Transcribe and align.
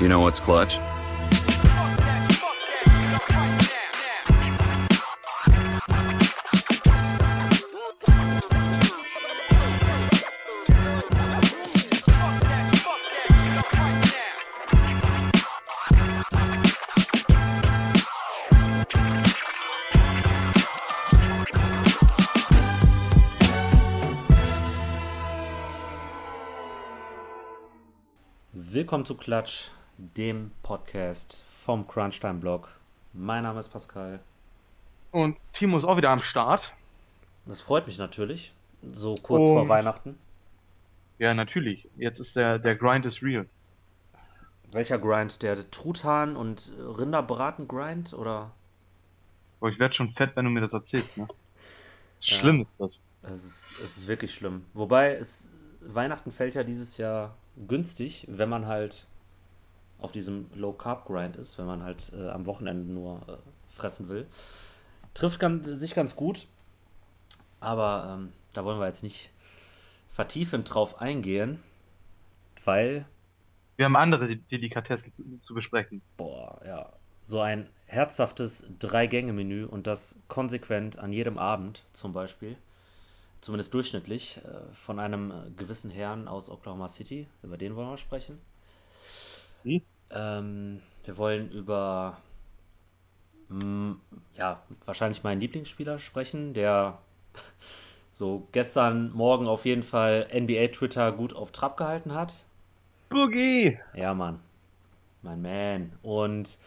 You 0.00 0.08
know 0.08 0.20
what's 0.20 0.40
clutch? 0.40 0.80
Willkommen 28.52 29.04
zu 29.04 29.14
Klatsch, 29.14 29.70
dem 30.00 30.50
Podcast 30.62 31.44
vom 31.64 31.86
Crunchtime 31.86 32.34
Blog. 32.40 32.68
Mein 33.12 33.42
Name 33.42 33.60
ist 33.60 33.68
Pascal. 33.68 34.20
Und 35.10 35.36
Timo 35.52 35.76
ist 35.76 35.84
auch 35.84 35.96
wieder 35.98 36.08
am 36.10 36.22
Start. 36.22 36.72
Das 37.44 37.60
freut 37.60 37.86
mich 37.86 37.98
natürlich, 37.98 38.54
so 38.92 39.14
kurz 39.16 39.44
vor 39.44 39.62
Und- 39.62 39.68
Weihnachten. 39.68 40.18
Ja, 41.18 41.34
natürlich. 41.34 41.86
Jetzt 41.96 42.18
ist 42.18 42.34
der, 42.34 42.58
der 42.58 42.76
Grind 42.76 43.04
is 43.04 43.22
real. 43.22 43.46
Welcher 44.72 44.98
Grind? 44.98 45.42
Der 45.42 45.70
Truthahn 45.70 46.34
und 46.34 46.72
Rinderbraten 46.78 47.68
Grind 47.68 48.14
oder? 48.14 48.52
Boah, 49.58 49.68
ich 49.68 49.78
werd 49.78 49.94
schon 49.94 50.12
fett, 50.12 50.34
wenn 50.36 50.46
du 50.46 50.50
mir 50.50 50.62
das 50.62 50.72
erzählst, 50.72 51.18
ne? 51.18 51.28
Ja. 52.22 52.36
Schlimm 52.36 52.60
ist 52.60 52.78
das. 52.80 53.02
Es 53.22 53.44
ist, 53.44 53.80
es 53.82 53.96
ist 53.98 54.06
wirklich 54.06 54.34
schlimm. 54.34 54.64
Wobei 54.74 55.14
es 55.14 55.50
Weihnachten 55.80 56.32
fällt 56.32 56.54
ja 56.54 56.64
dieses 56.64 56.98
Jahr 56.98 57.34
günstig, 57.66 58.26
wenn 58.28 58.50
man 58.50 58.66
halt 58.66 59.06
auf 60.00 60.12
diesem 60.12 60.50
Low 60.54 60.72
Carb 60.72 61.06
Grind 61.06 61.36
ist, 61.36 61.58
wenn 61.58 61.66
man 61.66 61.82
halt 61.82 62.12
äh, 62.14 62.28
am 62.28 62.46
Wochenende 62.46 62.92
nur 62.92 63.22
äh, 63.28 63.76
fressen 63.76 64.08
will. 64.08 64.26
Trifft 65.14 65.40
ganz, 65.40 65.66
sich 65.66 65.94
ganz 65.94 66.16
gut, 66.16 66.46
aber 67.60 68.16
ähm, 68.18 68.32
da 68.52 68.64
wollen 68.64 68.78
wir 68.80 68.86
jetzt 68.86 69.02
nicht 69.02 69.30
vertiefend 70.12 70.72
drauf 70.72 71.00
eingehen, 71.00 71.62
weil 72.64 73.06
Wir 73.76 73.86
haben 73.86 73.96
andere 73.96 74.28
De- 74.28 74.36
Delikatessen 74.36 75.10
zu, 75.10 75.24
zu 75.40 75.54
besprechen. 75.54 76.02
Boah, 76.16 76.60
ja. 76.64 76.92
So 77.24 77.40
ein 77.40 77.68
herzhaftes 77.86 78.70
Drei-Gänge-Menü 78.78 79.64
und 79.64 79.86
das 79.86 80.20
konsequent 80.28 80.98
an 80.98 81.12
jedem 81.12 81.38
Abend 81.38 81.84
zum 81.92 82.12
Beispiel, 82.12 82.58
zumindest 83.40 83.74
durchschnittlich, 83.74 84.38
äh, 84.44 84.72
von 84.74 84.98
einem 85.00 85.30
äh, 85.32 85.50
gewissen 85.52 85.90
Herrn 85.90 86.28
aus 86.28 86.50
Oklahoma 86.50 86.88
City. 86.88 87.28
Über 87.42 87.58
den 87.58 87.76
wollen 87.76 87.90
wir 87.90 87.96
sprechen. 87.98 88.40
Sie? 89.54 89.84
Ähm, 90.10 90.80
wir 91.04 91.16
wollen 91.18 91.50
über, 91.50 92.18
mm, 93.48 93.92
ja, 94.36 94.62
wahrscheinlich 94.84 95.22
meinen 95.22 95.40
Lieblingsspieler 95.40 95.98
sprechen, 95.98 96.54
der 96.54 96.98
so 98.12 98.48
gestern 98.52 99.12
Morgen 99.12 99.46
auf 99.46 99.64
jeden 99.64 99.82
Fall 99.82 100.28
NBA-Twitter 100.32 101.12
gut 101.12 101.34
auf 101.34 101.52
Trab 101.52 101.76
gehalten 101.76 102.14
hat. 102.14 102.44
Boogie! 103.08 103.78
Ja, 103.94 104.14
Mann. 104.14 104.40
Mein 105.22 105.42
Man. 105.42 105.92
Und 106.02 106.58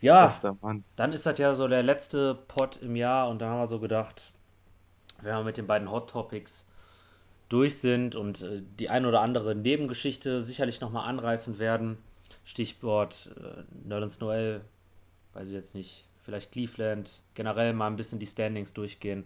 ja, 0.00 0.34
dann 0.96 1.12
ist 1.12 1.26
das 1.26 1.38
ja 1.38 1.54
so 1.54 1.68
der 1.68 1.82
letzte 1.82 2.34
Pod 2.34 2.76
im 2.82 2.96
Jahr 2.96 3.28
und 3.28 3.40
dann 3.40 3.50
haben 3.50 3.60
wir 3.60 3.66
so 3.66 3.78
gedacht, 3.78 4.32
wenn 5.20 5.34
wir 5.34 5.44
mit 5.44 5.56
den 5.56 5.66
beiden 5.66 5.90
Hot 5.90 6.10
Topics 6.10 6.66
durch 7.48 7.78
sind 7.78 8.16
und 8.16 8.42
äh, 8.42 8.62
die 8.78 8.88
ein 8.88 9.06
oder 9.06 9.20
andere 9.20 9.54
Nebengeschichte 9.54 10.42
sicherlich 10.42 10.80
nochmal 10.80 11.08
anreißen 11.08 11.58
werden, 11.58 11.98
Stichwort 12.44 13.30
äh, 13.36 13.62
Nerlens 13.86 14.20
Noel, 14.20 14.62
weiß 15.34 15.48
ich 15.48 15.54
jetzt 15.54 15.74
nicht, 15.74 16.06
vielleicht 16.24 16.52
Cleveland, 16.52 17.22
generell 17.34 17.72
mal 17.72 17.86
ein 17.86 17.96
bisschen 17.96 18.18
die 18.18 18.26
Standings 18.26 18.72
durchgehen, 18.72 19.24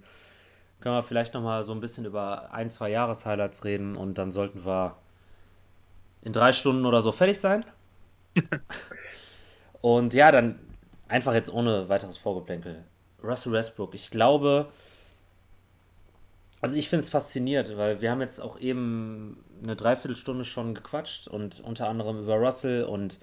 können 0.80 0.94
wir 0.94 1.02
vielleicht 1.02 1.34
nochmal 1.34 1.62
so 1.62 1.72
ein 1.72 1.80
bisschen 1.80 2.04
über 2.04 2.52
ein, 2.52 2.70
zwei 2.70 2.90
Jahreshighlights 2.90 3.64
reden 3.64 3.96
und 3.96 4.18
dann 4.18 4.30
sollten 4.30 4.64
wir 4.64 4.96
in 6.22 6.32
drei 6.32 6.52
Stunden 6.52 6.84
oder 6.84 7.02
so 7.02 7.12
fertig 7.12 7.38
sein. 7.38 7.64
Und 9.80 10.14
ja, 10.14 10.32
dann 10.32 10.58
einfach 11.06 11.32
jetzt 11.34 11.52
ohne 11.52 11.88
weiteres 11.88 12.16
Vorgeplänkel. 12.16 12.82
Russell 13.22 13.52
Westbrook, 13.52 13.94
ich 13.94 14.10
glaube, 14.10 14.68
also 16.66 16.76
ich 16.76 16.88
finde 16.88 17.02
es 17.02 17.08
faszinierend, 17.08 17.76
weil 17.76 18.00
wir 18.00 18.10
haben 18.10 18.20
jetzt 18.20 18.40
auch 18.40 18.58
eben 18.58 19.44
eine 19.62 19.76
Dreiviertelstunde 19.76 20.44
schon 20.44 20.74
gequatscht 20.74 21.28
und 21.28 21.60
unter 21.60 21.88
anderem 21.88 22.18
über 22.18 22.34
Russell 22.38 22.82
und 22.82 23.20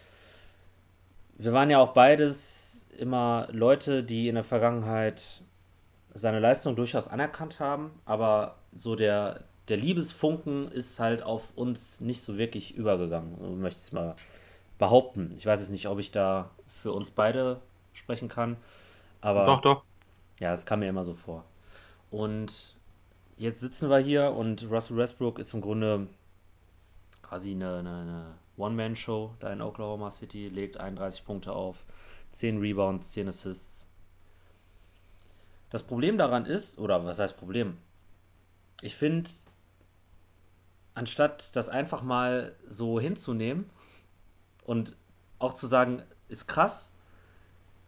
wir 1.37 1.51
waren 1.51 1.69
ja 1.69 1.79
auch 1.79 1.91
beides 1.93 2.87
immer 2.97 3.49
Leute, 3.51 4.01
die 4.05 4.29
in 4.29 4.35
der 4.35 4.45
Vergangenheit 4.45 5.41
seine 6.13 6.39
Leistung 6.39 6.77
durchaus 6.77 7.09
anerkannt 7.09 7.59
haben, 7.59 7.91
aber 8.05 8.55
so 8.73 8.95
der, 8.95 9.43
der 9.67 9.75
Liebesfunken 9.75 10.71
ist 10.71 10.97
halt 11.01 11.21
auf 11.21 11.51
uns 11.57 11.99
nicht 11.99 12.21
so 12.21 12.37
wirklich 12.37 12.75
übergegangen, 12.75 13.59
möchte 13.59 13.79
ich 13.79 13.85
es 13.87 13.91
mal 13.91 14.15
behaupten. 14.77 15.33
Ich 15.35 15.45
weiß 15.45 15.59
jetzt 15.59 15.69
nicht, 15.69 15.87
ob 15.89 15.99
ich 15.99 16.11
da 16.11 16.51
für 16.81 16.93
uns 16.93 17.11
beide 17.11 17.59
sprechen 17.93 18.29
kann, 18.29 18.55
aber 19.21 19.45
Doch, 19.45 19.61
doch. 19.61 19.83
ja, 20.39 20.53
es 20.53 20.65
kam 20.65 20.79
mir 20.79 20.89
immer 20.89 21.03
so 21.03 21.13
vor. 21.13 21.45
Und 22.11 22.72
jetzt 23.37 23.59
sitzen 23.59 23.89
wir 23.89 23.99
hier 23.99 24.31
und 24.31 24.69
Russell 24.69 24.97
Westbrook 24.97 25.39
ist 25.39 25.53
im 25.53 25.61
Grunde 25.61 26.07
quasi 27.21 27.51
eine, 27.51 27.79
eine, 27.79 28.01
eine 28.01 28.33
One-Man-Show 28.57 29.35
da 29.39 29.51
in 29.51 29.61
Oklahoma 29.61 30.11
City, 30.11 30.49
legt 30.49 30.77
31 30.77 31.25
Punkte 31.25 31.53
auf, 31.53 31.85
10 32.31 32.59
Rebounds, 32.59 33.11
10 33.11 33.27
Assists. 33.27 33.87
Das 35.69 35.83
Problem 35.83 36.17
daran 36.17 36.45
ist, 36.45 36.77
oder 36.77 37.03
was 37.03 37.17
heißt 37.17 37.37
Problem? 37.37 37.77
Ich 38.81 38.95
finde, 38.95 39.29
anstatt 40.93 41.55
das 41.55 41.69
einfach 41.69 42.03
mal 42.03 42.55
so 42.67 42.99
hinzunehmen 42.99 43.69
und 44.65 44.95
auch 45.39 45.53
zu 45.53 45.65
sagen, 45.65 46.03
ist 46.27 46.47
krass, 46.47 46.91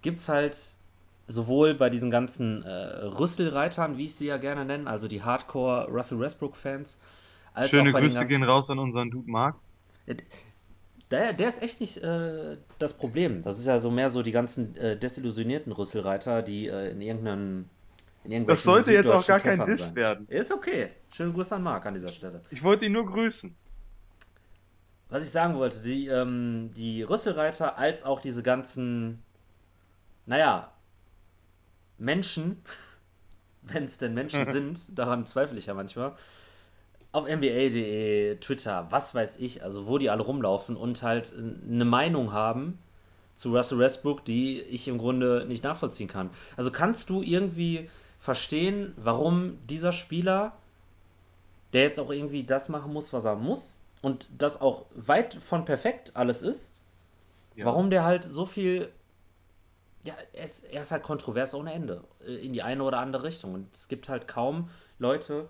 gibt 0.02 0.20
es 0.20 0.30
halt 0.30 0.58
sowohl 1.28 1.74
bei 1.74 1.90
diesen 1.90 2.12
ganzen 2.12 2.64
äh, 2.64 2.70
Rüsselreitern, 2.70 3.98
wie 3.98 4.06
ich 4.06 4.16
sie 4.16 4.28
ja 4.28 4.38
gerne 4.38 4.66
nenne, 4.66 4.90
also 4.90 5.08
die 5.08 5.24
Hardcore 5.24 5.88
Russell 5.90 6.20
Westbrook-Fans, 6.20 6.98
als 7.54 7.70
Schöne 7.70 7.90
auch 7.90 7.94
bei 7.94 8.02
den 8.02 8.10
Grüße 8.10 8.20
ganzen, 8.20 8.30
gehen 8.30 8.44
raus 8.44 8.70
an 8.70 8.80
unseren 8.80 9.10
Dude 9.10 9.30
Mark. 9.30 9.56
Der, 11.12 11.34
der 11.34 11.50
ist 11.50 11.62
echt 11.62 11.82
nicht 11.82 11.98
äh, 11.98 12.58
das 12.80 12.94
Problem. 12.94 13.44
Das 13.44 13.60
ist 13.60 13.66
ja 13.66 13.80
so 13.80 13.92
mehr 13.92 14.10
so 14.10 14.24
die 14.24 14.32
ganzen 14.32 14.76
äh, 14.76 14.98
desillusionierten 14.98 15.72
Rüsselreiter, 15.72 16.42
die 16.42 16.68
äh, 16.68 16.92
in 16.92 17.02
irgendeinem 17.02 17.66
Das 18.48 18.64
sollte 18.64 18.94
jetzt 18.94 19.08
auch 19.08 19.26
gar 19.26 19.40
kein 19.40 19.66
Diss 19.66 19.94
werden. 19.96 20.28
Ist 20.30 20.52
okay. 20.52 20.90
Schönen 21.12 21.34
Gruß 21.34 21.54
an 21.54 21.64
Marc 21.64 21.86
an 21.86 21.94
dieser 21.94 22.12
Stelle. 22.12 22.42
Ich 22.50 22.64
wollte 22.64 22.86
ihn 22.86 22.92
nur 22.92 23.06
grüßen. 23.06 23.56
Was 25.10 25.24
ich 25.24 25.30
sagen 25.30 25.56
wollte, 25.56 25.82
die, 25.84 26.08
ähm, 26.08 26.72
die 26.76 27.04
Rüsselreiter 27.04 27.78
als 27.78 28.04
auch 28.04 28.20
diese 28.20 28.42
ganzen, 28.42 29.22
naja, 30.26 30.72
Menschen, 31.98 32.62
wenn 33.62 33.86
es 33.86 33.98
denn 33.98 34.14
Menschen 34.14 34.50
sind, 34.52 34.82
daran 34.90 35.26
zweifle 35.26 35.58
ich 35.58 35.68
ja 35.68 35.74
manchmal, 35.74 36.14
auf 37.12 37.26
NBA.de, 37.30 38.36
Twitter, 38.38 38.88
was 38.90 39.16
weiß 39.16 39.38
ich, 39.38 39.64
also 39.64 39.88
wo 39.88 39.98
die 39.98 40.10
alle 40.10 40.22
rumlaufen 40.22 40.76
und 40.76 41.02
halt 41.02 41.34
eine 41.34 41.86
Meinung 41.86 42.34
haben 42.34 42.78
zu 43.34 43.56
Russell 43.56 43.80
Westbrook, 43.80 44.26
die 44.26 44.60
ich 44.62 44.88
im 44.88 44.98
Grunde 44.98 45.46
nicht 45.48 45.64
nachvollziehen 45.64 46.08
kann. 46.10 46.30
Also 46.58 46.72
kannst 46.72 47.10
du 47.10 47.22
irgendwie 47.22 47.90
verstehen, 48.20 48.94
warum 48.98 49.58
dieser 49.68 49.92
Spieler, 49.94 50.54
der 51.74 51.84
jetzt 51.84 52.00
auch 52.00 52.12
irgendwie 52.12 52.44
das 52.44 52.70
machen 52.70 52.92
muss, 52.92 53.14
was 53.14 53.24
er 53.26 53.36
muss 53.36 53.78
und 54.02 54.28
das 54.38 54.60
auch 54.60 54.86
weit 54.96 55.36
von 55.36 55.64
perfekt 55.66 56.16
alles 56.16 56.42
ist, 56.42 56.72
Ja. 57.56 57.66
warum 57.66 57.90
der 57.90 58.04
halt 58.04 58.24
so 58.26 58.46
viel 58.46 58.90
ja, 60.06 60.16
er 60.34 60.44
ist, 60.46 60.64
er 60.66 60.82
ist 60.84 60.92
halt 60.92 61.04
kontrovers 61.04 61.54
ohne 61.56 61.74
Ende. 61.74 62.04
äh, 62.22 62.36
In 62.36 62.54
die 62.54 62.64
eine 62.64 62.84
oder 62.84 63.00
andere 63.00 63.24
Richtung. 63.24 63.54
Und 63.54 63.76
es 63.76 63.88
gibt 63.90 64.10
halt 64.10 64.28
kaum 64.28 64.70
Leute, 65.00 65.50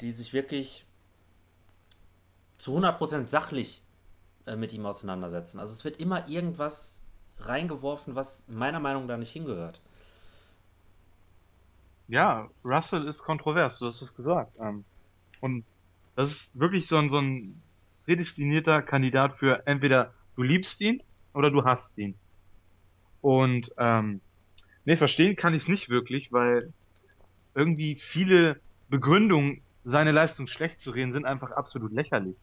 die 0.00 0.12
sich 0.12 0.32
wirklich 0.34 0.86
zu 2.58 2.74
100% 2.74 3.28
sachlich 3.28 3.82
äh, 4.46 4.56
mit 4.56 4.72
ihm 4.72 4.86
auseinandersetzen. 4.86 5.60
Also 5.60 5.72
es 5.72 5.84
wird 5.84 5.98
immer 5.98 6.28
irgendwas 6.28 7.04
reingeworfen, 7.38 8.14
was 8.16 8.46
meiner 8.48 8.80
Meinung 8.80 9.06
nach 9.06 9.18
nicht 9.18 9.32
hingehört. 9.32 9.80
Ja, 12.06 12.50
Russell 12.64 13.06
ist 13.08 13.22
kontrovers, 13.22 13.78
du 13.78 13.86
hast 13.86 14.02
es 14.02 14.14
gesagt. 14.14 14.52
Ähm, 14.58 14.86
und 15.40 15.66
das 16.16 16.32
ist 16.32 16.58
wirklich 16.60 16.88
so 16.88 16.96
ein, 16.98 17.10
so 17.10 17.18
ein 17.18 17.64
prädestinierter 18.04 18.82
Kandidat 18.82 19.38
für 19.38 19.66
entweder 19.66 20.14
du 20.36 20.42
liebst 20.42 20.80
ihn 20.80 21.02
oder 21.34 21.50
du 21.50 21.64
hasst 21.64 21.96
ihn. 21.98 22.20
Und 23.24 23.72
ähm, 23.78 24.20
nee, 24.84 24.96
verstehen 24.96 25.34
kann 25.34 25.54
ich 25.54 25.62
es 25.62 25.68
nicht 25.68 25.88
wirklich, 25.88 26.30
weil 26.30 26.74
irgendwie 27.54 27.94
viele 27.94 28.60
Begründungen, 28.90 29.62
seine 29.82 30.12
Leistung 30.12 30.46
schlecht 30.46 30.78
zu 30.78 30.90
reden, 30.90 31.14
sind 31.14 31.24
einfach 31.24 31.50
absolut 31.50 31.90
lächerlich. 31.90 32.36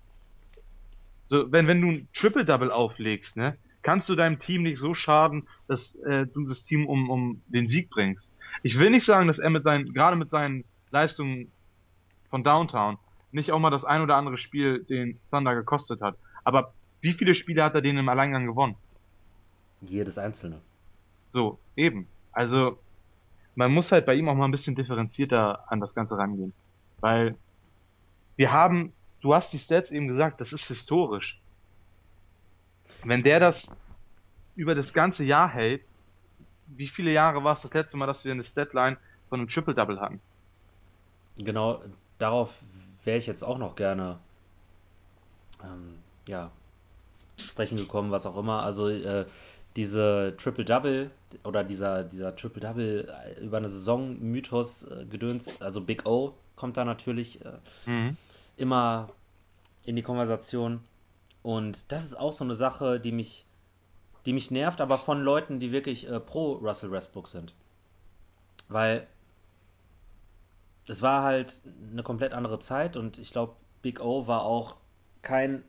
So, 1.27 1.51
wenn, 1.51 1.67
wenn 1.67 1.81
du 1.81 1.89
ein 1.89 2.07
Triple-Double 2.15 2.71
auflegst, 2.71 3.37
ne, 3.37 3.57
kannst 3.83 4.09
du 4.09 4.15
deinem 4.15 4.39
Team 4.39 4.63
nicht 4.63 4.79
so 4.79 4.95
schaden, 4.95 5.47
dass 5.67 5.93
äh, 5.97 6.25
du 6.25 6.47
das 6.47 6.63
Team 6.63 6.87
um, 6.87 7.11
um 7.11 7.43
den 7.45 7.67
Sieg 7.67 7.91
bringst. 7.91 8.33
Ich 8.63 8.79
will 8.79 8.89
nicht 8.89 9.05
sagen, 9.05 9.27
dass 9.27 9.37
er 9.37 9.51
mit 9.51 9.63
seinen, 9.63 9.85
gerade 9.93 10.15
mit 10.15 10.31
seinen 10.31 10.63
Leistungen 10.89 11.51
von 12.27 12.43
Downtown 12.43 12.97
nicht 13.31 13.51
auch 13.51 13.59
mal 13.59 13.69
das 13.69 13.85
ein 13.85 14.01
oder 14.01 14.15
andere 14.15 14.37
Spiel 14.37 14.83
den 14.85 15.15
Thunder 15.29 15.53
gekostet 15.53 16.01
hat. 16.01 16.17
Aber 16.43 16.73
wie 17.01 17.13
viele 17.13 17.35
Spiele 17.35 17.63
hat 17.63 17.75
er 17.75 17.81
denen 17.81 17.99
im 17.99 18.09
Alleingang 18.09 18.47
gewonnen? 18.47 18.75
Jedes 19.81 20.17
einzelne. 20.17 20.59
So, 21.31 21.59
eben. 21.75 22.07
Also, 22.31 22.77
man 23.55 23.71
muss 23.73 23.91
halt 23.91 24.05
bei 24.05 24.15
ihm 24.15 24.29
auch 24.29 24.35
mal 24.35 24.45
ein 24.45 24.51
bisschen 24.51 24.75
differenzierter 24.75 25.71
an 25.71 25.79
das 25.79 25.95
Ganze 25.95 26.17
rangehen. 26.17 26.53
Weil 26.99 27.35
wir 28.35 28.51
haben, 28.51 28.93
du 29.21 29.33
hast 29.33 29.51
die 29.53 29.59
Stats 29.59 29.91
eben 29.91 30.07
gesagt, 30.07 30.41
das 30.41 30.53
ist 30.53 30.65
historisch. 30.65 31.39
Wenn 33.03 33.23
der 33.23 33.39
das 33.39 33.71
über 34.55 34.75
das 34.75 34.93
ganze 34.93 35.23
Jahr 35.23 35.49
hält, 35.49 35.81
wie 36.67 36.87
viele 36.87 37.11
Jahre 37.11 37.43
war 37.43 37.53
es 37.53 37.61
das 37.61 37.73
letzte 37.73 37.97
Mal, 37.97 38.07
dass 38.07 38.23
wir 38.23 38.31
eine 38.31 38.43
Statline 38.43 38.97
von 39.29 39.39
einem 39.39 39.49
Triple-Double 39.49 39.99
hatten? 39.99 40.21
Genau, 41.37 41.81
darauf 42.17 42.57
wäre 43.03 43.17
ich 43.17 43.27
jetzt 43.27 43.43
auch 43.43 43.57
noch 43.57 43.75
gerne 43.75 44.19
ähm, 45.63 45.97
ja, 46.27 46.51
sprechen 47.37 47.77
gekommen, 47.77 48.11
was 48.11 48.25
auch 48.25 48.37
immer. 48.37 48.63
Also 48.63 48.89
äh, 48.89 49.25
diese 49.75 50.35
Triple-Double 50.37 51.11
oder 51.43 51.63
dieser, 51.63 52.03
dieser 52.03 52.35
Triple-Double 52.35 53.07
äh, 53.09 53.39
über 53.43 53.57
eine 53.57 53.69
Saison 53.69 54.19
Mythos 54.19 54.83
äh, 54.83 55.05
gedöns, 55.05 55.61
also 55.61 55.81
Big 55.81 56.05
O 56.05 56.33
kommt 56.55 56.77
da 56.77 56.85
natürlich 56.85 57.43
äh, 57.45 57.53
Mhm. 57.85 58.17
immer 58.57 59.09
in 59.85 59.95
die 59.95 60.03
Konversation. 60.03 60.81
Und 61.41 61.91
das 61.91 62.05
ist 62.05 62.19
auch 62.19 62.33
so 62.33 62.43
eine 62.43 62.53
Sache, 62.53 62.99
die 62.99 63.11
mich, 63.11 63.45
die 64.25 64.33
mich 64.33 64.51
nervt, 64.51 64.79
aber 64.81 64.97
von 64.97 65.21
Leuten, 65.21 65.59
die 65.59 65.71
wirklich 65.71 66.07
äh, 66.07 66.19
pro 66.19 66.53
Russell 66.53 66.91
Westbrook 66.91 67.27
sind. 67.27 67.53
Weil 68.69 69.07
es 70.87 71.01
war 71.01 71.23
halt 71.23 71.61
eine 71.91 72.03
komplett 72.03 72.33
andere 72.33 72.59
Zeit 72.59 72.97
und 72.97 73.17
ich 73.17 73.31
glaube, 73.31 73.55
Big 73.81 74.01
O 74.01 74.27
war 74.27 74.43
auch 74.43 74.75
kein, 75.21 75.63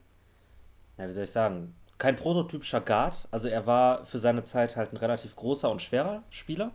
ja, 0.98 1.08
wie 1.08 1.12
soll 1.12 1.24
ich 1.24 1.30
sagen, 1.30 1.74
kein 2.02 2.16
prototypischer 2.16 2.80
Guard. 2.80 3.28
Also 3.30 3.46
er 3.46 3.64
war 3.68 4.04
für 4.06 4.18
seine 4.18 4.42
Zeit 4.42 4.76
halt 4.76 4.92
ein 4.92 4.96
relativ 4.96 5.36
großer 5.36 5.70
und 5.70 5.80
schwerer 5.80 6.24
Spieler, 6.30 6.72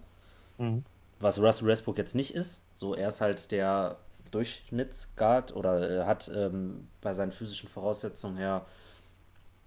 Mhm. 0.58 0.86
was 1.20 1.38
Russell 1.38 1.68
Westbrook 1.68 1.98
jetzt 1.98 2.16
nicht 2.16 2.34
ist. 2.34 2.62
So, 2.78 2.96
er 2.96 3.10
ist 3.10 3.20
halt 3.20 3.52
der 3.52 3.98
Durchschnittsguard 4.32 5.54
oder 5.54 5.90
äh, 5.90 6.04
hat 6.06 6.32
ähm, 6.34 6.88
bei 7.02 7.14
seinen 7.14 7.34
physischen 7.34 7.68
Voraussetzungen 7.68 8.38
her, 8.38 8.66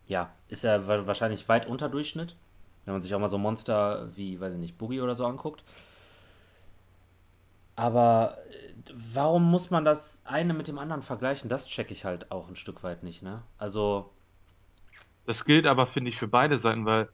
ja, 0.07 0.31
ist 0.49 0.65
er 0.65 0.87
wa- 0.89 1.07
wahrscheinlich 1.07 1.47
weit 1.51 1.67
unter 1.67 1.91
Durchschnitt. 1.91 2.37
Wenn 2.87 2.95
man 2.95 3.03
sich 3.03 3.15
auch 3.15 3.19
mal 3.21 3.29
so 3.29 3.37
Monster 3.37 4.09
wie, 4.17 4.41
weiß 4.41 4.55
ich 4.55 4.59
nicht, 4.59 4.79
Boogie 4.79 5.03
oder 5.03 5.15
so 5.15 5.27
anguckt. 5.27 5.62
Aber 7.77 8.39
äh, 8.51 8.73
warum 9.15 9.51
muss 9.51 9.71
man 9.71 9.85
das 9.85 10.23
eine 10.25 10.55
mit 10.55 10.69
dem 10.69 10.79
anderen 10.79 11.03
vergleichen? 11.03 11.51
Das 11.51 11.67
checke 11.67 11.93
ich 11.93 12.07
halt 12.07 12.31
auch 12.33 12.49
ein 12.49 12.57
Stück 12.57 12.83
weit 12.83 13.03
nicht, 13.03 13.23
ne? 13.23 13.43
Also, 13.59 14.11
Das 15.26 15.44
gilt 15.44 15.67
aber, 15.67 15.87
finde 15.87 16.11
ich, 16.11 16.19
für 16.19 16.28
beide 16.28 16.58
Seiten, 16.58 16.84
weil 16.84 17.08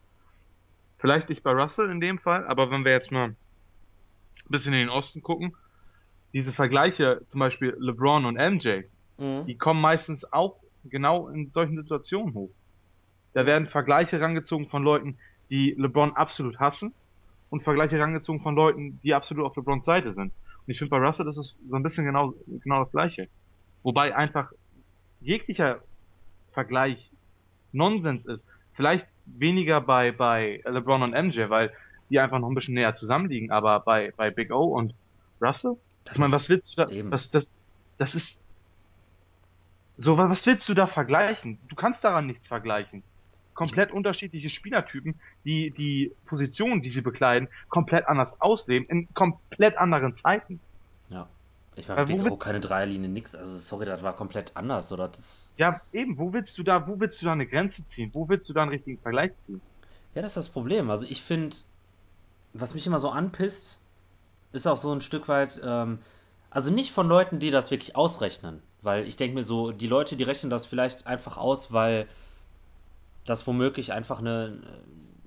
vielleicht 0.99 1.29
nicht 1.29 1.43
bei 1.43 1.53
Russell 1.53 1.91
in 1.91 2.01
dem 2.01 2.19
Fall, 2.19 2.47
aber 2.47 2.71
wenn 2.71 2.85
wir 2.85 2.93
jetzt 2.93 3.13
mal 3.13 3.29
ein 3.29 3.37
bisschen 4.49 4.73
in 4.73 4.81
den 4.81 4.89
Osten 4.89 5.23
gucken, 5.23 5.55
diese 6.33 6.53
Vergleiche, 6.53 7.23
zum 7.27 7.41
Beispiel 7.41 7.77
LeBron 7.79 8.25
und 8.25 8.35
MJ, 8.35 8.83
mhm. 9.19 9.47
die 9.47 9.57
kommen 9.57 9.81
meistens 9.81 10.31
auch 10.33 10.57
genau 10.85 11.29
in 11.29 11.51
solchen 11.53 11.77
Situationen 11.77 12.35
hoch. 12.35 12.51
Da 13.33 13.47
werden 13.47 13.69
Vergleiche 13.69 14.21
rangezogen 14.21 14.69
von 14.69 14.83
Leuten, 14.83 15.19
die 15.51 15.75
LeBron 15.77 16.17
absolut 16.17 16.59
hassen 16.59 16.95
und 17.51 17.63
Vergleiche 17.63 17.99
rangezogen 17.99 18.41
von 18.41 18.55
Leuten, 18.55 18.99
die 19.03 19.15
absolut 19.15 19.45
auf 19.45 19.57
LeBrons 19.57 19.85
Seite 19.85 20.15
sind. 20.15 20.33
Und 20.67 20.73
ich 20.73 20.79
finde 20.79 20.91
bei 20.91 20.99
Russell 20.99 21.29
ist 21.29 21.37
es 21.37 21.57
so 21.69 21.77
ein 21.77 21.83
bisschen 21.83 22.05
genau, 22.05 22.35
genau 22.47 22.81
das 22.81 22.93
Gleiche. 22.93 23.29
Wobei 23.83 24.17
einfach 24.17 24.51
jeglicher 25.21 25.81
Vergleich 26.51 27.11
Nonsens 27.77 28.27
ist. 28.27 28.49
Vielleicht 28.75 29.09
weniger 29.25 29.81
bei, 29.81 30.13
bei 30.13 30.61
LeBron 30.65 31.03
und 31.03 31.13
MJ, 31.15 31.49
weil 31.51 31.73
die 32.11 32.21
einfach 32.21 32.39
noch 32.41 32.49
ein 32.49 32.55
bisschen 32.55 32.75
näher 32.75 32.95
zusammenliegen, 32.95 33.51
aber 33.51 33.81
bei, 33.81 34.13
bei 34.17 34.31
Big 34.31 34.53
O 34.53 34.65
und 34.77 34.95
Russell? 35.41 35.77
Ich 36.13 36.19
das 36.19 36.19
meine, 36.19 36.33
was 36.33 36.49
willst 36.49 36.77
du 36.79 36.83
da, 36.85 36.91
eben. 36.91 37.11
das, 37.11 37.31
das, 37.31 37.55
das 37.99 38.15
ist, 38.15 38.45
so, 39.97 40.19
wa- 40.19 40.31
was 40.31 40.47
willst 40.47 40.69
du 40.69 40.75
da 40.75 40.87
vergleichen? 40.87 41.61
Du 41.69 41.77
kannst 41.77 42.05
daran 42.05 42.27
nichts 42.27 42.47
vergleichen. 42.49 43.05
Ich, 43.05 43.55
Komplett 43.55 43.91
unterschiedliche 43.93 44.51
Spielertypen, 44.51 45.21
die 45.45 45.73
die 45.73 46.15
Positionen, 46.27 46.83
die 46.83 46.91
sie 46.91 47.01
bekleiden, 47.03 47.49
komplett 47.69 48.07
anders 48.07 48.41
ausleben, 48.41 48.87
in 48.89 49.09
komplett 49.15 49.79
anderen 49.79 50.15
Zeiten. 50.15 50.63
Ich 51.77 51.89
meine, 51.89 52.01
Weil 52.01 52.07
Big 52.07 52.19
wo 52.19 52.25
O, 52.25 52.37
willst, 52.37 52.39
keine 52.39 52.59
Dreierlinie, 52.61 53.09
nix. 53.09 53.35
Also, 53.37 53.59
sorry, 53.59 53.87
das 53.87 54.03
war 54.03 54.17
komplett 54.17 54.57
anders, 54.57 54.91
oder? 54.93 55.09
Das, 55.09 55.55
ja, 55.57 55.81
eben, 55.93 56.19
wo 56.19 56.33
willst 56.33 56.57
du 56.59 56.63
da, 56.63 56.87
wo 56.89 56.99
willst 57.01 57.21
du 57.21 57.27
da 57.27 57.33
eine 57.33 57.47
Grenze 57.47 57.85
ziehen? 57.85 58.11
Wo 58.15 58.29
willst 58.29 58.49
du 58.49 58.53
da 58.55 58.63
einen 58.63 58.71
richtigen 58.71 59.01
Vergleich 59.01 59.37
ziehen? 59.39 59.63
ja, 60.15 60.23
das 60.23 60.33
ist 60.33 60.37
das 60.37 60.49
Problem. 60.49 60.91
Also, 60.91 61.07
ich 61.09 61.23
finde, 61.23 61.57
was 62.53 62.75
mich 62.75 62.87
immer 62.87 62.99
so 62.99 63.11
anpisst, 63.11 63.81
ist 64.53 64.67
auch 64.67 64.79
so 64.79 64.93
ein 64.93 65.01
Stück 65.03 65.29
weit, 65.29 65.61
ähm, 65.65 66.01
also 66.51 66.71
nicht 66.73 66.93
von 66.93 67.09
Leuten, 67.09 67.41
die 67.41 67.51
das 67.51 67.71
wirklich 67.71 67.97
ausrechnen. 67.97 68.63
Weil 68.83 69.09
ich 69.09 69.17
denke 69.17 69.37
mir 69.37 69.45
so, 69.45 69.73
die 69.73 69.89
Leute, 69.89 70.17
die 70.17 70.25
rechnen 70.25 70.51
das 70.51 70.67
vielleicht 70.67 71.07
einfach 71.07 71.37
aus, 71.39 71.73
weil 71.73 72.09
das 73.25 73.47
womöglich 73.47 73.93
einfach 73.93 74.21
eine, 74.21 74.61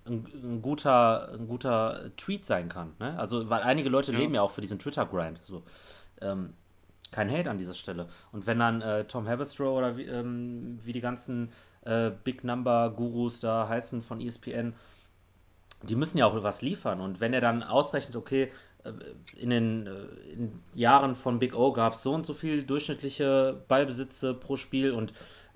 ein, 0.06 0.26
ein, 0.34 0.62
guter, 0.62 1.32
ein 1.34 1.48
guter 1.48 2.12
Tweet 2.18 2.46
sein 2.46 2.70
kann. 2.70 2.96
Ne? 3.00 3.18
Also, 3.20 3.50
weil 3.50 3.62
einige 3.64 3.90
Leute 3.90 4.12
Ja, 4.12 4.20
leben 4.20 4.34
ja 4.34 4.42
auch 4.42 4.52
für 4.52 4.62
diesen 4.62 4.80
Twitter-Grind. 4.80 5.42
So. 5.44 5.64
Ähm, 6.22 6.54
kein 7.12 7.32
Hate 7.32 7.50
an 7.50 7.58
dieser 7.58 7.74
Stelle. 7.74 8.08
Und 8.32 8.46
wenn 8.46 8.60
dann 8.60 8.82
äh, 8.82 9.06
Tom 9.06 9.28
Haberstroh 9.28 9.78
oder 9.78 9.98
wie, 9.98 10.04
ähm, 10.04 10.80
wie 10.84 10.94
die 10.94 11.02
ganzen 11.02 11.52
äh, 11.86 12.12
Big 12.24 12.44
Number 12.44 12.94
Gurus 12.96 13.40
da 13.40 13.68
heißen 13.68 14.02
von 14.04 14.22
ESPN, 14.22 14.74
die 15.84 15.96
müssen 15.96 16.18
ja 16.18 16.26
auch 16.26 16.44
was 16.44 16.62
liefern. 16.62 17.02
Und 17.02 17.20
wenn 17.20 17.34
er 17.34 17.42
dann 17.42 17.64
ausrechnet, 17.64 18.16
okay, 18.16 18.52
äh, 18.84 18.92
in 19.36 19.50
den 19.50 19.88
äh, 19.88 20.32
in 20.34 20.60
Jahren 20.74 21.16
von 21.16 21.40
Big 21.40 21.56
O 21.56 21.72
gab 21.72 21.94
es 21.94 22.04
so 22.04 22.14
und 22.14 22.26
so 22.26 22.34
viel 22.34 22.64
durchschnittliche 22.64 23.62
Ballbesitze 23.68 24.34
pro 24.34 24.56
Spiel 24.56 24.92
und 24.92 25.12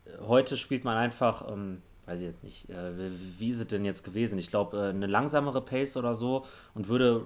äh, 0.06 0.18
heute 0.22 0.58
spielt 0.58 0.84
man 0.84 0.98
einfach, 0.98 1.50
ähm, 1.52 1.82
weiß 2.06 2.20
ich 2.22 2.28
jetzt 2.28 2.44
nicht, 2.44 2.70
äh, 2.70 3.12
wie 3.38 3.50
ist 3.50 3.60
es 3.60 3.68
denn 3.68 3.86
jetzt 3.86 4.04
gewesen? 4.04 4.38
Ich 4.40 4.50
glaube, 4.50 4.78
äh, 4.78 4.90
eine 4.90 5.08
langsamere 5.08 5.62
Pace 5.62 5.98
oder 5.98 6.16
so 6.16 6.46
und 6.74 6.88
würde 6.88 7.26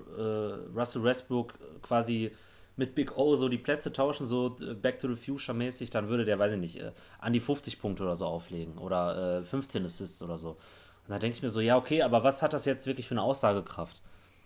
äh, 0.74 0.78
Russell 0.78 1.04
Westbrook 1.04 1.54
quasi 1.82 2.32
mit 2.78 2.96
Big 2.96 3.18
O 3.18 3.36
so 3.36 3.50
die 3.50 3.58
Plätze 3.58 3.92
tauschen, 3.94 4.28
so 4.28 4.58
äh, 4.62 4.74
Back 4.76 5.00
to 5.00 5.10
the 5.14 5.16
Future 5.22 5.58
mäßig, 5.58 5.90
dann 5.92 6.10
würde 6.10 6.26
der, 6.26 6.40
weiß 6.40 6.54
ich 6.54 6.60
nicht, 6.60 6.78
äh, 6.80 6.94
an 7.20 7.34
die 7.34 7.40
50 7.42 7.80
Punkte 7.82 8.04
oder 8.04 8.16
so 8.16 8.26
auflegen 8.28 8.78
oder 8.78 9.40
äh, 9.42 9.44
15 9.44 9.86
Assists 9.86 10.24
oder 10.24 10.38
so. 10.38 10.52
Und 10.52 11.10
da 11.10 11.20
denke 11.20 11.38
ich 11.38 11.44
mir 11.44 11.50
so, 11.50 11.62
ja, 11.62 11.78
okay, 11.78 12.02
aber 12.04 12.24
was 12.24 12.42
hat 12.42 12.54
das 12.54 12.66
jetzt 12.66 12.88
wirklich 12.88 13.08
für 13.08 13.16
eine 13.16 13.24
Aussagekraft? 13.24 14.02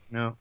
ja, 0.09 0.37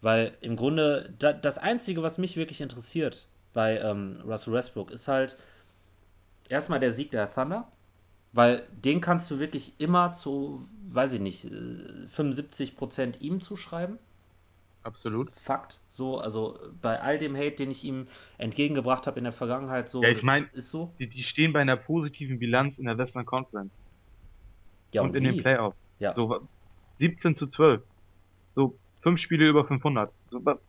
Weil 0.00 0.36
im 0.40 0.56
Grunde 0.56 1.14
da, 1.18 1.32
das 1.32 1.58
Einzige, 1.58 2.02
was 2.02 2.18
mich 2.18 2.36
wirklich 2.36 2.60
interessiert 2.60 3.28
bei 3.52 3.78
ähm, 3.78 4.20
Russell 4.24 4.52
Westbrook, 4.52 4.90
ist 4.90 5.08
halt 5.08 5.36
erstmal 6.48 6.80
der 6.80 6.92
Sieg 6.92 7.10
der 7.10 7.30
Thunder, 7.30 7.70
weil 8.32 8.66
den 8.72 9.00
kannst 9.00 9.30
du 9.30 9.38
wirklich 9.38 9.74
immer 9.78 10.12
zu, 10.12 10.66
weiß 10.90 11.14
ich 11.14 11.20
nicht, 11.20 11.46
äh, 11.46 12.06
75% 12.08 13.20
ihm 13.20 13.40
zuschreiben. 13.40 13.98
Absolut. 14.82 15.32
Fakt. 15.36 15.80
So, 15.88 16.18
also 16.18 16.58
bei 16.80 17.00
all 17.00 17.18
dem 17.18 17.36
Hate, 17.36 17.56
den 17.56 17.70
ich 17.70 17.84
ihm 17.84 18.08
entgegengebracht 18.38 19.06
habe 19.06 19.18
in 19.18 19.24
der 19.24 19.32
Vergangenheit, 19.32 19.88
Ja, 19.88 19.90
so, 19.90 20.10
ich 20.10 20.16
das 20.16 20.24
meine, 20.24 20.46
ist 20.52 20.70
so. 20.70 20.94
die, 20.98 21.08
die 21.08 21.22
stehen 21.22 21.52
bei 21.52 21.60
einer 21.60 21.76
positiven 21.76 22.38
Bilanz 22.38 22.78
in 22.78 22.86
der 22.86 22.98
Western 22.98 23.24
Conference 23.26 23.80
Ja, 24.92 25.02
und 25.02 25.10
und 25.10 25.16
in 25.16 25.24
den 25.24 25.34
wie? 25.34 25.42
Playoffs. 25.42 25.78
Ja, 25.98 26.14
So 26.14 26.28
wa- 26.30 26.48
17 26.98 27.36
zu 27.36 27.46
12. 27.46 27.82
So 28.54 28.78
fünf 29.00 29.20
Spiele 29.20 29.48
über 29.48 29.66
500. 29.66 30.12
So, 30.26 30.44
wa- 30.44 30.60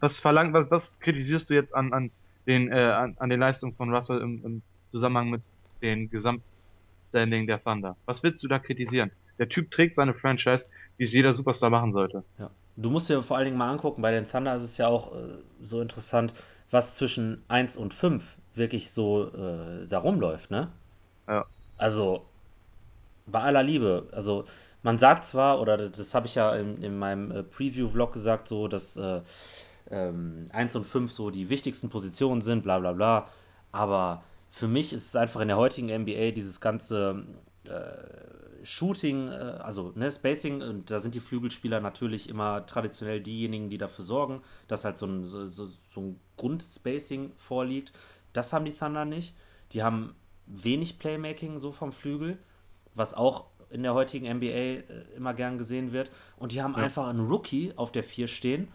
was 0.00 0.18
verlangt, 0.20 0.54
was, 0.54 0.70
was 0.70 0.98
kritisierst 1.00 1.50
du 1.50 1.54
jetzt 1.54 1.74
an, 1.74 1.92
an 1.92 2.12
den, 2.46 2.70
äh, 2.72 2.76
an, 2.76 3.16
an 3.18 3.30
den 3.30 3.40
Leistungen 3.40 3.76
von 3.76 3.94
Russell 3.94 4.20
im, 4.22 4.44
im 4.44 4.62
Zusammenhang 4.90 5.30
mit 5.30 5.42
den 5.82 6.10
Gesamtstanding 6.10 7.46
der 7.46 7.62
Thunder? 7.62 7.98
Was 8.06 8.22
willst 8.22 8.42
du 8.44 8.48
da 8.48 8.58
kritisieren? 8.58 9.12
Der 9.38 9.48
Typ 9.48 9.70
trägt 9.70 9.96
seine 9.96 10.14
Franchise, 10.14 10.66
wie 10.96 11.04
es 11.04 11.12
jeder 11.12 11.34
Superstar 11.34 11.70
machen 11.70 11.92
sollte. 11.92 12.24
ja. 12.38 12.50
Du 12.76 12.90
musst 12.90 13.08
dir 13.08 13.22
vor 13.22 13.36
allen 13.36 13.46
Dingen 13.46 13.56
mal 13.58 13.70
angucken, 13.70 14.02
bei 14.02 14.10
den 14.12 14.28
Thunder 14.28 14.54
ist 14.54 14.62
es 14.62 14.76
ja 14.78 14.86
auch 14.88 15.12
äh, 15.14 15.38
so 15.62 15.80
interessant, 15.80 16.34
was 16.70 16.94
zwischen 16.94 17.44
eins 17.48 17.76
und 17.76 17.94
5 17.94 18.38
wirklich 18.54 18.90
so 18.92 19.32
äh, 19.32 19.86
da 19.88 19.98
rumläuft, 19.98 20.50
ne? 20.50 20.72
Ja, 21.26 21.44
Also, 21.76 22.30
bei 23.26 23.40
aller 23.42 23.62
Liebe, 23.62 24.08
also 24.12 24.44
man 24.82 24.98
sagt 24.98 25.24
zwar, 25.24 25.60
oder 25.60 25.76
das, 25.78 25.92
das 25.92 26.14
habe 26.14 26.26
ich 26.26 26.34
ja 26.34 26.54
in, 26.56 26.82
in 26.82 26.98
meinem 26.98 27.30
äh, 27.30 27.42
Preview-Vlog 27.42 28.12
gesagt, 28.12 28.48
so, 28.48 28.68
dass 28.68 28.96
äh, 28.96 29.22
ähm, 29.90 30.48
1 30.52 30.76
und 30.76 30.84
5 30.84 31.12
so 31.12 31.30
die 31.30 31.48
wichtigsten 31.50 31.88
Positionen 31.90 32.42
sind, 32.42 32.62
bla 32.64 32.78
bla 32.80 32.92
bla. 32.92 33.28
Aber 33.72 34.24
für 34.50 34.68
mich 34.68 34.92
ist 34.92 35.06
es 35.06 35.16
einfach 35.16 35.40
in 35.40 35.48
der 35.48 35.56
heutigen 35.58 35.88
NBA 35.88 36.32
dieses 36.32 36.60
ganze 36.60 37.24
äh, 37.68 37.70
Shooting, 38.64 39.28
äh, 39.28 39.58
also 39.62 39.92
ne, 39.94 40.10
Spacing, 40.10 40.62
und 40.62 40.90
da 40.90 41.00
sind 41.00 41.14
die 41.14 41.20
Flügelspieler 41.20 41.80
natürlich 41.80 42.28
immer 42.28 42.66
traditionell 42.66 43.20
diejenigen, 43.20 43.70
die 43.70 43.78
dafür 43.78 44.04
sorgen, 44.04 44.42
dass 44.68 44.84
halt 44.84 44.98
so 44.98 45.06
ein, 45.06 45.24
so, 45.24 45.46
so 45.48 45.70
ein 45.96 46.18
Grundspacing 46.36 47.32
vorliegt. 47.36 47.92
Das 48.32 48.52
haben 48.52 48.64
die 48.64 48.72
Thunder 48.72 49.04
nicht. 49.04 49.34
Die 49.72 49.82
haben 49.82 50.14
wenig 50.46 50.98
Playmaking 50.98 51.58
so 51.58 51.72
vom 51.72 51.92
Flügel, 51.92 52.38
was 52.94 53.14
auch 53.14 53.46
in 53.70 53.82
der 53.82 53.94
heutigen 53.94 54.32
NBA 54.36 54.46
äh, 54.46 54.82
immer 55.16 55.34
gern 55.34 55.58
gesehen 55.58 55.92
wird. 55.92 56.10
Und 56.36 56.52
die 56.52 56.62
haben 56.62 56.74
ja. 56.76 56.78
einfach 56.78 57.06
einen 57.06 57.26
Rookie 57.26 57.72
auf 57.76 57.92
der 57.92 58.04
4 58.04 58.28
stehen, 58.28 58.68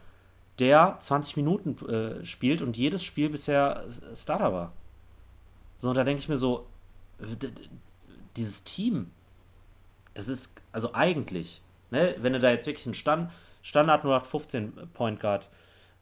der 0.59 0.97
20 0.99 1.37
Minuten 1.37 1.77
äh, 1.87 2.23
spielt 2.25 2.61
und 2.61 2.77
jedes 2.77 3.03
Spiel 3.03 3.29
bisher 3.29 3.85
Starter 4.15 4.53
war. 4.53 4.73
So, 5.79 5.89
und 5.89 5.97
da 5.97 6.03
denke 6.03 6.19
ich 6.19 6.27
mir 6.27 6.37
so, 6.37 6.67
dieses 8.35 8.63
Team, 8.63 9.11
das 10.19 10.27
ist, 10.27 10.53
also 10.73 10.93
eigentlich, 10.93 11.61
ne, 11.91 12.15
wenn 12.19 12.33
du 12.33 12.39
da 12.39 12.51
jetzt 12.51 12.67
wirklich 12.67 12.85
einen 12.85 12.93
Stand, 12.93 13.31
Standard 13.61 14.01
0815 14.01 14.89
Point 14.93 15.19
Guard 15.21 15.49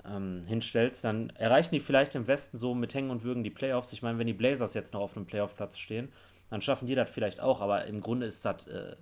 ähm, 0.06 0.44
hinstellst, 0.48 1.04
dann 1.04 1.30
erreichen 1.32 1.76
die 1.76 1.80
vielleicht 1.80 2.16
im 2.16 2.26
Westen 2.26 2.58
so 2.58 2.74
mit 2.74 2.96
Hängen 2.96 3.12
und 3.12 3.24
Würgen 3.24 3.44
die 3.44 3.52
Playoffs. 3.52 3.94
Ich 3.94 4.02
meine, 4.02 4.18
wenn 4.18 4.26
die 4.26 4.34
Blazers 4.34 4.74
jetzt 4.74 4.94
noch 4.94 5.02
auf 5.02 5.16
einem 5.16 5.28
Playoff-Platz 5.28 5.78
stehen, 5.78 6.10
dann 6.50 6.62
schaffen 6.62 6.88
die 6.88 6.96
das 6.96 7.12
vielleicht 7.12 7.40
auch, 7.42 7.62
aber 7.62 7.86
im 7.86 8.02
Grunde 8.02 8.26
ist 8.26 8.44
das 8.44 8.66
äh, 8.68 8.96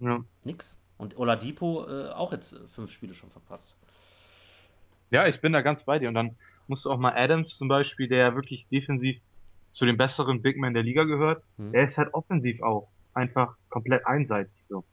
ja. 0.00 0.24
nix. 0.42 0.78
Und 0.98 1.16
Oladipo 1.16 1.86
äh, 1.88 2.10
auch 2.10 2.32
jetzt 2.32 2.58
fünf 2.66 2.90
Spiele 2.90 3.14
schon 3.14 3.30
verpasst. 3.30 3.76
Ja, 5.10 5.28
ich 5.28 5.40
bin 5.40 5.52
da 5.52 5.60
ganz 5.60 5.84
bei 5.84 6.00
dir. 6.00 6.08
Und 6.08 6.14
dann 6.14 6.36
musst 6.66 6.86
du 6.86 6.90
auch 6.90 6.98
mal 6.98 7.14
Adams 7.14 7.56
zum 7.56 7.68
Beispiel, 7.68 8.08
der 8.08 8.18
ja 8.18 8.34
wirklich 8.34 8.66
defensiv 8.68 9.20
zu 9.70 9.86
den 9.86 9.96
besseren 9.96 10.42
Big 10.42 10.56
Men 10.56 10.74
der 10.74 10.82
Liga 10.82 11.04
gehört, 11.04 11.44
hm. 11.56 11.70
der 11.72 11.84
ist 11.84 11.98
halt 11.98 12.14
offensiv 12.14 12.62
auch 12.62 12.88
einfach 13.14 13.54
komplett 13.68 14.06
einseitig 14.06 14.52
so. 14.68 14.84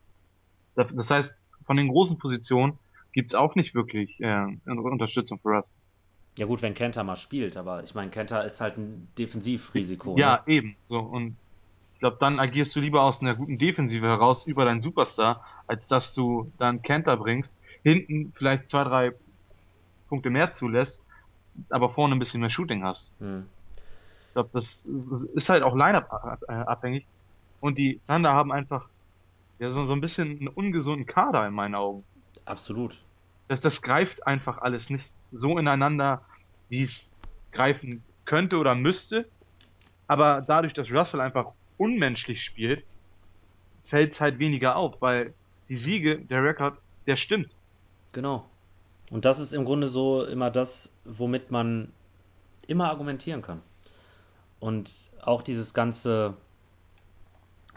Das 0.76 1.10
heißt, 1.10 1.36
von 1.66 1.78
den 1.78 1.90
großen 1.90 2.18
Positionen 2.18 2.80
gibt's 3.14 3.36
auch 3.36 3.56
nicht 3.56 3.76
wirklich 3.76 4.20
äh, 4.20 4.46
Unterstützung 4.66 5.40
für 5.40 5.50
Russ. 5.50 5.74
Ja 6.38 6.46
gut, 6.46 6.62
wenn 6.62 6.74
Kenter 6.74 7.04
mal 7.04 7.18
spielt, 7.18 7.58
aber 7.58 7.84
ich 7.84 7.94
meine, 7.94 8.10
Kenter 8.10 8.46
ist 8.46 8.62
halt 8.62 8.78
ein 8.78 9.10
Defensivrisiko. 9.18 10.18
Ja, 10.18 10.44
ne? 10.46 10.54
eben. 10.54 10.76
So 10.84 11.00
und 11.00 11.36
ich 11.94 12.00
glaube, 12.00 12.18
dann 12.20 12.40
agierst 12.40 12.76
du 12.76 12.80
lieber 12.80 13.04
aus 13.04 13.22
einer 13.22 13.36
guten 13.36 13.58
Defensive 13.58 14.06
heraus 14.06 14.48
über 14.48 14.66
deinen 14.66 14.82
Superstar, 14.82 15.46
als 15.68 15.88
dass 15.88 16.14
du 16.14 16.52
dann 16.58 16.82
Kenter 16.82 17.18
bringst, 17.18 17.60
hinten 17.84 18.32
vielleicht 18.34 18.70
zwei, 18.70 18.84
drei 18.86 19.12
Punkte 20.08 20.30
mehr 20.30 20.52
zulässt, 20.52 21.04
aber 21.70 21.90
vorne 21.90 22.16
ein 22.16 22.20
bisschen 22.20 22.42
mehr 22.42 22.50
Shooting 22.50 22.84
hast. 22.84 23.12
Hm. 23.20 23.46
Ich 24.28 24.34
glaube, 24.34 24.50
das 24.54 24.86
ist 24.86 25.50
halt 25.50 25.64
auch 25.64 25.76
Line-Up 25.76 26.40
abhängig. 26.48 27.06
Und 27.62 27.78
die 27.78 28.02
Thunder 28.06 28.34
haben 28.34 28.52
einfach 28.52 28.90
ja, 29.60 29.72
so, 29.72 29.86
so 29.86 29.94
ein 29.94 30.02
bisschen 30.02 30.40
einen 30.40 30.48
ungesunden 30.50 31.06
Kader 31.06 31.48
in 31.48 31.54
meinen 31.54 31.76
Augen. 31.76 32.04
Absolut. 32.44 33.04
Das, 33.48 33.62
das 33.62 33.82
greift 33.82 34.28
einfach 34.28 34.58
alles 34.58 34.90
nicht 34.90 35.14
so 35.32 35.58
ineinander, 35.58 36.24
wie 36.70 36.82
es 36.82 37.20
greifen 37.52 38.04
könnte 38.26 38.58
oder 38.58 38.76
müsste. 38.76 39.30
Aber 40.08 40.42
dadurch, 40.42 40.74
dass 40.74 40.92
Russell 40.92 41.22
einfach 41.22 41.52
unmenschlich 41.78 42.44
spielt, 42.44 42.84
fällt 43.86 44.14
es 44.14 44.22
halt 44.22 44.40
weniger 44.40 44.76
auf, 44.76 45.02
weil 45.02 45.34
die 45.70 45.76
Siege, 45.76 46.20
der 46.20 46.44
Rekord, 46.44 46.78
der 47.08 47.16
stimmt. 47.16 47.50
Genau. 48.14 48.46
Und 49.12 49.26
das 49.26 49.40
ist 49.40 49.54
im 49.54 49.66
Grunde 49.66 49.88
so 49.88 50.26
immer 50.26 50.50
das, 50.50 50.92
womit 51.06 51.52
man 51.52 51.90
immer 52.68 52.90
argumentieren 52.90 53.42
kann. 53.42 53.62
Und 54.60 55.12
auch 55.22 55.42
dieses 55.42 55.74
ganze 55.74 56.36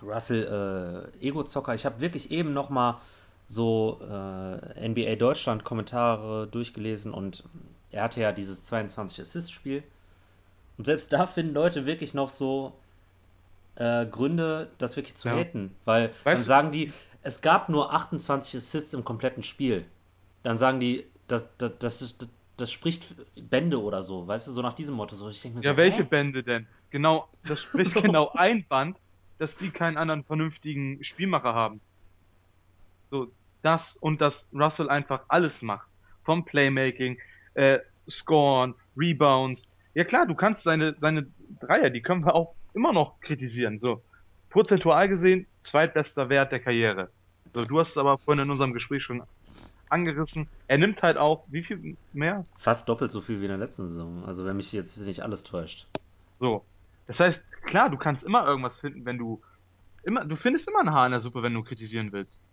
Russell 0.06 1.10
äh, 1.20 1.26
Ego-Zocker, 1.26 1.74
ich 1.74 1.86
habe 1.86 2.00
wirklich 2.00 2.30
eben 2.30 2.52
noch 2.52 2.70
mal 2.70 3.00
so 3.46 4.00
äh, 4.02 4.88
NBA 4.88 5.16
Deutschland 5.16 5.64
Kommentare 5.64 6.46
durchgelesen 6.46 7.12
und 7.12 7.44
er 7.90 8.04
hatte 8.04 8.20
ja 8.20 8.32
dieses 8.32 8.64
22 8.64 9.20
Assist 9.20 9.52
Spiel 9.52 9.82
und 10.78 10.84
selbst 10.84 11.12
da 11.12 11.26
finden 11.26 11.54
Leute 11.54 11.86
wirklich 11.86 12.14
noch 12.14 12.30
so 12.30 12.72
äh, 13.76 14.06
Gründe, 14.06 14.70
das 14.78 14.96
wirklich 14.96 15.14
zu 15.14 15.28
ja. 15.28 15.36
haten, 15.36 15.74
weil 15.84 16.10
weißt 16.24 16.42
dann 16.42 16.46
sagen 16.46 16.72
die, 16.72 16.92
es 17.22 17.40
gab 17.40 17.68
nur 17.68 17.92
28 17.92 18.56
Assists 18.56 18.94
im 18.94 19.04
kompletten 19.04 19.42
Spiel. 19.42 19.84
Dann 20.42 20.58
sagen 20.58 20.80
die, 20.80 21.06
das, 21.26 21.46
das, 21.58 21.72
das, 21.78 22.02
ist, 22.02 22.28
das 22.56 22.70
spricht 22.70 23.14
Bände 23.34 23.80
oder 23.80 24.02
so, 24.02 24.26
weißt 24.26 24.48
du, 24.48 24.52
so 24.52 24.62
nach 24.62 24.74
diesem 24.74 24.94
Motto. 24.94 25.16
So, 25.16 25.28
ich 25.28 25.42
mir 25.44 25.60
ja, 25.62 25.72
so, 25.72 25.76
welche 25.76 25.98
hä? 25.98 26.08
Bände 26.08 26.42
denn? 26.42 26.66
Genau, 26.90 27.28
das 27.46 27.60
spricht 27.60 27.94
genau 28.02 28.30
ein 28.34 28.66
Band, 28.68 28.98
dass 29.38 29.56
die 29.56 29.70
keinen 29.70 29.96
anderen 29.96 30.24
vernünftigen 30.24 31.02
Spielmacher 31.02 31.54
haben. 31.54 31.80
So, 33.10 33.30
das 33.62 33.96
und 33.96 34.20
dass 34.20 34.48
Russell 34.52 34.88
einfach 34.88 35.22
alles 35.28 35.62
macht. 35.62 35.88
Vom 36.24 36.44
Playmaking, 36.44 37.18
äh, 37.54 37.80
Scoren, 38.08 38.74
Rebounds. 38.96 39.70
Ja 39.94 40.04
klar, 40.04 40.26
du 40.26 40.34
kannst 40.34 40.62
seine, 40.62 40.94
seine 40.98 41.26
Dreier, 41.60 41.90
die 41.90 42.02
können 42.02 42.24
wir 42.24 42.34
auch 42.34 42.54
immer 42.74 42.92
noch 42.92 43.20
kritisieren. 43.20 43.78
So, 43.78 44.02
prozentual 44.50 45.08
gesehen, 45.08 45.46
zweitbester 45.60 46.28
Wert 46.28 46.52
der 46.52 46.60
Karriere. 46.60 47.10
So, 47.52 47.64
du 47.64 47.78
hast 47.78 47.90
es 47.90 47.98
aber 47.98 48.18
vorhin 48.18 48.44
in 48.44 48.50
unserem 48.50 48.72
Gespräch 48.72 49.02
schon 49.02 49.22
angerissen. 49.88 50.48
Er 50.66 50.78
nimmt 50.78 51.02
halt 51.02 51.16
auch, 51.16 51.44
wie 51.48 51.62
viel 51.62 51.96
mehr? 52.12 52.44
Fast 52.58 52.88
doppelt 52.88 53.12
so 53.12 53.20
viel 53.20 53.40
wie 53.40 53.44
in 53.44 53.50
der 53.50 53.58
letzten 53.58 53.86
Saison. 53.86 54.24
Also 54.24 54.44
wenn 54.44 54.56
mich 54.56 54.72
jetzt 54.72 54.98
nicht 54.98 55.20
alles 55.20 55.42
täuscht. 55.44 55.86
So. 56.40 56.64
Das 57.06 57.20
heißt, 57.20 57.62
klar, 57.62 57.90
du 57.90 57.96
kannst 57.96 58.24
immer 58.24 58.46
irgendwas 58.46 58.78
finden, 58.78 59.04
wenn 59.04 59.18
du 59.18 59.42
immer, 60.02 60.24
du 60.24 60.36
findest 60.36 60.68
immer 60.68 60.80
ein 60.80 60.92
Haar 60.92 61.06
in 61.06 61.12
der 61.12 61.20
Suppe, 61.20 61.42
wenn 61.42 61.54
du 61.54 61.62
kritisieren 61.62 62.12
willst. 62.12 62.46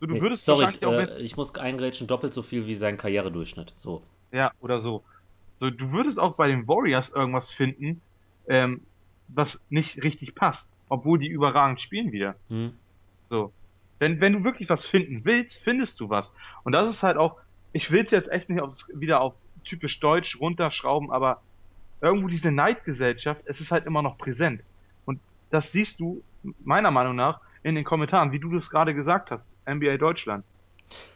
So, 0.00 0.06
du 0.06 0.14
nee, 0.14 0.20
würdest 0.20 0.44
sorry, 0.44 0.64
wahrscheinlich 0.64 0.86
auch. 0.86 0.92
Äh, 0.92 1.22
ich 1.22 1.36
muss 1.36 1.54
eingrätschen, 1.54 2.06
doppelt 2.06 2.34
so 2.34 2.42
viel 2.42 2.66
wie 2.66 2.74
sein 2.74 2.96
Karrieredurchschnitt. 2.96 3.72
So. 3.76 4.02
Ja, 4.32 4.52
oder 4.60 4.80
so. 4.80 5.04
So, 5.56 5.70
du 5.70 5.92
würdest 5.92 6.18
auch 6.18 6.34
bei 6.34 6.48
den 6.48 6.66
Warriors 6.66 7.10
irgendwas 7.10 7.52
finden, 7.52 8.00
ähm, 8.48 8.82
was 9.28 9.64
nicht 9.70 10.02
richtig 10.02 10.34
passt, 10.34 10.68
obwohl 10.88 11.18
die 11.18 11.28
überragend 11.28 11.80
spielen 11.80 12.12
wieder. 12.12 12.34
Hm. 12.48 12.72
So. 13.30 13.52
Wenn, 14.00 14.20
wenn 14.20 14.32
du 14.32 14.44
wirklich 14.44 14.68
was 14.68 14.86
finden 14.86 15.24
willst, 15.24 15.62
findest 15.62 16.00
du 16.00 16.10
was. 16.10 16.34
Und 16.64 16.72
das 16.72 16.88
ist 16.88 17.02
halt 17.02 17.16
auch, 17.16 17.36
ich 17.72 17.90
will 17.90 18.02
es 18.02 18.10
jetzt 18.10 18.30
echt 18.30 18.48
nicht 18.48 18.60
aufs, 18.60 18.90
wieder 18.94 19.20
auf 19.20 19.34
typisch 19.64 20.00
deutsch 20.00 20.38
runterschrauben, 20.40 21.10
aber 21.10 21.40
irgendwo 22.04 22.28
diese 22.28 22.50
Neidgesellschaft, 22.50 23.44
es 23.46 23.60
ist 23.60 23.70
halt 23.70 23.86
immer 23.86 24.02
noch 24.02 24.18
präsent. 24.18 24.62
Und 25.06 25.20
das 25.50 25.72
siehst 25.72 26.00
du 26.00 26.22
meiner 26.64 26.90
Meinung 26.90 27.16
nach 27.16 27.40
in 27.62 27.74
den 27.74 27.84
Kommentaren, 27.84 28.30
wie 28.32 28.38
du 28.38 28.50
das 28.50 28.68
gerade 28.68 28.94
gesagt 28.94 29.30
hast, 29.30 29.56
NBA 29.66 29.96
Deutschland. 29.96 30.44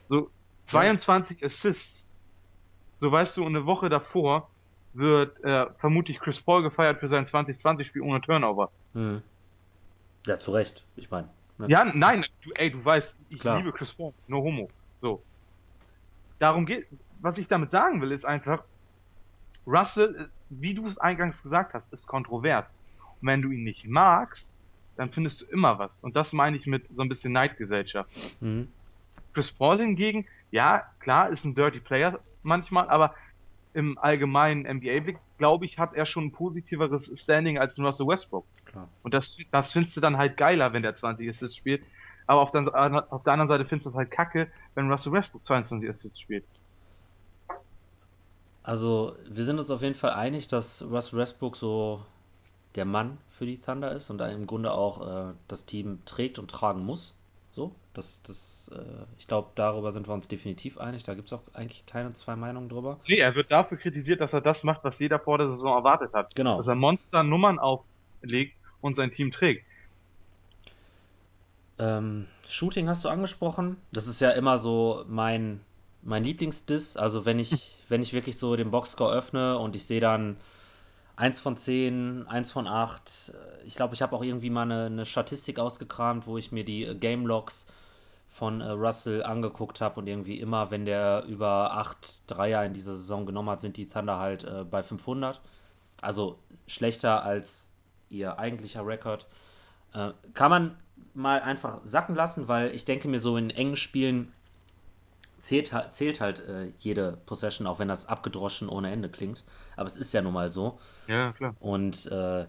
So 0.07 0.31
22 0.65 1.41
ja. 1.41 1.47
Assists. 1.47 2.07
So 2.97 3.13
weißt 3.13 3.37
du, 3.37 3.47
eine 3.47 3.67
Woche 3.67 3.89
davor 3.89 4.49
wird 4.95 5.43
äh, 5.45 5.67
vermutlich 5.79 6.19
Chris 6.19 6.41
Paul 6.41 6.63
gefeiert 6.63 7.01
für 7.01 7.09
sein 7.09 7.27
2020-Spiel 7.27 8.03
ohne 8.03 8.21
Turnover. 8.21 8.71
Hm. 8.95 9.23
Ja, 10.27 10.41
zu 10.41 10.51
Recht, 10.51 10.85
ich 10.97 11.11
meine. 11.11 11.29
Ne? 11.59 11.69
Ja, 11.69 11.85
nein, 11.85 12.25
du, 12.43 12.51
ey, 12.57 12.71
du 12.71 12.85
weißt, 12.85 13.17
ich 13.29 13.41
Klar. 13.41 13.59
liebe 13.59 13.73
Chris 13.73 13.93
Paul, 13.93 14.13
no 14.27 14.43
homo. 14.43 14.71
So. 15.01 15.23
Darum 16.39 16.67
geht, 16.67 16.87
was 17.21 17.37
ich 17.39 17.47
damit 17.47 17.71
sagen 17.71 18.01
will, 18.01 18.13
ist 18.13 18.25
einfach, 18.25 18.65
Russell, 19.69 20.31
wie 20.49 20.75
du 20.75 20.87
es 20.87 20.99
eingangs 20.99 21.43
gesagt 21.43 21.75
hast, 21.75 21.93
ist 21.93 22.07
kontrovers. 22.07 22.79
Und 23.21 23.29
wenn 23.29 23.43
du 23.43 23.51
ihn 23.51 23.65
nicht 23.65 23.87
magst, 23.87 24.57
dann 24.97 25.11
findest 25.11 25.43
du 25.43 25.47
immer 25.47 25.79
was. 25.79 26.03
Und 26.03 26.17
das 26.17 26.33
meine 26.33 26.57
ich 26.57 26.67
mit 26.67 26.89
so 26.89 27.03
ein 27.03 27.09
bisschen 27.09 27.33
Neidgesellschaft. 27.33 28.11
Mhm. 28.41 28.69
Chris 29.35 29.53
Paul 29.53 29.79
hingegen, 29.79 30.27
ja, 30.51 30.85
klar, 30.99 31.29
ist 31.29 31.45
ein 31.45 31.55
Dirty 31.55 31.81
Player 31.81 32.19
manchmal, 32.43 32.89
aber 32.89 33.15
im 33.75 33.99
allgemeinen 33.99 34.63
NBA-Blick, 34.63 35.19
glaube 35.37 35.67
ich, 35.67 35.79
hat 35.79 35.95
er 35.95 36.07
schon 36.07 36.27
ein 36.27 36.33
positiveres 36.33 37.13
Standing 37.15 37.59
als 37.59 37.79
Russell 37.79 38.09
Westbrook. 38.09 38.47
Klar. 38.65 38.89
Und 39.03 39.15
das, 39.15 39.39
das 39.53 39.73
findest 39.73 39.97
du 39.97 40.01
dann 40.01 40.17
halt 40.17 40.37
geiler, 40.37 40.73
wenn 40.73 40.83
der 40.83 40.97
20 40.97 41.29
Assists 41.29 41.57
spielt. 41.57 41.83
Aber 42.27 42.41
auf 42.41 42.51
der, 42.51 42.63
auf 43.13 43.23
der 43.23 43.33
anderen 43.33 43.49
Seite 43.49 43.65
findest 43.67 43.87
du 43.87 43.91
es 43.91 43.97
halt 43.97 44.11
kacke, 44.11 44.51
wenn 44.75 44.91
Russell 44.91 45.13
Westbrook 45.13 45.45
22 45.45 45.89
Assists 45.89 46.19
spielt. 46.19 46.45
Also, 48.69 49.17
wir 49.27 49.45
sind 49.45 49.59
uns 49.59 49.71
auf 49.71 49.81
jeden 49.81 49.95
Fall 49.95 50.11
einig, 50.11 50.47
dass 50.47 50.83
Russell 50.83 51.19
Westbrook 51.19 51.57
so 51.57 52.05
der 52.75 52.85
Mann 52.85 53.17
für 53.31 53.47
die 53.47 53.59
Thunder 53.59 53.93
ist 53.93 54.11
und 54.11 54.21
im 54.21 54.47
Grunde 54.47 54.73
auch 54.73 55.31
äh, 55.31 55.33
das 55.49 55.65
Team 55.65 56.01
trägt 56.05 56.39
und 56.39 56.51
tragen 56.51 56.85
muss. 56.85 57.15
So, 57.53 57.75
das, 57.95 58.21
das, 58.25 58.71
äh, 58.75 59.07
ich 59.19 59.27
glaube, 59.27 59.49
darüber 59.55 59.91
sind 59.91 60.07
wir 60.07 60.13
uns 60.13 60.29
definitiv 60.29 60.77
einig. 60.77 61.03
Da 61.05 61.15
gibt 61.15 61.29
es 61.29 61.33
auch 61.33 61.41
eigentlich 61.55 61.87
keine 61.87 62.13
zwei 62.13 62.37
Meinungen 62.37 62.69
drüber. 62.69 63.01
Nee, 63.09 63.17
er 63.17 63.35
wird 63.35 63.51
dafür 63.51 63.79
kritisiert, 63.79 64.21
dass 64.21 64.35
er 64.35 64.43
das 64.43 64.65
macht, 64.65 64.85
was 64.85 64.99
jeder 64.99 65.19
vor 65.19 65.39
der 65.39 65.49
Saison 65.49 65.75
erwartet 65.75 66.13
hat. 66.13 66.35
Genau. 66.35 66.59
Dass 66.59 66.69
er 66.69 66.75
Monster-Nummern 66.75 67.59
auflegt 67.59 68.55
und 68.83 68.97
sein 68.97 69.11
Team 69.11 69.33
trägt. 69.33 69.65
Ähm, 71.79 72.27
Shooting 72.47 72.87
hast 72.87 73.03
du 73.03 73.09
angesprochen. 73.09 73.79
Das 73.93 74.09
ist 74.09 74.21
ja 74.21 74.33
immer 74.33 74.59
so 74.59 75.07
mein, 75.09 75.63
mein 76.03 76.25
Lieblingsdiss. 76.25 76.97
Also 76.97 77.25
wenn 77.25 77.39
ich, 77.39 77.83
wenn 77.89 78.03
ich 78.03 78.13
wirklich 78.13 78.39
so 78.39 78.57
den 78.57 78.71
Boxscore 78.71 79.13
öffne 79.13 79.59
und 79.59 79.77
ich 79.77 79.87
sehe 79.87 80.01
dann 80.01 80.37
1 81.17 81.41
von 81.41 81.57
10, 81.57 82.29
1 82.29 82.51
von 82.53 82.69
8. 82.69 83.33
Ich 83.67 83.75
glaube, 83.75 83.95
ich 83.95 84.03
habe 84.03 84.15
auch 84.15 84.23
irgendwie 84.23 84.51
mal 84.51 84.63
eine, 84.63 84.87
eine, 84.87 85.05
Statistik 85.05 85.59
ausgekramt, 85.59 86.29
wo 86.29 86.39
ich 86.39 86.53
mir 86.53 86.65
die 86.65 86.85
äh, 86.85 86.95
Game 86.95 87.27
Logs 87.27 87.67
von 88.29 88.61
äh, 88.61 88.71
Russell 88.71 89.25
angeguckt 89.25 89.81
habe 89.81 89.99
und 89.99 90.07
irgendwie 90.07 90.39
immer, 90.39 90.71
wenn 90.71 90.85
der 90.85 91.25
über 91.27 91.73
8 91.73 92.23
Dreier 92.31 92.65
in 92.65 92.73
dieser 92.73 92.95
Saison 92.95 93.27
genommen 93.27 93.51
hat, 93.51 93.61
sind 93.61 93.77
die 93.77 93.89
Thunder 93.89 94.19
halt 94.21 94.45
äh, 94.45 94.65
bei 94.65 94.83
500. 94.85 95.41
Also 96.01 96.39
schlechter 96.69 97.25
als 97.25 97.69
ihr 98.11 98.39
eigentlicher 98.39 98.87
Rekord. 98.87 99.27
Äh, 99.95 100.13
kann 100.35 100.51
man 100.51 100.77
mal 101.15 101.41
einfach 101.41 101.81
sacken 101.83 102.15
lassen, 102.15 102.47
weil 102.47 102.73
ich 102.75 102.85
denke 102.85 103.09
mir 103.09 103.19
so 103.19 103.37
in 103.37 103.51
engen 103.51 103.77
Spielen 103.77 104.33
zählt, 105.39 105.73
zählt 105.93 106.21
halt 106.21 106.41
äh, 106.41 106.73
jede 106.79 107.19
Possession, 107.27 107.67
auch 107.67 107.79
wenn 107.79 107.89
das 107.89 108.07
abgedroschen 108.07 108.69
ohne 108.69 108.91
Ende 108.91 109.09
klingt. 109.09 109.45
Aber 109.77 109.87
es 109.87 109.97
ist 109.97 110.13
ja 110.13 110.23
nun 110.23 110.33
mal 110.33 110.51
so. 110.51 110.79
Ja, 111.07 111.33
klar. 111.33 111.55
Und 111.61 112.07
äh, 112.07 112.47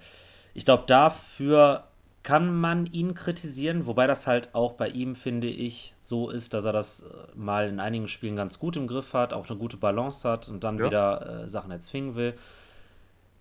ich 0.53 0.65
glaube, 0.65 0.84
dafür 0.88 1.86
kann 2.24 2.60
man 2.60 2.86
ihn 2.86 3.13
kritisieren, 3.13 3.86
wobei 3.88 4.05
das 4.05 4.27
halt 4.27 4.53
auch 4.53 4.74
bei 4.74 4.89
ihm, 4.89 5.15
finde 5.15 5.48
ich, 5.48 5.96
so 6.00 6.29
ist, 6.29 6.53
dass 6.53 6.65
er 6.65 6.74
das 6.74 7.01
äh, 7.01 7.05
mal 7.36 7.69
in 7.69 7.79
einigen 7.79 8.08
Spielen 8.08 8.36
ganz 8.36 8.60
gut 8.60 8.75
im 8.75 8.88
Griff 8.88 9.13
hat, 9.13 9.34
auch 9.34 9.50
eine 9.50 9.58
gute 9.58 9.77
Balance 9.77 10.27
hat 10.27 10.50
und 10.50 10.63
dann 10.63 10.77
ja. 10.77 10.86
wieder 10.86 11.43
äh, 11.43 11.50
Sachen 11.50 11.72
erzwingen 11.72 12.15
will. 12.15 12.36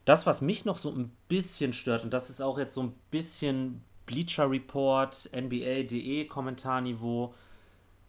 Das, 0.04 0.26
was 0.26 0.40
mich 0.40 0.64
noch 0.64 0.78
so 0.78 0.90
ein 0.90 1.10
bisschen 1.28 1.72
stört, 1.72 2.04
und 2.04 2.14
das 2.14 2.30
ist 2.30 2.40
auch 2.40 2.58
jetzt 2.58 2.74
so 2.74 2.82
ein 2.82 2.94
bisschen 3.10 3.82
Bleacher 4.06 4.50
Report, 4.50 5.28
NBA.de 5.34 6.24
Kommentarniveau, 6.26 7.34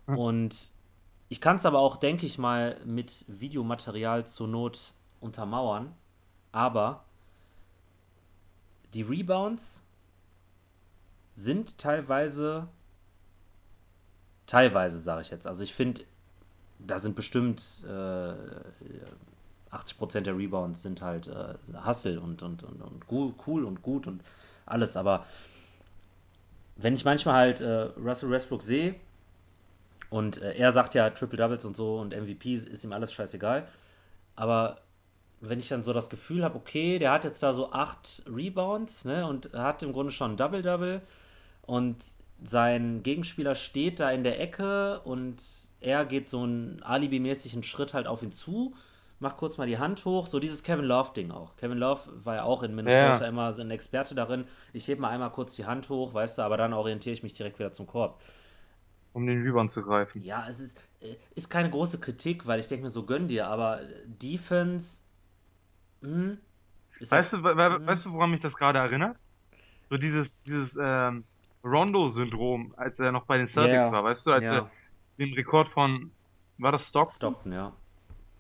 hm. 0.05 0.17
und 0.17 0.71
ich 1.29 1.41
kann 1.41 1.57
es 1.57 1.65
aber 1.65 1.79
auch, 1.79 1.97
denke 1.97 2.25
ich 2.25 2.39
mal, 2.39 2.79
mit 2.85 3.23
Videomaterial 3.27 4.25
zur 4.25 4.47
Not 4.47 4.93
untermauern. 5.21 5.93
Aber 6.51 7.03
die 8.95 9.03
Rebounds 9.03 9.83
sind 11.35 11.77
teilweise, 11.77 12.67
teilweise 14.47 14.97
sage 14.97 15.21
ich 15.21 15.29
jetzt, 15.29 15.45
also 15.45 15.63
ich 15.63 15.73
finde, 15.73 16.03
da 16.79 16.97
sind 16.97 17.15
bestimmt 17.15 17.61
äh, 17.87 18.33
80% 19.71 20.21
der 20.21 20.35
Rebounds 20.35 20.81
sind 20.81 21.01
halt 21.01 21.27
äh, 21.27 21.53
Hustle 21.85 22.19
und, 22.19 22.41
und, 22.41 22.63
und, 22.63 22.81
und 22.81 23.05
cool 23.11 23.63
und 23.65 23.83
gut 23.83 24.07
und 24.07 24.23
alles, 24.65 24.97
aber 24.97 25.25
wenn 26.75 26.93
ich 26.93 27.05
manchmal 27.05 27.35
halt 27.35 27.61
äh, 27.61 27.91
Russell 27.99 28.31
Westbrook 28.31 28.63
sehe, 28.63 28.95
und 30.09 30.41
äh, 30.41 30.55
er 30.55 30.71
sagt 30.71 30.95
ja 30.95 31.09
Triple 31.09 31.37
Doubles 31.37 31.65
und 31.65 31.75
so 31.75 31.99
und 31.99 32.15
MVP 32.15 32.55
ist 32.55 32.83
ihm 32.83 32.93
alles 32.93 33.13
scheißegal. 33.13 33.67
Aber 34.35 34.77
wenn 35.41 35.59
ich 35.59 35.69
dann 35.69 35.83
so 35.83 35.93
das 35.93 36.09
Gefühl 36.09 36.43
habe, 36.43 36.57
okay, 36.57 36.99
der 36.99 37.11
hat 37.11 37.23
jetzt 37.23 37.41
da 37.43 37.53
so 37.53 37.71
acht 37.71 38.23
Rebounds 38.27 39.05
ne, 39.05 39.25
und 39.27 39.53
hat 39.53 39.83
im 39.83 39.93
Grunde 39.93 40.11
schon 40.11 40.31
ein 40.31 40.37
Double-Double 40.37 41.01
und 41.61 41.97
sein 42.43 43.03
Gegenspieler 43.03 43.55
steht 43.55 43.99
da 43.99 44.11
in 44.11 44.23
der 44.23 44.39
Ecke 44.39 45.01
und 45.01 45.41
er 45.81 46.05
geht 46.05 46.29
so 46.29 46.41
einen 46.43 46.81
alibimäßigen 46.83 47.63
Schritt 47.63 47.93
halt 47.93 48.07
auf 48.07 48.23
ihn 48.23 48.31
zu, 48.31 48.73
macht 49.19 49.37
kurz 49.37 49.57
mal 49.57 49.67
die 49.67 49.77
Hand 49.77 50.03
hoch, 50.05 50.27
so 50.27 50.39
dieses 50.39 50.63
Kevin 50.63 50.85
Love-Ding 50.85 51.31
auch. 51.31 51.55
Kevin 51.57 51.77
Love 51.77 52.01
war 52.23 52.35
ja 52.35 52.43
auch 52.43 52.63
in 52.63 52.75
Minnesota 52.75 53.21
ja. 53.21 53.27
immer 53.27 53.53
so 53.53 53.61
ein 53.61 53.71
Experte 53.71 54.15
darin. 54.15 54.45
Ich 54.73 54.87
hebe 54.87 55.01
mal 55.01 55.09
einmal 55.09 55.31
kurz 55.31 55.55
die 55.55 55.65
Hand 55.65 55.89
hoch, 55.89 56.13
weißt 56.13 56.37
du, 56.37 56.41
aber 56.41 56.57
dann 56.57 56.73
orientiere 56.73 57.13
ich 57.13 57.23
mich 57.23 57.33
direkt 57.33 57.59
wieder 57.59 57.71
zum 57.71 57.87
Korb 57.87 58.21
um 59.13 59.25
den 59.25 59.41
Rebound 59.43 59.71
zu 59.71 59.81
greifen. 59.81 60.23
Ja, 60.23 60.47
es 60.47 60.59
ist, 60.59 60.81
äh, 61.01 61.15
ist 61.35 61.49
keine 61.49 61.69
große 61.69 61.99
Kritik, 61.99 62.45
weil 62.45 62.59
ich 62.59 62.67
denke 62.67 62.83
mir 62.83 62.89
so, 62.89 63.05
gönn 63.05 63.27
dir, 63.27 63.47
aber 63.47 63.81
Defense. 64.05 65.01
Mh, 66.01 66.09
hm, 66.09 66.37
weißt, 67.09 67.33
du, 67.33 67.43
we 67.43 67.55
mh. 67.55 67.85
weißt 67.85 68.05
du, 68.05 68.13
woran 68.13 68.31
mich 68.31 68.41
das 68.41 68.55
gerade 68.55 68.79
erinnert? 68.79 69.17
So 69.89 69.97
dieses, 69.97 70.43
dieses 70.43 70.77
ähm, 70.81 71.23
Rondo-Syndrom, 71.63 72.73
als 72.77 72.99
er 72.99 73.11
noch 73.11 73.25
bei 73.25 73.37
den 73.37 73.47
Celtics 73.47 73.85
yeah. 73.85 73.91
war, 73.91 74.03
weißt 74.03 74.25
du, 74.25 74.31
als 74.31 74.43
yeah. 74.43 74.55
er 74.57 74.71
den 75.17 75.33
Rekord 75.33 75.67
von, 75.67 76.11
war 76.57 76.71
das 76.71 76.87
Stockton? 76.87 77.33
Stockton, 77.33 77.51
ja. 77.51 77.73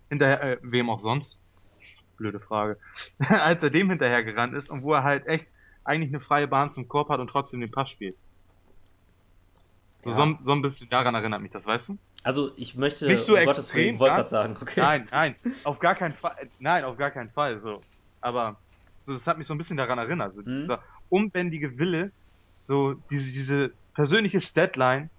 Hinterher, 0.09 0.41
äh, 0.43 0.57
wem 0.61 0.89
auch 0.89 0.99
sonst? 0.99 1.39
Blöde 2.17 2.39
Frage. 2.39 2.77
als 3.19 3.63
er 3.63 3.69
dem 3.69 3.89
hinterher 3.89 4.23
gerannt 4.23 4.53
ist 4.53 4.69
und 4.69 4.83
wo 4.83 4.93
er 4.93 5.03
halt 5.03 5.25
echt 5.25 5.47
eigentlich 5.83 6.09
eine 6.09 6.19
freie 6.19 6.47
Bahn 6.47 6.71
zum 6.71 6.87
Korb 6.87 7.09
hat 7.09 7.19
und 7.19 7.29
trotzdem 7.29 7.61
den 7.61 7.71
Pass 7.71 7.89
spielt. 7.89 8.15
So, 10.11 10.23
ja. 10.23 10.37
so, 10.39 10.45
so, 10.45 10.51
ein 10.53 10.61
bisschen 10.61 10.89
daran 10.89 11.15
erinnert 11.15 11.41
mich 11.41 11.51
das, 11.51 11.65
weißt 11.65 11.89
du? 11.89 11.97
Also 12.23 12.51
ich 12.55 12.75
möchte 12.75 13.07
nicht 13.07 13.23
so 13.23 13.33
um 13.33 13.39
extrem, 13.39 13.97
Gottes 13.97 14.15
wollte 14.15 14.29
sagen, 14.29 14.57
okay. 14.61 14.81
Nein, 14.81 15.07
nein, 15.11 15.35
auf 15.63 15.79
gar 15.79 15.95
keinen 15.95 16.13
Fall, 16.13 16.35
nein, 16.59 16.83
auf 16.83 16.97
gar 16.97 17.11
keinen 17.11 17.29
Fall, 17.29 17.59
so. 17.59 17.81
Aber 18.21 18.57
so, 19.01 19.13
das 19.13 19.25
hat 19.27 19.37
mich 19.37 19.47
so 19.47 19.53
ein 19.53 19.57
bisschen 19.57 19.77
daran 19.77 19.97
erinnert, 19.97 20.35
so 20.35 20.41
mhm. 20.41 20.55
dieser 20.55 20.83
unbändige 21.09 21.77
Wille, 21.77 22.11
so 22.67 22.93
diese, 23.09 23.31
diese 23.31 23.71
persönliche 23.93 24.41
Statline 24.41 25.09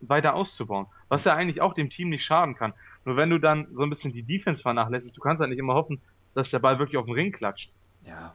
weiter 0.00 0.34
auszubauen, 0.34 0.86
was 1.08 1.24
ja 1.24 1.34
eigentlich 1.34 1.60
auch 1.60 1.74
dem 1.74 1.90
Team 1.90 2.10
nicht 2.10 2.24
schaden 2.24 2.54
kann. 2.54 2.72
Nur 3.04 3.16
wenn 3.16 3.30
du 3.30 3.38
dann 3.38 3.66
so 3.74 3.82
ein 3.82 3.90
bisschen 3.90 4.12
die 4.12 4.22
Defense 4.22 4.62
vernachlässigst, 4.62 5.16
du 5.16 5.20
kannst 5.20 5.40
halt 5.40 5.50
nicht 5.50 5.58
immer 5.58 5.74
hoffen, 5.74 6.00
dass 6.34 6.50
der 6.50 6.58
Ball 6.58 6.78
wirklich 6.78 6.98
auf 6.98 7.06
den 7.06 7.14
Ring 7.14 7.32
klatscht. 7.32 7.70
Ja. 8.04 8.34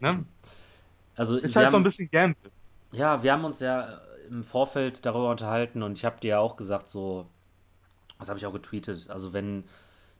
Ne? 0.00 0.24
Also 1.16 1.36
ist 1.36 1.54
halt 1.54 1.66
haben, 1.66 1.72
so 1.72 1.76
ein 1.76 1.84
bisschen 1.84 2.10
Gamble. 2.10 2.50
Ja, 2.92 3.22
wir 3.22 3.32
haben 3.32 3.44
uns 3.44 3.60
ja 3.60 4.00
im 4.30 4.44
Vorfeld 4.44 5.04
darüber 5.04 5.30
unterhalten 5.30 5.82
und 5.82 5.98
ich 5.98 6.04
habe 6.04 6.20
dir 6.20 6.28
ja 6.28 6.38
auch 6.38 6.56
gesagt, 6.56 6.88
so, 6.88 7.26
das 8.18 8.28
habe 8.28 8.38
ich 8.38 8.46
auch 8.46 8.52
getweetet, 8.52 9.10
also 9.10 9.32
wenn 9.32 9.64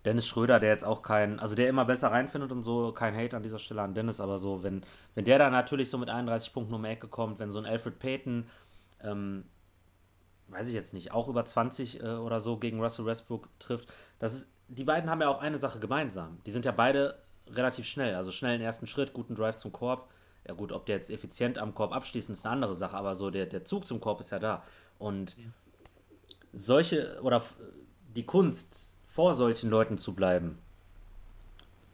Dennis 0.05 0.27
Schröder, 0.27 0.61
der 0.61 0.70
jetzt 0.70 0.85
auch 0.85 1.03
kein, 1.03 1.38
also 1.38 1.55
der 1.55 1.68
immer 1.68 1.85
besser 1.85 2.11
reinfindet 2.11 2.53
und 2.53 2.62
so, 2.62 2.92
kein 2.92 3.14
Hate 3.14 3.37
an 3.37 3.42
dieser 3.42 3.59
Stelle 3.59 3.83
an 3.83 3.94
Dennis, 3.94 4.20
aber 4.20 4.38
so, 4.38 4.62
wenn, 4.62 4.83
wenn 5.14 5.25
der 5.25 5.38
da 5.38 5.51
natürlich 5.51 5.90
so 5.90 5.99
mit 5.99 6.09
31 6.09 6.53
Punkten 6.53 6.75
um 6.75 6.83
die 6.83 6.88
Ecke 6.88 7.09
kommt, 7.09 7.38
wenn 7.38 7.51
so 7.51 7.59
ein 7.59 7.66
Alfred 7.66 7.99
Payton, 7.99 8.46
ähm, 9.03 9.44
weiß 10.49 10.68
ich 10.68 10.75
jetzt 10.75 10.94
nicht, 10.94 11.12
auch 11.12 11.29
über 11.29 11.44
20 11.44 12.03
äh, 12.03 12.07
oder 12.07 12.40
so 12.40 12.57
gegen 12.57 12.81
Russell 12.81 13.07
Westbrook 13.07 13.49
trifft, 13.59 13.92
das 14.18 14.35
ist, 14.35 14.49
die 14.68 14.85
beiden 14.85 15.11
haben 15.11 15.20
ja 15.20 15.29
auch 15.29 15.40
eine 15.40 15.59
Sache 15.59 15.81
gemeinsam. 15.81 16.38
Die 16.46 16.51
sind 16.51 16.64
ja 16.64 16.73
beide 16.73 17.18
relativ 17.49 17.87
schnell, 17.87 18.14
also 18.14 18.31
schnellen 18.31 18.61
ersten 18.61 18.87
Schritt, 18.87 19.12
guten 19.12 19.35
Drive 19.35 19.57
zum 19.57 19.73
Korb 19.73 20.09
ja 20.46 20.55
gut, 20.55 20.72
ob 20.72 20.87
der 20.87 20.96
jetzt 20.96 21.11
effizient 21.11 21.59
am 21.59 21.74
Korb 21.74 21.92
abschließt, 21.92 22.31
ist 22.31 22.44
eine 22.44 22.55
andere 22.55 22.74
Sache, 22.74 22.96
aber 22.96 23.14
so 23.14 23.31
der, 23.31 23.46
der 23.46 23.64
Zug 23.64 23.87
zum 23.87 24.00
Korb 24.00 24.20
ist 24.20 24.31
ja 24.31 24.38
da. 24.38 24.62
Und 24.98 25.37
ja. 25.37 25.44
solche, 26.53 27.20
oder 27.22 27.42
die 28.14 28.24
Kunst, 28.24 28.96
vor 29.07 29.35
solchen 29.35 29.70
Leuten 29.70 29.98
zu 29.98 30.14
bleiben, 30.14 30.59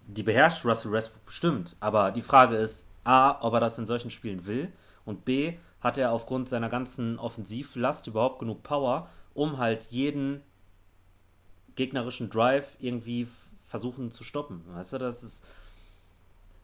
die 0.06 0.22
beherrscht 0.22 0.64
Russell 0.64 0.92
Westbrook 0.92 1.26
bestimmt. 1.26 1.76
Aber 1.80 2.12
die 2.12 2.22
Frage 2.22 2.56
ist, 2.56 2.86
A, 3.04 3.40
ob 3.42 3.54
er 3.54 3.60
das 3.60 3.78
in 3.78 3.86
solchen 3.86 4.10
Spielen 4.10 4.46
will 4.46 4.72
und 5.04 5.24
B, 5.24 5.54
hat 5.80 5.98
er 5.98 6.12
aufgrund 6.12 6.48
seiner 6.48 6.68
ganzen 6.68 7.18
Offensivlast 7.18 8.06
überhaupt 8.06 8.38
genug 8.38 8.62
Power, 8.62 9.08
um 9.34 9.58
halt 9.58 9.84
jeden 9.90 10.42
gegnerischen 11.74 12.30
Drive 12.30 12.76
irgendwie 12.80 13.28
versuchen 13.58 14.12
zu 14.12 14.24
stoppen. 14.24 14.62
Weißt 14.68 14.92
du, 14.92 14.98
das 14.98 15.22
ist 15.22 15.44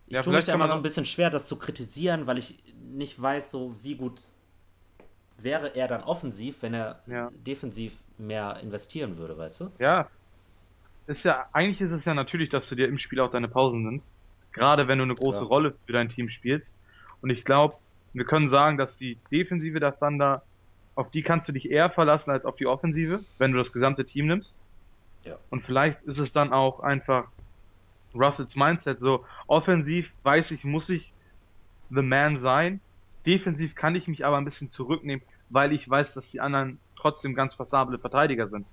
ich 0.06 0.16
ja, 0.16 0.22
tue 0.22 0.34
mich 0.34 0.44
da 0.44 0.54
immer 0.54 0.66
so 0.66 0.74
ein 0.74 0.82
bisschen 0.82 1.04
schwer, 1.04 1.30
das 1.30 1.48
zu 1.48 1.56
kritisieren, 1.56 2.26
weil 2.26 2.38
ich 2.38 2.62
nicht 2.82 3.20
weiß, 3.20 3.50
so 3.50 3.74
wie 3.82 3.94
gut 3.94 4.20
wäre 5.38 5.74
er 5.74 5.88
dann 5.88 6.02
offensiv, 6.02 6.62
wenn 6.62 6.74
er 6.74 7.00
ja. 7.06 7.30
defensiv 7.46 7.94
mehr 8.18 8.58
investieren 8.62 9.16
würde, 9.16 9.36
weißt 9.36 9.60
du? 9.62 9.72
Ja. 9.78 10.08
Ist 11.06 11.24
ja, 11.24 11.46
eigentlich 11.52 11.80
ist 11.80 11.90
es 11.90 12.04
ja 12.04 12.14
natürlich, 12.14 12.48
dass 12.50 12.68
du 12.68 12.74
dir 12.74 12.86
im 12.86 12.98
Spiel 12.98 13.20
auch 13.20 13.30
deine 13.30 13.48
Pausen 13.48 13.82
nimmst. 13.82 14.14
Gerade 14.52 14.86
wenn 14.86 14.98
du 14.98 15.04
eine 15.04 15.14
große 15.14 15.40
ja. 15.40 15.46
Rolle 15.46 15.74
für 15.86 15.92
dein 15.92 16.08
Team 16.08 16.28
spielst. 16.28 16.76
Und 17.22 17.30
ich 17.30 17.44
glaube, 17.44 17.76
wir 18.12 18.24
können 18.24 18.48
sagen, 18.48 18.76
dass 18.76 18.96
die 18.96 19.18
Defensive 19.30 19.80
der 19.80 19.98
Thunder, 19.98 20.42
auf 20.94 21.10
die 21.10 21.22
kannst 21.22 21.48
du 21.48 21.52
dich 21.52 21.70
eher 21.70 21.90
verlassen 21.90 22.30
als 22.30 22.44
auf 22.44 22.56
die 22.56 22.66
Offensive, 22.66 23.24
wenn 23.38 23.52
du 23.52 23.58
das 23.58 23.72
gesamte 23.72 24.04
Team 24.04 24.26
nimmst. 24.26 24.60
Ja. 25.24 25.38
Und 25.50 25.64
vielleicht 25.64 26.02
ist 26.02 26.18
es 26.18 26.32
dann 26.32 26.52
auch 26.52 26.80
einfach 26.80 27.28
Russells 28.14 28.56
Mindset. 28.56 29.00
So 29.00 29.24
offensiv 29.46 30.10
weiß 30.22 30.50
ich, 30.52 30.64
muss 30.64 30.88
ich 30.88 31.12
the 31.90 32.02
man 32.02 32.38
sein. 32.38 32.80
Defensiv 33.26 33.74
kann 33.74 33.94
ich 33.94 34.08
mich 34.08 34.24
aber 34.24 34.38
ein 34.38 34.44
bisschen 34.44 34.68
zurücknehmen, 34.68 35.24
weil 35.50 35.72
ich 35.72 35.88
weiß, 35.88 36.14
dass 36.14 36.30
die 36.30 36.40
anderen 36.40 36.78
trotzdem 36.96 37.34
ganz 37.34 37.54
passable 37.54 37.98
Verteidiger 37.98 38.48
sind. 38.48 38.66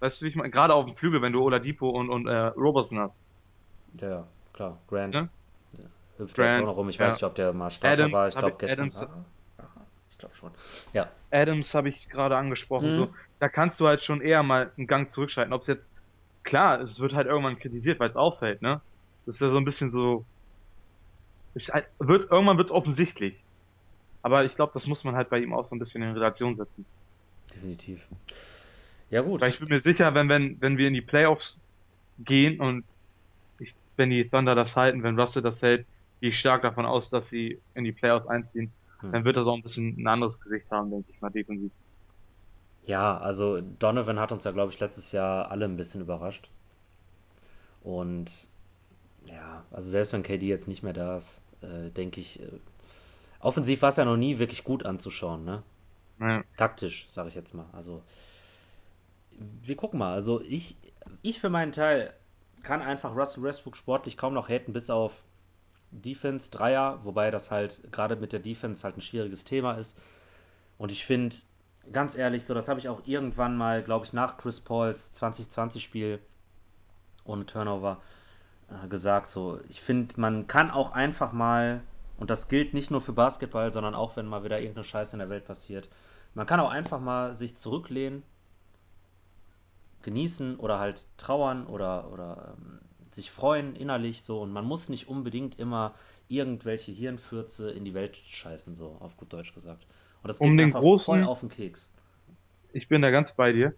Weißt 0.00 0.20
du, 0.20 0.24
wie 0.24 0.30
ich 0.30 0.36
meine? 0.36 0.50
Gerade 0.50 0.74
auf 0.74 0.86
dem 0.86 0.96
Flügel, 0.96 1.22
wenn 1.22 1.32
du 1.32 1.42
Oladipo 1.42 1.88
und, 1.88 2.10
und 2.10 2.26
äh, 2.26 2.46
Robertson 2.48 2.98
hast. 2.98 3.20
Ja, 4.00 4.26
klar. 4.52 4.78
Grant. 4.88 5.14
Ja? 5.14 5.28
Ja. 5.72 5.84
Hüpft 6.18 6.34
Grant, 6.34 6.54
jetzt 6.54 6.62
auch 6.62 6.66
noch 6.66 6.76
rum. 6.76 6.88
Ich 6.88 6.98
ja. 6.98 7.06
weiß 7.06 7.14
nicht, 7.14 7.24
ob 7.24 7.34
der 7.36 7.52
mal 7.52 7.70
Starter 7.70 8.04
Adams 8.04 8.12
war. 8.12 8.28
Ich 8.28 8.36
glaube 8.36 8.56
gestern. 8.58 8.80
Adams, 8.80 9.06
ich 10.10 10.18
glaube 10.18 10.34
schon. 10.34 10.50
Ja. 10.92 11.08
Adams 11.30 11.74
habe 11.74 11.88
ich 11.88 12.08
gerade 12.08 12.36
angesprochen. 12.36 12.90
Mhm. 12.90 12.94
So, 12.94 13.14
da 13.38 13.48
kannst 13.48 13.80
du 13.80 13.86
halt 13.86 14.02
schon 14.02 14.20
eher 14.20 14.42
mal 14.42 14.72
einen 14.76 14.86
Gang 14.86 15.08
zurückschalten. 15.08 15.52
Ob 15.52 15.62
es 15.62 15.68
jetzt 15.68 15.90
klar, 16.44 16.80
es 16.80 17.00
wird 17.00 17.14
halt 17.14 17.26
irgendwann 17.26 17.58
kritisiert, 17.58 17.98
weil 17.98 18.10
es 18.10 18.16
auffällt, 18.16 18.62
ne? 18.62 18.80
Das 19.26 19.36
ist 19.36 19.40
ja 19.40 19.50
so 19.50 19.56
ein 19.56 19.64
bisschen 19.64 19.90
so. 19.90 20.24
Es 21.54 21.68
halt, 21.68 21.86
wird, 21.98 22.30
irgendwann 22.30 22.58
wird 22.58 22.68
es 22.68 22.74
offensichtlich. 22.74 23.36
Aber 24.22 24.44
ich 24.44 24.54
glaube, 24.54 24.72
das 24.72 24.86
muss 24.86 25.04
man 25.04 25.16
halt 25.16 25.30
bei 25.30 25.38
ihm 25.38 25.52
auch 25.52 25.66
so 25.66 25.74
ein 25.74 25.78
bisschen 25.78 26.02
in 26.02 26.12
Relation 26.12 26.56
setzen. 26.56 26.84
Definitiv. 27.54 28.06
Ja, 29.10 29.22
gut. 29.22 29.40
Weil 29.40 29.50
ich 29.50 29.58
bin 29.58 29.68
mir 29.68 29.80
sicher, 29.80 30.14
wenn, 30.14 30.28
wenn, 30.28 30.60
wenn 30.60 30.78
wir 30.78 30.88
in 30.88 30.94
die 30.94 31.02
Playoffs 31.02 31.58
gehen 32.18 32.60
und 32.60 32.84
ich 33.58 33.74
wenn 33.96 34.10
die 34.10 34.28
Thunder 34.28 34.54
das 34.54 34.76
halten, 34.76 35.02
wenn 35.02 35.18
Russell 35.18 35.42
das 35.42 35.62
hält, 35.62 35.86
gehe 36.20 36.30
ich 36.30 36.38
stark 36.38 36.62
davon 36.62 36.86
aus, 36.86 37.10
dass 37.10 37.28
sie 37.28 37.60
in 37.74 37.84
die 37.84 37.92
Playoffs 37.92 38.26
einziehen. 38.26 38.72
Hm. 39.00 39.12
Dann 39.12 39.24
wird 39.24 39.36
das 39.36 39.46
auch 39.46 39.54
ein 39.54 39.62
bisschen 39.62 39.96
ein 39.98 40.06
anderes 40.06 40.40
Gesicht 40.40 40.70
haben, 40.70 40.90
denke 40.90 41.10
ich 41.12 41.20
mal, 41.20 41.30
defensiv. 41.30 41.70
Ja, 42.86 43.16
also 43.16 43.60
Donovan 43.60 44.20
hat 44.20 44.32
uns 44.32 44.44
ja, 44.44 44.50
glaube 44.50 44.72
ich, 44.72 44.80
letztes 44.80 45.12
Jahr 45.12 45.50
alle 45.50 45.64
ein 45.64 45.76
bisschen 45.76 46.02
überrascht. 46.02 46.50
Und 47.82 48.30
ja, 49.26 49.64
also 49.70 49.88
selbst 49.88 50.12
wenn 50.12 50.22
KD 50.22 50.46
jetzt 50.46 50.68
nicht 50.68 50.82
mehr 50.82 50.92
da 50.92 51.16
ist, 51.16 51.42
äh, 51.62 51.90
denke 51.90 52.20
ich, 52.20 52.40
äh, 52.42 52.48
offensiv 53.40 53.82
war 53.82 53.90
es 53.90 53.96
ja 53.96 54.04
noch 54.04 54.16
nie 54.16 54.38
wirklich 54.38 54.64
gut 54.64 54.84
anzuschauen, 54.84 55.44
ne? 55.44 55.62
Naja. 56.18 56.44
Taktisch, 56.56 57.08
sage 57.10 57.28
ich 57.28 57.34
jetzt 57.34 57.54
mal. 57.54 57.66
Also 57.72 58.02
wir 59.62 59.76
gucken 59.76 59.98
mal. 59.98 60.12
Also 60.12 60.40
ich, 60.42 60.76
ich 61.22 61.40
für 61.40 61.50
meinen 61.50 61.72
Teil 61.72 62.12
kann 62.62 62.82
einfach 62.82 63.14
Russell 63.16 63.42
Westbrook 63.42 63.76
sportlich 63.76 64.16
kaum 64.16 64.34
noch 64.34 64.48
haten, 64.48 64.72
bis 64.72 64.90
auf 64.90 65.24
Defense, 65.90 66.50
Dreier, 66.50 67.00
wobei 67.04 67.30
das 67.30 67.50
halt 67.50 67.92
gerade 67.92 68.16
mit 68.16 68.32
der 68.32 68.40
Defense 68.40 68.82
halt 68.84 68.96
ein 68.96 69.02
schwieriges 69.02 69.44
Thema 69.44 69.74
ist. 69.74 70.00
Und 70.78 70.90
ich 70.90 71.04
finde, 71.04 71.36
ganz 71.92 72.16
ehrlich, 72.16 72.44
so, 72.44 72.54
das 72.54 72.68
habe 72.68 72.80
ich 72.80 72.88
auch 72.88 73.02
irgendwann 73.06 73.56
mal, 73.56 73.82
glaube 73.82 74.04
ich, 74.04 74.12
nach 74.12 74.36
Chris 74.36 74.60
Pauls 74.60 75.12
2020-Spiel 75.20 76.20
ohne 77.24 77.46
Turnover 77.46 78.00
äh, 78.70 78.88
gesagt. 78.88 79.28
So, 79.28 79.60
ich 79.68 79.80
finde, 79.80 80.20
man 80.20 80.46
kann 80.46 80.70
auch 80.70 80.92
einfach 80.92 81.32
mal, 81.32 81.82
und 82.18 82.30
das 82.30 82.48
gilt 82.48 82.74
nicht 82.74 82.90
nur 82.90 83.00
für 83.00 83.12
Basketball, 83.12 83.72
sondern 83.72 83.94
auch 83.94 84.16
wenn 84.16 84.26
mal 84.26 84.44
wieder 84.44 84.58
irgendeine 84.58 84.84
Scheiße 84.84 85.14
in 85.14 85.20
der 85.20 85.30
Welt 85.30 85.44
passiert, 85.44 85.88
man 86.34 86.46
kann 86.46 86.60
auch 86.60 86.70
einfach 86.70 87.00
mal 87.00 87.34
sich 87.34 87.56
zurücklehnen, 87.56 88.22
genießen 90.02 90.56
oder 90.56 90.78
halt 90.78 91.06
trauern 91.16 91.66
oder, 91.66 92.10
oder 92.12 92.56
ähm, 92.58 92.80
sich 93.12 93.30
freuen 93.30 93.74
innerlich 93.76 94.22
so. 94.22 94.40
Und 94.40 94.52
man 94.52 94.64
muss 94.64 94.88
nicht 94.88 95.08
unbedingt 95.08 95.58
immer 95.58 95.94
irgendwelche 96.28 96.92
Hirnfürze 96.92 97.70
in 97.70 97.84
die 97.84 97.94
Welt 97.94 98.16
scheißen, 98.16 98.74
so 98.74 98.96
auf 99.00 99.16
gut 99.16 99.32
Deutsch 99.32 99.54
gesagt. 99.54 99.86
Und 100.24 100.28
das 100.28 100.38
geht 100.38 100.48
Um 100.48 100.56
den 100.56 100.66
einfach 100.66 100.80
voll 100.80 100.88
großen, 100.88 101.24
auf 101.24 101.40
den 101.40 101.50
Keks. 101.50 101.90
ich 102.72 102.88
bin 102.88 103.02
da 103.02 103.10
ganz 103.10 103.32
bei 103.36 103.52
dir. 103.52 103.74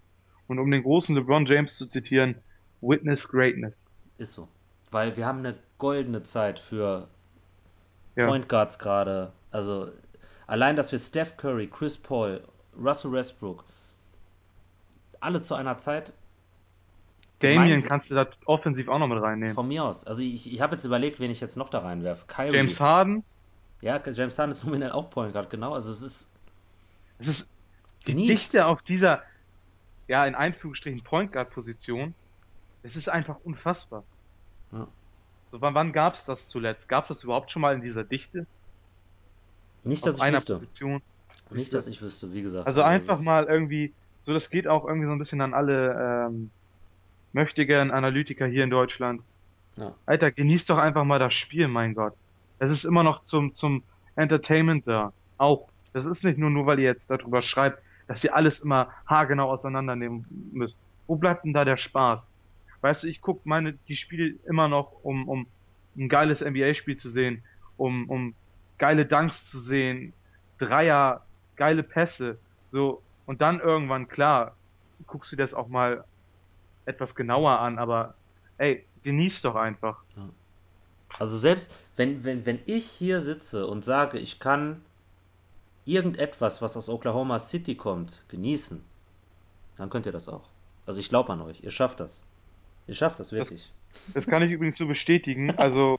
Und 0.46 0.60
um 0.60 0.70
den 0.70 0.82
großen 0.84 1.14
LeBron 1.14 1.44
James 1.46 1.76
zu 1.76 1.86
zitieren, 1.88 2.36
Witness 2.80 3.26
Greatness. 3.28 3.90
Ist 4.16 4.34
so. 4.34 4.48
Weil 4.92 5.16
wir 5.16 5.26
haben 5.26 5.40
eine 5.40 5.56
goldene 5.78 6.22
Zeit 6.22 6.58
für 6.60 7.08
Ja. 8.14 8.28
Point 8.28 8.48
Guards 8.48 8.78
gerade. 8.78 9.32
Also 9.50 9.88
allein, 10.46 10.76
dass 10.76 10.92
wir 10.92 11.00
Steph 11.00 11.36
Curry, 11.36 11.66
Chris 11.66 11.98
Paul, 11.98 12.42
Russell 12.80 13.10
Westbrook 13.12 13.64
alle 15.20 15.40
zu 15.40 15.54
einer 15.54 15.78
Zeit 15.78 16.12
Damien 17.40 17.82
kannst 17.82 18.10
du 18.10 18.14
da 18.14 18.26
offensiv 18.46 18.88
auch 18.88 18.98
noch 18.98 19.08
mit 19.08 19.20
reinnehmen. 19.20 19.54
von 19.54 19.68
mir 19.68 19.84
aus. 19.84 20.04
Also 20.04 20.22
ich, 20.22 20.50
ich 20.52 20.60
habe 20.60 20.74
jetzt 20.76 20.84
überlegt, 20.84 21.20
wen 21.20 21.30
ich 21.30 21.40
jetzt 21.40 21.56
noch 21.56 21.68
da 21.68 21.80
reinwerfe. 21.80 22.24
Kyrie. 22.26 22.54
James 22.54 22.80
Harden, 22.80 23.24
Ja, 23.82 24.00
James 24.10 24.38
Harden 24.38 24.52
ist 24.52 24.64
nominell 24.64 24.92
auch 24.92 25.10
Point 25.10 25.32
Guard, 25.34 25.50
genau. 25.50 25.74
Also 25.74 25.90
es 25.92 26.00
ist 26.00 26.30
es 27.18 27.28
ist 27.28 27.50
die 28.06 28.12
genießt. 28.12 28.30
Dichte 28.30 28.66
auf 28.66 28.82
dieser, 28.82 29.22
ja, 30.08 30.26
in 30.26 30.34
Einführungsstrichen 30.34 31.02
Point 31.02 31.32
Guard 31.32 31.50
Position. 31.50 32.14
Es 32.82 32.96
ist 32.96 33.08
einfach 33.08 33.36
unfassbar. 33.44 34.04
Ja. 34.72 34.86
So, 35.50 35.60
wann, 35.60 35.74
wann 35.74 35.92
gab's 35.92 36.24
das 36.24 36.48
zuletzt? 36.48 36.88
Gab's 36.88 37.08
das 37.08 37.24
überhaupt 37.24 37.50
schon 37.50 37.62
mal 37.62 37.74
in 37.74 37.80
dieser 37.80 38.04
Dichte 38.04 38.46
Nicht, 39.84 40.02
auf 40.02 40.06
dass 40.06 40.16
ich 40.16 40.22
einer 40.22 40.38
wüsste. 40.38 40.54
Position? 40.54 41.02
Nicht, 41.50 41.74
dass 41.74 41.86
ich 41.86 42.02
wüsste, 42.02 42.32
wie 42.32 42.42
gesagt. 42.42 42.66
Also 42.66 42.80
es 42.80 42.86
einfach 42.86 43.20
mal 43.20 43.44
irgendwie, 43.44 43.92
so 44.22 44.32
das 44.32 44.50
geht 44.50 44.66
auch 44.66 44.84
irgendwie 44.84 45.06
so 45.06 45.12
ein 45.12 45.18
bisschen 45.18 45.40
an 45.40 45.54
alle 45.54 46.26
ähm, 46.28 46.50
möchtegern 47.32 47.90
Analytiker 47.90 48.46
hier 48.46 48.64
in 48.64 48.70
Deutschland. 48.70 49.22
Ja. 49.76 49.94
Alter, 50.06 50.32
genießt 50.32 50.70
doch 50.70 50.78
einfach 50.78 51.04
mal 51.04 51.18
das 51.18 51.34
Spiel, 51.34 51.68
mein 51.68 51.94
Gott. 51.94 52.14
Es 52.58 52.70
ist 52.70 52.84
immer 52.84 53.02
noch 53.02 53.20
zum, 53.20 53.52
zum 53.52 53.82
Entertainment 54.16 54.86
da. 54.86 55.12
Auch. 55.38 55.68
Das 55.96 56.04
ist 56.04 56.24
nicht 56.24 56.36
nur, 56.36 56.50
nur 56.50 56.66
weil 56.66 56.78
ihr 56.78 56.84
jetzt 56.84 57.10
darüber 57.10 57.40
schreibt, 57.40 57.82
dass 58.06 58.22
ihr 58.22 58.36
alles 58.36 58.60
immer 58.60 58.90
haargenau 59.06 59.50
auseinandernehmen 59.50 60.26
müsst. 60.52 60.82
Wo 61.06 61.16
bleibt 61.16 61.46
denn 61.46 61.54
da 61.54 61.64
der 61.64 61.78
Spaß? 61.78 62.30
Weißt 62.82 63.02
du, 63.02 63.06
ich 63.06 63.22
guck 63.22 63.46
meine, 63.46 63.72
die 63.88 63.96
Spiele 63.96 64.34
immer 64.46 64.68
noch, 64.68 64.92
um, 65.02 65.26
um 65.26 65.46
ein 65.96 66.10
geiles 66.10 66.42
NBA-Spiel 66.42 66.96
zu 66.96 67.08
sehen, 67.08 67.42
um, 67.78 68.10
um 68.10 68.34
geile 68.76 69.06
Dunks 69.06 69.50
zu 69.50 69.58
sehen, 69.58 70.12
Dreier, 70.58 71.24
geile 71.56 71.82
Pässe, 71.82 72.36
so. 72.68 73.00
Und 73.24 73.40
dann 73.40 73.60
irgendwann, 73.60 74.06
klar, 74.06 74.54
guckst 75.06 75.32
du 75.32 75.36
das 75.36 75.54
auch 75.54 75.68
mal 75.68 76.04
etwas 76.84 77.14
genauer 77.14 77.58
an, 77.60 77.78
aber 77.78 78.12
ey, 78.58 78.84
genieß 79.02 79.40
doch 79.40 79.54
einfach. 79.54 80.02
Also 81.18 81.38
selbst 81.38 81.74
wenn, 81.96 82.22
wenn, 82.22 82.44
wenn 82.44 82.58
ich 82.66 82.84
hier 82.84 83.22
sitze 83.22 83.66
und 83.66 83.86
sage, 83.86 84.18
ich 84.18 84.38
kann 84.40 84.82
irgendetwas, 85.86 86.60
was 86.60 86.76
aus 86.76 86.88
Oklahoma 86.88 87.38
City 87.38 87.76
kommt, 87.76 88.24
genießen, 88.28 88.82
dann 89.76 89.88
könnt 89.88 90.04
ihr 90.04 90.12
das 90.12 90.28
auch. 90.28 90.48
Also 90.84 91.00
ich 91.00 91.08
glaube 91.08 91.32
an 91.32 91.40
euch, 91.40 91.62
ihr 91.62 91.70
schafft 91.70 92.00
das. 92.00 92.24
Ihr 92.86 92.94
schafft 92.94 93.18
das 93.18 93.32
wirklich. 93.32 93.72
Das 94.12 94.26
kann 94.26 94.42
ich 94.42 94.52
übrigens 94.52 94.76
so 94.76 94.86
bestätigen. 94.86 95.56
Also, 95.56 95.98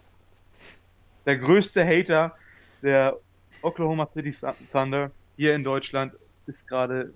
der 1.25 1.37
größte 1.37 1.85
Hater 1.85 2.35
der 2.81 3.17
Oklahoma 3.61 4.07
City 4.13 4.35
Thunder 4.71 5.11
hier 5.35 5.55
in 5.55 5.63
Deutschland 5.63 6.13
ist 6.45 6.67
gerade 6.67 7.13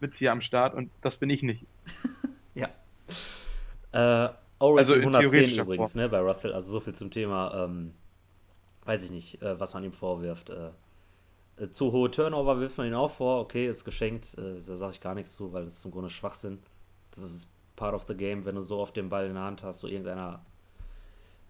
mit 0.00 0.14
hier 0.14 0.32
am 0.32 0.40
Start 0.40 0.74
und 0.74 0.90
das 1.02 1.16
bin 1.16 1.30
ich 1.30 1.42
nicht. 1.42 1.64
Ja. 2.54 2.68
Äh, 3.92 4.30
O-Rating 4.58 4.78
Also 4.78 4.94
in 4.94 5.00
110 5.00 5.30
theoretischer 5.30 5.62
übrigens, 5.62 5.94
ne, 5.94 6.10
bei 6.10 6.20
Russell. 6.20 6.52
Also 6.52 6.70
so 6.70 6.80
viel 6.80 6.94
zum 6.94 7.10
Thema, 7.10 7.64
ähm, 7.64 7.94
weiß 8.84 9.04
ich 9.04 9.10
nicht, 9.10 9.40
äh, 9.40 9.58
was 9.58 9.72
man 9.72 9.82
ihm 9.84 9.94
vorwirft. 9.94 10.50
Äh, 10.50 10.68
zu 11.70 11.92
hohe 11.92 12.10
Turnover 12.10 12.60
wirft 12.60 12.78
man 12.78 12.86
ihm 12.88 12.94
auch 12.94 13.10
vor. 13.10 13.40
Okay, 13.40 13.68
ist 13.68 13.84
geschenkt. 13.84 14.36
Äh, 14.38 14.60
da 14.66 14.76
sage 14.76 14.92
ich 14.92 15.00
gar 15.00 15.14
nichts 15.14 15.34
zu, 15.36 15.52
weil 15.52 15.64
das 15.64 15.74
ist 15.78 15.84
im 15.84 15.90
Grunde 15.90 16.10
Schwachsinn. 16.10 16.58
Das 17.10 17.22
ist 17.22 17.48
part 17.76 17.94
of 17.94 18.04
the 18.08 18.16
game, 18.16 18.44
wenn 18.44 18.54
du 18.54 18.62
so 18.62 18.78
oft 18.78 18.96
den 18.96 19.08
Ball 19.08 19.26
in 19.26 19.34
der 19.34 19.42
Hand 19.44 19.62
hast. 19.62 19.80
So 19.80 19.88
irgendeiner 19.88 20.40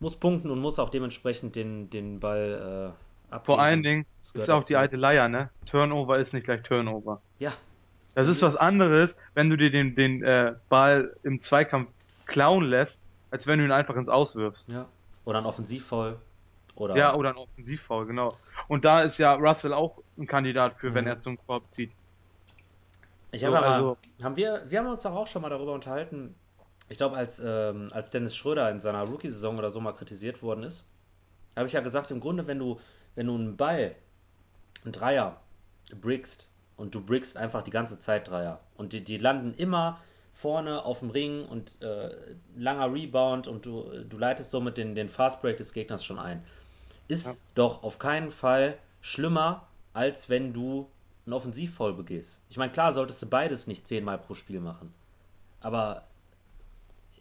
muss 0.01 0.17
punkten 0.17 0.51
und 0.51 0.61
muss 0.61 0.79
auch 0.79 0.91
dementsprechend 0.91 1.55
den, 1.55 1.89
den 1.89 2.19
Ball 2.19 2.93
äh, 3.31 3.33
abgeben. 3.33 3.45
Vor 3.47 3.61
allen 3.63 3.83
Dingen 3.83 4.07
ist 4.23 4.51
auch 4.51 4.65
die 4.65 4.77
alte 4.77 4.97
Leier, 4.97 5.29
ne? 5.29 5.51
Turnover 5.67 6.19
ist 6.19 6.35
nicht 6.35 6.45
gleich 6.45 6.63
Turnover. 6.63 7.23
Ja, 7.39 7.53
Das 8.15 8.29
ist 8.29 8.43
was 8.43 8.57
anderes, 8.57 9.17
wenn 9.35 9.49
du 9.49 9.57
dir 9.57 9.71
den, 9.71 9.95
den 9.95 10.23
äh, 10.25 10.55
Ball 10.69 11.15
im 11.23 11.41
Zweikampf 11.41 11.89
klauen 12.27 12.65
lässt, 12.65 13.05
als 13.31 13.47
wenn 13.47 13.61
du 13.61 13.65
ihn 13.65 13.73
einfach 13.73 13.97
ins 13.97 14.09
Auswirfst. 14.09 14.69
ja. 14.69 14.87
Oder 15.25 15.39
ein 15.39 15.47
Offensivfoul. 15.47 16.19
Oder 16.75 16.97
Ja, 16.97 17.15
oder 17.15 17.31
ein 17.31 17.37
Offensivfoul, 17.37 18.07
genau. 18.07 18.37
Und 18.67 18.85
da 18.85 19.03
ist 19.03 19.19
ja 19.19 19.35
Russell 19.35 19.73
auch 19.73 20.02
ein 20.19 20.27
Kandidat 20.27 20.77
für, 20.79 20.95
wenn 20.95 21.05
Mhm. 21.05 21.11
er 21.11 21.19
zum 21.21 21.39
Korb 21.47 21.65
zieht. 21.73 21.91
Ich 23.31 23.41
So, 23.41 23.47
habe 23.49 23.59
aber, 23.59 23.67
also- 23.69 23.97
haben 24.23 24.37
wir, 24.37 24.65
wir 24.69 24.79
haben 24.79 24.87
uns 24.89 25.07
auch 25.07 25.27
schon 25.27 25.43
mal 25.43 25.49
darüber 25.49 25.73
unterhalten. 25.73 26.35
Ich 26.89 26.99
glaube, 26.99 27.17
als, 27.17 27.41
ähm, 27.45 27.89
als 27.93 28.11
Dennis 28.11 28.37
Schröder 28.37 28.71
in 28.71 28.79
seiner 28.81 29.03
Rookie-Saison 29.05 29.59
oder 29.59 29.71
so 29.71 29.81
mal 29.81 29.93
kritisiert 29.93 30.43
worden 30.43 30.65
ist, 30.65 30.85
habe 31.57 31.67
ich 31.67 31.73
ja 31.73 31.81
gesagt, 31.81 32.11
im 32.11 32.21
Grunde, 32.21 32.47
wenn 32.47 32.59
du, 32.59 32.79
wenn 33.15 33.27
du 33.27 33.35
einen 33.35 33.57
Ball, 33.57 33.95
einen 34.85 34.93
Dreier, 34.93 35.41
brickst 36.01 36.51
und 36.77 36.95
du 36.95 37.01
brickst 37.05 37.37
einfach 37.37 37.63
die 37.63 37.71
ganze 37.71 37.99
Zeit 38.01 38.29
Dreier 38.29 38.61
und 38.77 38.93
die, 38.93 39.03
die 39.05 39.17
landen 39.19 39.55
immer 39.55 40.01
vorne 40.35 40.85
auf 40.85 41.01
dem 41.01 41.11
Ring 41.11 41.45
und 41.47 41.81
äh, 41.83 42.11
langer 42.57 42.93
Rebound 42.93 43.47
und 43.49 43.65
du, 43.67 44.05
du 44.09 44.19
leitest 44.19 44.51
somit 44.51 44.77
den, 44.79 44.95
den 44.95 45.09
Fastbreak 45.11 45.57
des 45.59 45.73
Gegners 45.75 46.05
schon 46.05 46.19
ein. 46.19 46.43
Ist 47.09 47.27
Ja. 47.27 47.33
doch 47.55 47.83
auf 47.83 47.99
keinen 47.99 48.31
Fall 48.31 48.79
schlimmer, 49.03 49.67
als 49.93 50.29
wenn 50.29 50.53
du 50.53 50.89
einen 51.27 51.35
Offensivfoul 51.35 51.93
begehst. 51.95 52.41
Ich 52.51 52.57
meine, 52.57 52.73
klar 52.73 52.93
solltest 52.93 53.23
du 53.23 53.27
beides 53.27 53.67
nicht 53.67 53.87
zehnmal 53.87 54.19
pro 54.19 54.35
Spiel 54.35 54.61
machen. 54.61 54.93
Aber 55.61 56.03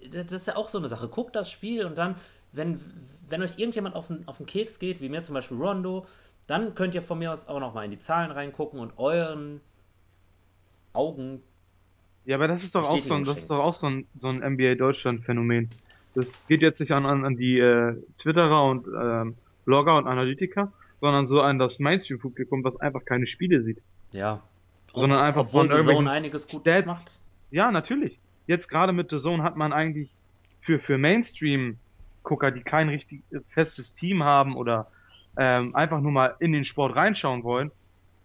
das 0.09 0.31
ist 0.31 0.47
ja 0.47 0.55
auch 0.55 0.69
so 0.69 0.77
eine 0.77 0.87
Sache. 0.87 1.07
Guckt 1.07 1.35
das 1.35 1.51
Spiel 1.51 1.85
und 1.85 1.97
dann, 1.97 2.15
wenn, 2.51 2.79
wenn 3.29 3.41
euch 3.43 3.59
irgendjemand 3.59 3.95
auf 3.95 4.07
den, 4.07 4.27
auf 4.27 4.37
den 4.37 4.45
Keks 4.45 4.79
geht, 4.79 5.01
wie 5.01 5.09
mir 5.09 5.21
zum 5.21 5.35
Beispiel 5.35 5.57
Rondo, 5.57 6.05
dann 6.47 6.73
könnt 6.75 6.95
ihr 6.95 7.01
von 7.01 7.19
mir 7.19 7.31
aus 7.31 7.47
auch 7.47 7.59
nochmal 7.59 7.85
in 7.85 7.91
die 7.91 7.99
Zahlen 7.99 8.31
reingucken 8.31 8.79
und 8.79 8.97
euren 8.97 9.61
Augen. 10.93 11.41
Ja, 12.25 12.35
aber 12.35 12.47
das 12.47 12.63
ist 12.63 12.75
doch 12.75 12.87
auch 12.87 13.01
so 13.01 13.13
ein, 13.13 13.23
das 13.23 13.39
ist 13.39 13.51
doch 13.51 13.59
auch 13.59 13.75
so 13.75 13.87
ein, 13.87 14.07
so 14.17 14.27
ein 14.27 14.37
NBA 14.37 14.75
Deutschland 14.75 15.23
Phänomen. 15.23 15.69
Das 16.13 16.43
geht 16.47 16.61
jetzt 16.61 16.79
nicht 16.79 16.91
an, 16.91 17.05
an, 17.05 17.23
an 17.25 17.37
die 17.37 17.59
äh, 17.59 17.95
Twitterer 18.17 18.65
und 18.65 18.85
ähm, 18.87 19.35
Blogger 19.65 19.97
und 19.97 20.07
Analytiker, 20.07 20.73
sondern 21.01 21.27
so 21.27 21.41
an 21.41 21.59
das 21.59 21.79
Mainstream-Publikum, 21.79 22.63
was 22.63 22.77
einfach 22.77 23.03
keine 23.03 23.27
Spiele 23.27 23.61
sieht. 23.63 23.81
Ja. 24.11 24.41
Sondern 24.93 25.19
Ob- 25.19 25.25
einfach 25.25 25.41
Obwohl 25.41 25.61
von 25.63 25.69
irgendwelchen 25.71 26.05
Zone 26.05 26.11
einiges 26.11 26.47
gut 26.47 26.61
Stats. 26.61 26.85
macht. 26.85 27.19
Ja, 27.49 27.71
natürlich. 27.71 28.17
Jetzt 28.47 28.69
gerade 28.69 28.93
mit 28.93 29.09
The 29.09 29.17
Zone 29.17 29.43
hat 29.43 29.57
man 29.57 29.73
eigentlich 29.73 30.09
für, 30.61 30.79
für 30.79 30.97
Mainstream-Gucker, 30.97 32.51
die 32.51 32.61
kein 32.61 32.89
richtig 32.89 33.21
festes 33.47 33.93
Team 33.93 34.23
haben 34.23 34.55
oder 34.55 34.87
ähm, 35.37 35.75
einfach 35.75 36.01
nur 36.01 36.11
mal 36.11 36.35
in 36.39 36.51
den 36.53 36.65
Sport 36.65 36.95
reinschauen 36.95 37.43
wollen, 37.43 37.71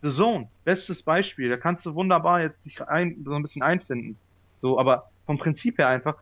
The 0.03 0.11
Zone, 0.11 0.49
bestes 0.65 1.03
Beispiel. 1.03 1.49
Da 1.49 1.57
kannst 1.57 1.87
du 1.87 1.95
wunderbar 1.95 2.43
jetzt 2.43 2.62
sich 2.62 2.81
ein, 2.83 3.23
so 3.25 3.35
ein 3.35 3.43
bisschen 3.43 3.62
einfinden. 3.62 4.17
So, 4.59 4.79
aber 4.79 5.09
vom 5.25 5.39
Prinzip 5.39 5.79
her 5.79 5.89
einfach, 5.89 6.17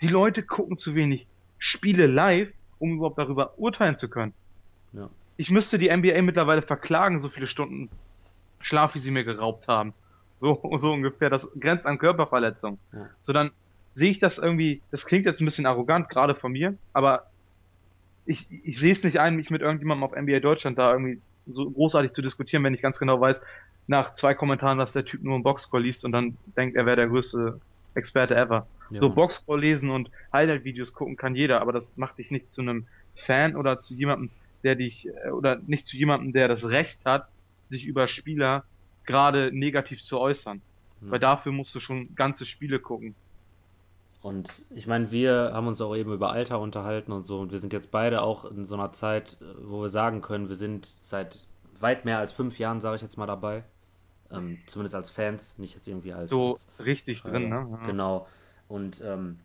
die 0.00 0.08
Leute 0.08 0.42
gucken 0.42 0.76
zu 0.76 0.94
wenig 0.94 1.26
Spiele 1.58 2.06
live, 2.06 2.48
um 2.78 2.94
überhaupt 2.96 3.18
darüber 3.18 3.58
urteilen 3.58 3.96
zu 3.96 4.08
können. 4.08 4.32
Ja. 4.92 5.08
Ich 5.36 5.50
müsste 5.50 5.78
die 5.78 5.94
NBA 5.94 6.22
mittlerweile 6.22 6.62
verklagen, 6.62 7.20
so 7.20 7.28
viele 7.28 7.46
Stunden 7.46 7.88
Schlaf, 8.60 8.94
wie 8.94 8.98
sie 8.98 9.10
mir 9.10 9.24
geraubt 9.24 9.68
haben. 9.68 9.94
So, 10.36 10.60
so 10.78 10.92
ungefähr. 10.92 11.30
Das 11.30 11.48
grenzt 11.58 11.86
an 11.86 11.98
Körperverletzung. 11.98 12.78
Ja. 12.92 13.08
So, 13.20 13.32
dann 13.32 13.50
sehe 13.94 14.10
ich 14.10 14.18
das 14.18 14.38
irgendwie, 14.38 14.80
das 14.90 15.04
klingt 15.04 15.26
jetzt 15.26 15.40
ein 15.40 15.44
bisschen 15.44 15.66
arrogant, 15.66 16.08
gerade 16.08 16.34
von 16.34 16.52
mir, 16.52 16.76
aber 16.92 17.26
ich, 18.24 18.46
ich 18.64 18.78
sehe 18.78 18.92
es 18.92 19.02
nicht 19.02 19.18
ein, 19.18 19.36
mich 19.36 19.50
mit 19.50 19.62
irgendjemandem 19.62 20.04
auf 20.04 20.16
NBA 20.16 20.40
Deutschland 20.40 20.78
da 20.78 20.92
irgendwie 20.92 21.20
so 21.46 21.70
großartig 21.70 22.12
zu 22.12 22.22
diskutieren, 22.22 22.62
wenn 22.64 22.74
ich 22.74 22.80
ganz 22.80 22.98
genau 22.98 23.20
weiß, 23.20 23.42
nach 23.88 24.14
zwei 24.14 24.34
Kommentaren, 24.34 24.78
dass 24.78 24.92
der 24.92 25.04
Typ 25.04 25.22
nur 25.22 25.34
einen 25.34 25.42
Boxscore 25.42 25.82
liest 25.82 26.04
und 26.04 26.12
dann 26.12 26.36
denkt, 26.56 26.76
er 26.76 26.86
wäre 26.86 26.96
der 26.96 27.08
größte 27.08 27.60
Experte 27.94 28.36
ever. 28.36 28.66
Ja, 28.90 29.00
so. 29.00 29.10
Boxscore 29.10 29.58
lesen 29.58 29.90
und 29.90 30.10
Highlight-Videos 30.32 30.92
gucken 30.92 31.16
kann 31.16 31.34
jeder, 31.34 31.60
aber 31.60 31.72
das 31.72 31.96
macht 31.96 32.18
dich 32.18 32.30
nicht 32.30 32.50
zu 32.50 32.62
einem 32.62 32.86
Fan 33.16 33.56
oder 33.56 33.80
zu 33.80 33.94
jemandem, 33.94 34.30
der 34.64 34.74
dich, 34.74 35.08
äh, 35.08 35.30
oder 35.30 35.60
nicht 35.66 35.86
zu 35.86 35.96
jemandem, 35.96 36.32
der 36.32 36.48
das 36.48 36.68
Recht 36.68 37.04
hat, 37.04 37.28
sich 37.68 37.86
über 37.86 38.06
Spieler 38.06 38.64
gerade 39.04 39.50
negativ 39.52 40.02
zu 40.02 40.18
äußern. 40.18 40.60
Ja. 41.00 41.10
Weil 41.10 41.18
dafür 41.18 41.52
musst 41.52 41.74
du 41.74 41.80
schon 41.80 42.14
ganze 42.14 42.44
Spiele 42.44 42.78
gucken. 42.78 43.14
Und 44.22 44.48
ich 44.70 44.86
meine, 44.86 45.10
wir 45.10 45.50
haben 45.52 45.66
uns 45.66 45.80
auch 45.80 45.96
eben 45.96 46.12
über 46.12 46.30
Alter 46.30 46.60
unterhalten 46.60 47.10
und 47.10 47.24
so. 47.24 47.40
Und 47.40 47.50
wir 47.50 47.58
sind 47.58 47.72
jetzt 47.72 47.90
beide 47.90 48.22
auch 48.22 48.44
in 48.44 48.64
so 48.64 48.76
einer 48.76 48.92
Zeit, 48.92 49.36
äh, 49.40 49.44
wo 49.64 49.80
wir 49.82 49.88
sagen 49.88 50.20
können, 50.20 50.48
wir 50.48 50.54
sind 50.54 50.94
seit 51.00 51.44
weit 51.80 52.04
mehr 52.04 52.18
als 52.18 52.32
fünf 52.32 52.58
Jahren, 52.58 52.80
sage 52.80 52.96
ich 52.96 53.02
jetzt 53.02 53.16
mal, 53.18 53.26
dabei. 53.26 53.64
Ähm, 54.30 54.58
zumindest 54.66 54.94
als 54.94 55.10
Fans, 55.10 55.58
nicht 55.58 55.74
jetzt 55.74 55.88
irgendwie 55.88 56.12
als, 56.12 56.30
So 56.30 56.52
als 56.52 56.68
richtig 56.78 57.18
Schreiber. 57.18 57.38
drin, 57.38 57.48
ne? 57.48 57.68
Ja. 57.80 57.86
Genau. 57.86 58.28
Und 58.68 59.02
ähm, 59.04 59.40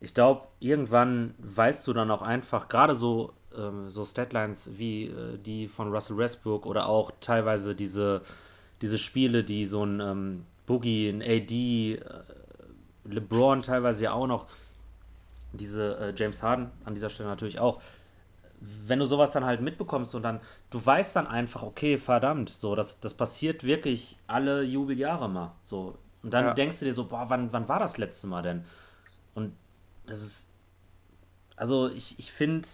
ich 0.00 0.12
glaube, 0.14 0.46
irgendwann 0.60 1.34
weißt 1.38 1.86
du 1.86 1.94
dann 1.94 2.10
auch 2.10 2.22
einfach, 2.22 2.68
gerade 2.68 2.94
so, 2.94 3.32
ähm, 3.56 3.90
so 3.90 4.04
Statlines 4.04 4.70
wie 4.76 5.06
äh, 5.06 5.38
die 5.38 5.68
von 5.68 5.90
Russell 5.92 6.16
Westbrook 6.16 6.66
oder 6.66 6.88
auch 6.88 7.12
teilweise 7.20 7.74
diese, 7.74 8.22
diese 8.82 8.98
Spiele, 8.98 9.44
die 9.44 9.66
so 9.66 9.84
ein 9.84 10.00
ähm, 10.00 10.44
Boogie, 10.66 11.08
ein 11.08 11.22
AD, 11.22 11.94
äh, 11.94 12.00
LeBron 13.04 13.62
teilweise 13.62 14.04
ja 14.04 14.12
auch 14.12 14.26
noch, 14.26 14.46
diese 15.52 15.96
äh, 15.98 16.14
James 16.16 16.42
Harden 16.42 16.70
an 16.84 16.94
dieser 16.94 17.08
Stelle 17.08 17.28
natürlich 17.28 17.58
auch. 17.58 17.80
Wenn 18.60 18.98
du 19.00 19.06
sowas 19.06 19.32
dann 19.32 19.44
halt 19.44 19.60
mitbekommst 19.60 20.14
und 20.14 20.22
dann, 20.22 20.40
du 20.70 20.84
weißt 20.84 21.16
dann 21.16 21.26
einfach, 21.26 21.62
okay, 21.62 21.98
verdammt, 21.98 22.50
so, 22.50 22.74
das, 22.74 23.00
das 23.00 23.14
passiert 23.14 23.64
wirklich 23.64 24.18
alle 24.26 24.62
Jubeljahre 24.62 25.28
mal. 25.28 25.54
So. 25.62 25.98
Und 26.22 26.32
dann 26.34 26.46
Ja. 26.46 26.54
denkst 26.54 26.80
du 26.80 26.86
dir 26.86 26.94
so, 26.94 27.06
boah, 27.06 27.26
wann, 27.28 27.52
wann 27.52 27.68
war 27.68 27.78
das 27.78 27.98
letzte 27.98 28.26
Mal 28.26 28.42
denn? 28.42 28.64
Und 29.34 29.52
das 30.06 30.22
ist, 30.22 30.48
also 31.56 31.88
ich, 31.88 32.18
ich 32.18 32.32
finde, 32.32 32.68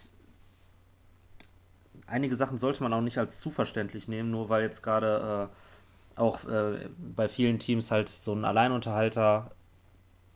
einige 2.13 2.37
Sachen 2.37 2.59
sollte 2.59 2.83
man 2.83 2.93
auch 2.93 3.01
nicht 3.01 3.19
als 3.19 3.41
zu 3.41 3.51
verständlich 3.51 4.07
nehmen, 4.07 4.31
nur 4.31 4.49
weil 4.49 4.63
jetzt 4.63 4.83
gerade 4.83 5.49
äh, 5.51 6.21
auch 6.21 6.45
äh, 6.45 6.89
bei 7.17 7.29
vielen 7.29 7.59
Teams 7.59 7.91
halt 7.91 8.09
so 8.09 8.33
ein 8.35 8.45
Alleinunterhalter 8.45 9.51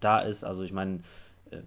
da 0.01 0.21
ist. 0.21 0.43
Also 0.43 0.63
ich 0.63 0.73
meine, 0.73 1.01
äh, 1.51 1.59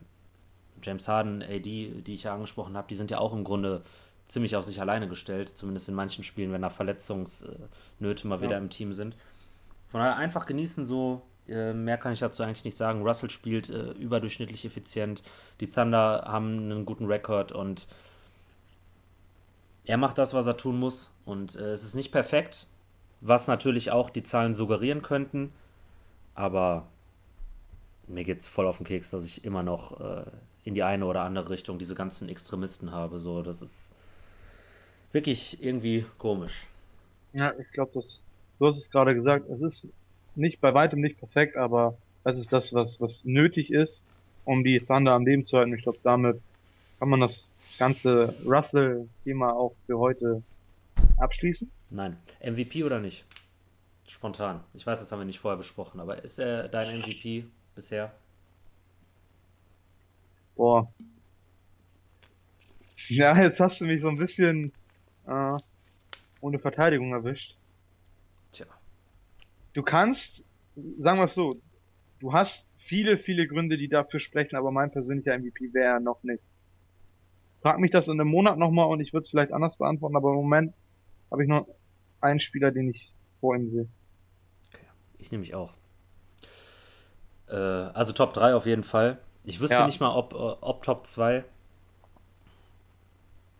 James 0.81 1.07
Harden, 1.07 1.43
AD, 1.43 2.01
die 2.01 2.13
ich 2.13 2.23
ja 2.23 2.33
angesprochen 2.33 2.75
habe, 2.75 2.87
die 2.87 2.95
sind 2.95 3.11
ja 3.11 3.19
auch 3.19 3.33
im 3.33 3.43
Grunde 3.43 3.81
ziemlich 4.27 4.55
auf 4.55 4.65
sich 4.65 4.81
alleine 4.81 5.07
gestellt, 5.07 5.49
zumindest 5.49 5.89
in 5.89 5.95
manchen 5.95 6.23
Spielen, 6.23 6.51
wenn 6.51 6.61
da 6.61 6.69
Verletzungsnöte 6.69 8.27
mal 8.27 8.41
wieder 8.41 8.53
Ja. 8.53 8.57
im 8.57 8.69
Team 8.69 8.93
sind. 8.93 9.15
Von 9.89 10.01
daher 10.01 10.17
einfach 10.17 10.45
genießen 10.45 10.85
so. 10.85 11.21
Äh, 11.47 11.73
mehr 11.73 11.97
kann 11.97 12.13
ich 12.13 12.19
dazu 12.19 12.43
eigentlich 12.43 12.63
nicht 12.65 12.77
sagen. 12.77 13.01
Russell 13.01 13.29
spielt 13.31 13.69
äh, 13.69 13.91
überdurchschnittlich 13.93 14.65
effizient. 14.65 15.23
Die 15.59 15.67
Thunder 15.67 16.25
haben 16.27 16.57
einen 16.59 16.85
guten 16.85 17.05
Rekord 17.05 17.51
und 17.51 17.87
er 19.89 19.97
macht 19.97 20.19
das, 20.19 20.35
was 20.35 20.45
er 20.45 20.55
tun 20.55 20.77
muss. 20.77 21.11
Und 21.25 21.55
äh, 21.55 21.71
es 21.71 21.83
ist 21.83 21.95
nicht 21.95 22.11
perfekt, 22.11 22.67
was 23.21 23.47
natürlich 23.47 23.89
auch 23.89 24.11
die 24.11 24.21
Zahlen 24.21 24.53
suggerieren 24.53 25.01
könnten. 25.01 25.51
Aber 26.35 26.85
mir 28.07 28.23
geht's 28.23 28.45
voll 28.45 28.67
auf 28.67 28.77
den 28.77 28.85
Keks, 28.85 29.09
dass 29.09 29.25
ich 29.25 29.43
immer 29.45 29.63
noch 29.63 29.99
äh, 29.99 30.29
in 30.63 30.75
die 30.75 30.83
eine 30.83 31.07
oder 31.07 31.23
andere 31.23 31.49
Richtung 31.49 31.79
diese 31.79 31.95
ganzen 31.95 32.29
Extremisten 32.29 32.91
habe. 32.91 33.17
So, 33.17 33.41
das 33.41 33.63
ist 33.63 33.91
wirklich 35.11 35.63
irgendwie 35.63 36.05
komisch. 36.19 36.67
Ja, 37.33 37.51
ich 37.57 37.71
glaube, 37.71 37.89
das, 37.95 38.21
du 38.59 38.67
hast 38.67 38.77
es 38.77 38.91
gerade 38.91 39.15
gesagt, 39.15 39.49
es 39.49 39.63
ist 39.63 39.87
nicht 40.35 40.61
bei 40.61 40.71
weitem 40.75 41.01
nicht 41.01 41.17
perfekt, 41.17 41.57
aber 41.57 41.97
es 42.25 42.37
ist 42.37 42.53
das, 42.53 42.75
was, 42.75 43.01
was 43.01 43.25
nötig 43.25 43.71
ist, 43.71 44.03
um 44.45 44.63
die 44.63 44.81
Thunder 44.81 45.13
am 45.13 45.25
Leben 45.25 45.43
zu 45.43 45.57
halten. 45.57 45.73
Ich 45.73 45.81
glaube, 45.81 45.97
damit 46.03 46.39
kann 46.99 47.09
man 47.09 47.21
das 47.21 47.49
ganze 47.77 48.35
Russell-Thema 48.45 49.53
auch 49.53 49.73
für 49.85 49.97
heute 49.97 50.43
abschließen. 51.17 51.71
Nein. 51.89 52.17
MVP 52.43 52.83
oder 52.83 52.99
nicht? 52.99 53.25
Spontan. 54.07 54.61
Ich 54.73 54.85
weiß, 54.85 54.99
das 54.99 55.11
haben 55.11 55.19
wir 55.19 55.25
nicht 55.25 55.39
vorher 55.39 55.57
besprochen, 55.57 55.99
aber 55.99 56.23
ist 56.23 56.39
er 56.39 56.67
dein 56.67 56.99
MVP 56.99 57.45
bisher? 57.73 58.11
Boah. 60.55 60.91
Ja, 63.07 63.41
jetzt 63.41 63.59
hast 63.59 63.79
du 63.79 63.85
mich 63.85 64.01
so 64.01 64.09
ein 64.09 64.17
bisschen 64.17 64.73
äh, 65.25 65.57
ohne 66.41 66.59
Verteidigung 66.59 67.13
erwischt. 67.13 67.55
Tja. 68.51 68.65
Du 69.73 69.83
kannst, 69.83 70.43
sagen 70.97 71.19
wir 71.19 71.25
es 71.25 71.33
so, 71.33 71.61
du 72.19 72.33
hast 72.33 72.73
viele, 72.77 73.17
viele 73.17 73.47
Gründe, 73.47 73.77
die 73.77 73.87
dafür 73.87 74.19
sprechen, 74.19 74.57
aber 74.57 74.71
mein 74.71 74.91
persönlicher 74.91 75.37
MVP 75.37 75.73
wäre 75.73 75.93
er 75.93 75.99
noch 75.99 76.21
nicht. 76.23 76.43
Frag 77.61 77.79
mich 77.79 77.91
das 77.91 78.07
in 78.07 78.19
einem 78.19 78.29
Monat 78.29 78.57
nochmal 78.57 78.87
und 78.87 79.01
ich 79.01 79.13
würde 79.13 79.21
es 79.23 79.29
vielleicht 79.29 79.51
anders 79.51 79.77
beantworten, 79.77 80.15
aber 80.15 80.29
im 80.29 80.35
Moment 80.37 80.73
habe 81.31 81.43
ich 81.43 81.49
noch 81.49 81.67
einen 82.21 82.39
Spieler, 82.39 82.71
den 82.71 82.89
ich 82.89 83.13
vor 83.39 83.55
ihm 83.55 83.69
sehe. 83.69 83.89
Ich 85.17 85.31
nehme 85.31 85.41
mich 85.41 85.53
auch. 85.55 85.73
Äh, 87.47 87.55
also 87.55 88.13
Top 88.13 88.33
3 88.33 88.55
auf 88.55 88.65
jeden 88.65 88.83
Fall. 88.83 89.19
Ich 89.43 89.59
wüsste 89.59 89.75
Ja. 89.75 89.85
nicht 89.85 89.99
mal, 89.99 90.15
ob, 90.15 90.33
äh, 90.33 90.37
ob 90.37 90.83
Top 90.83 91.05
2, 91.05 91.43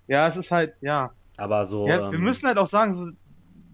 Ja, 0.08 0.28
es 0.28 0.38
ist 0.38 0.52
halt, 0.52 0.74
ja. 0.82 1.12
aber 1.38 1.66
so. 1.66 1.88
ja 1.88 2.12
wir 2.12 2.18
ähm, 2.18 2.24
müssen 2.24 2.48
halt 2.48 2.58
auch 2.58 2.68
sagen, 2.68 2.94
so, 2.96 3.12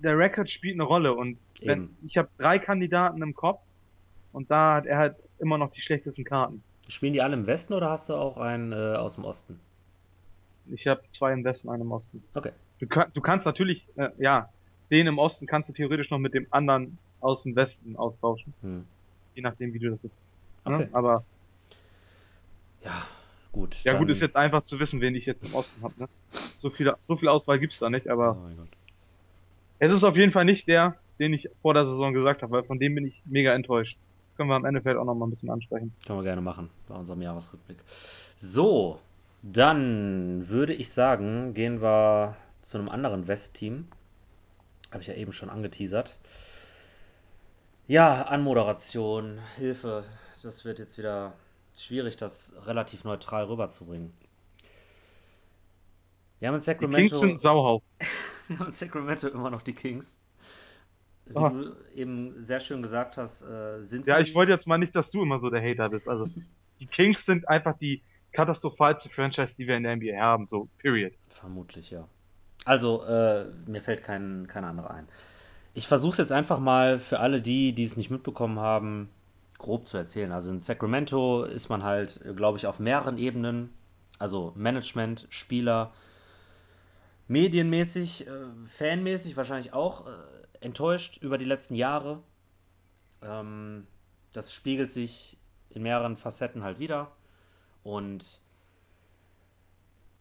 der 0.03 0.17
Rekord 0.17 0.49
spielt 0.49 0.75
eine 0.75 0.83
Rolle 0.83 1.13
und 1.13 1.41
wenn, 1.61 1.79
Eben. 1.83 1.97
ich 2.05 2.17
habe 2.17 2.29
drei 2.37 2.59
Kandidaten 2.59 3.21
im 3.21 3.33
Kopf 3.33 3.61
und 4.31 4.51
da 4.51 4.75
hat 4.75 4.85
er 4.85 4.97
halt 4.97 5.15
immer 5.39 5.57
noch 5.57 5.71
die 5.71 5.81
schlechtesten 5.81 6.25
Karten. 6.25 6.63
Spielen 6.87 7.13
die 7.13 7.21
alle 7.21 7.33
im 7.33 7.47
Westen 7.47 7.73
oder 7.73 7.89
hast 7.89 8.09
du 8.09 8.15
auch 8.15 8.37
einen 8.37 8.71
äh, 8.71 8.95
aus 8.97 9.15
dem 9.15 9.25
Osten? 9.25 9.59
Ich 10.71 10.87
habe 10.87 11.01
zwei 11.11 11.33
im 11.33 11.43
Westen, 11.43 11.69
einen 11.69 11.81
im 11.83 11.91
Osten. 11.91 12.23
Okay. 12.33 12.51
Du, 12.79 12.87
kann, 12.87 13.11
du 13.13 13.21
kannst 13.21 13.45
natürlich, 13.45 13.85
äh, 13.95 14.09
ja, 14.17 14.49
den 14.91 15.07
im 15.07 15.17
Osten 15.17 15.45
kannst 15.47 15.69
du 15.69 15.73
theoretisch 15.73 16.09
noch 16.11 16.17
mit 16.19 16.33
dem 16.33 16.47
anderen 16.51 16.97
aus 17.21 17.43
dem 17.43 17.55
Westen 17.55 17.95
austauschen. 17.95 18.53
Hm. 18.61 18.85
Je 19.35 19.41
nachdem, 19.41 19.73
wie 19.73 19.79
du 19.79 19.89
das 19.89 20.03
jetzt. 20.03 20.21
Ne? 20.65 20.75
Okay. 20.75 20.87
Aber 20.91 21.23
Ja, 22.83 23.07
gut. 23.51 23.83
ja, 23.83 23.93
gut, 23.93 24.03
dann- 24.03 24.09
ist 24.09 24.21
jetzt 24.21 24.35
einfach 24.35 24.63
zu 24.63 24.79
wissen, 24.79 25.01
wen 25.01 25.15
ich 25.15 25.25
jetzt 25.25 25.43
im 25.43 25.53
Osten 25.55 25.81
habe. 25.83 25.93
Ne? 25.97 26.07
So 26.57 26.69
viel, 26.69 26.93
so 27.07 27.17
viel 27.17 27.27
Auswahl 27.29 27.59
gibt's 27.59 27.79
da 27.79 27.89
nicht, 27.89 28.07
Oh 28.07 28.11
aber 28.11 28.35
mein 28.35 28.57
Gott. 28.57 28.67
es 29.79 29.91
ist 29.91 30.03
auf 30.03 30.15
jeden 30.17 30.31
Fall 30.31 30.45
nicht 30.45 30.67
der, 30.67 30.97
den 31.19 31.33
ich 31.33 31.49
vor 31.61 31.73
der 31.73 31.85
Saison 31.85 32.13
gesagt 32.13 32.41
habe, 32.41 32.51
weil 32.51 32.63
von 32.63 32.79
dem 32.79 32.95
bin 32.95 33.05
ich 33.05 33.21
mega 33.25 33.53
enttäuscht. 33.53 33.97
Das 34.29 34.37
können 34.37 34.49
wir 34.49 34.55
am 34.55 34.65
Ende 34.65 34.81
vielleicht 34.81 34.97
auch 34.97 35.05
noch 35.05 35.15
mal 35.15 35.25
ein 35.27 35.29
bisschen 35.29 35.49
ansprechen. 35.49 35.93
Können 36.05 36.19
wir 36.19 36.23
gerne 36.23 36.41
machen 36.41 36.69
bei 36.87 36.95
unserem 36.95 37.21
Jahresrückblick. 37.21 37.77
So, 38.37 38.99
dann 39.47 40.49
würde 40.49 40.73
ich 40.73 40.91
sagen, 40.91 41.53
gehen 41.53 41.79
wir 41.81 42.35
zu 42.61 42.79
einem 42.79 42.89
anderen 42.89 43.27
West-Team. 43.27 43.87
Habe 44.91 45.01
ich 45.01 45.07
ja 45.07 45.13
eben 45.13 45.33
schon 45.33 45.51
angeteasert. 45.51 46.17
Ja, 47.87 48.23
Anmoderation, 48.23 49.39
Hilfe. 49.57 50.03
Das 50.41 50.65
wird 50.65 50.79
jetzt 50.79 50.97
wieder 50.97 51.33
schwierig, 51.77 52.17
das 52.17 52.53
relativ 52.65 53.03
neutral 53.03 53.45
rüberzubringen. 53.45 54.11
Wir 56.39 56.47
haben 56.47 56.55
in 56.55 56.61
Die 56.61 56.65
Kings 56.65 56.65
Sacramento, 56.65 57.19
sind 57.19 57.39
Sauhau. 57.39 57.83
wir 58.47 58.59
haben 58.59 58.67
in 58.67 58.73
Sacramento 58.73 59.27
immer 59.27 59.51
noch 59.51 59.61
die 59.61 59.73
Kings. 59.73 60.17
Wie 61.27 61.35
Ah. 61.35 61.49
du 61.49 61.75
eben 61.95 62.45
sehr 62.45 62.59
schön 62.59 62.81
gesagt 62.81 63.17
hast, 63.17 63.43
äh, 63.43 63.83
sind 63.83 64.07
Ja, 64.07 64.19
ich 64.19 64.33
wollte 64.33 64.51
jetzt 64.51 64.65
mal 64.65 64.77
nicht, 64.79 64.95
dass 64.95 65.11
du 65.11 65.21
immer 65.21 65.37
so 65.37 65.51
der 65.51 65.61
Hater 65.61 65.89
bist. 65.89 66.07
Also, 66.07 66.25
die 66.79 66.87
Kings 66.87 67.25
sind 67.25 67.47
einfach 67.47 67.77
die 67.77 68.01
katastrophalste 68.35 69.09
Franchise, 69.09 69.55
die 69.55 69.67
wir 69.67 69.77
in 69.77 69.83
der 69.83 69.95
NBA 69.95 70.17
haben, 70.19 70.45
so, 70.45 70.67
period. 70.77 71.13
Vermutlich, 71.29 71.91
ja. 71.91 72.07
Also, 72.65 73.03
äh, 73.05 73.45
mir 73.65 73.81
fällt 73.81 74.03
kein, 74.03 74.47
kein 74.47 74.65
anderer 74.65 74.91
ein. 74.91 75.07
Ich 75.73 75.87
versuche 75.87 76.13
es 76.13 76.17
jetzt 76.17 76.31
einfach 76.31 76.59
mal 76.59 76.99
für 76.99 77.19
alle 77.19 77.41
die, 77.41 77.73
die 77.73 77.83
es 77.83 77.97
nicht 77.97 78.09
mitbekommen 78.09 78.59
haben, 78.59 79.09
grob 79.57 79.87
zu 79.87 79.97
erzählen. 79.97 80.31
Also 80.31 80.51
in 80.51 80.61
Sacramento 80.61 81.43
ist 81.43 81.69
man 81.69 81.83
halt, 81.83 82.21
glaube 82.35 82.57
ich, 82.57 82.67
auf 82.67 82.79
mehreren 82.79 83.17
Ebenen, 83.17 83.73
also 84.19 84.53
Management, 84.55 85.27
Spieler, 85.29 85.93
medienmäßig, 87.27 88.27
äh, 88.27 88.31
fanmäßig 88.65 89.37
wahrscheinlich 89.37 89.73
auch 89.73 90.07
äh, 90.07 90.11
enttäuscht 90.61 91.21
über 91.21 91.37
die 91.37 91.45
letzten 91.45 91.75
Jahre. 91.75 92.21
Ähm, 93.21 93.87
das 94.33 94.53
spiegelt 94.53 94.91
sich 94.91 95.37
in 95.69 95.83
mehreren 95.83 96.17
Facetten 96.17 96.63
halt 96.63 96.79
wieder. 96.79 97.11
Und 97.85 98.41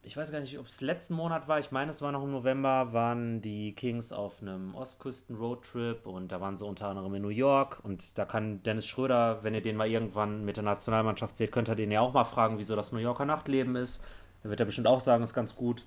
ich 0.03 0.17
weiß 0.19 0.31
gar 0.33 0.41
nicht, 0.41 0.59
ob 0.59 0.67
es 0.67 0.83
letzten 0.83 1.15
Monat 1.15 1.49
war, 1.49 1.59
ich 1.59 1.73
meine, 1.73 1.91
es 1.91 2.03
war 2.03 2.13
noch 2.13 2.23
im 2.23 2.31
November, 2.31 2.93
waren 2.93 3.41
die 3.41 3.75
Kings 3.75 4.13
auf 4.13 4.43
einem 4.43 4.75
Ostküsten-Roadtrip 4.75 6.07
und 6.07 6.31
da 6.31 6.41
waren 6.43 6.59
sie 6.59 6.67
unter 6.67 6.89
anderem 6.89 7.15
in 7.15 7.23
New 7.23 7.29
York 7.31 7.81
und 7.83 8.19
da 8.19 8.27
kann 8.27 8.63
Dennis 8.63 8.87
Schröder, 8.87 9.43
wenn 9.43 9.55
ihr 9.55 9.63
den 9.63 9.77
mal 9.77 9.89
irgendwann 9.91 10.45
mit 10.45 10.57
der 10.59 10.65
Nationalmannschaft 10.65 11.37
seht, 11.39 11.53
könnt 11.53 11.69
ihr 11.71 11.75
den 11.75 11.91
ja 11.91 12.01
auch 12.01 12.13
mal 12.13 12.25
fragen, 12.25 12.59
wieso 12.59 12.77
das 12.77 12.93
New 12.93 12.99
Yorker 12.99 13.25
Nachtleben 13.25 13.77
ist. 13.77 14.03
Da 14.43 14.51
wird 14.51 14.61
er 14.61 14.67
bestimmt 14.67 14.87
auch 14.89 15.01
sagen, 15.01 15.25
ist 15.25 15.33
ganz 15.33 15.57
gut. 15.57 15.87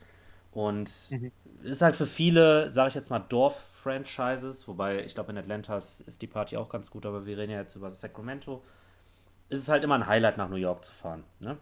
Und 0.51 0.91
Mhm. 1.09 1.31
ist 1.63 1.81
halt 1.83 1.95
für 1.95 2.07
viele, 2.07 2.71
sage 2.71 2.89
ich 2.89 2.95
jetzt 2.95 3.09
mal, 3.11 3.19
Dorf-Franchises, 3.19 4.67
wobei 4.67 5.03
ich 5.05 5.13
glaube, 5.13 5.31
in 5.31 5.37
Atlanta 5.37 5.77
ist 5.77 6.01
ist 6.01 6.21
die 6.23 6.27
Party 6.27 6.57
auch 6.57 6.69
ganz 6.69 6.89
gut, 6.91 7.05
aber 7.05 7.25
wir 7.27 7.37
reden 7.37 7.51
ja 7.51 7.59
jetzt 7.59 7.75
über 7.75 7.91
Sacramento. 7.91 8.63
Ist 9.49 9.62
es 9.62 9.69
halt 9.69 9.83
immer 9.83 9.95
ein 9.95 10.07
Highlight, 10.07 10.38
nach 10.38 10.49
New 10.49 10.57
York 10.57 10.83
zu 10.83 10.91
fahren. 10.93 11.23
Ne? 11.39 11.57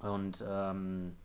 Und 0.00 0.44
ähm, 0.48 1.16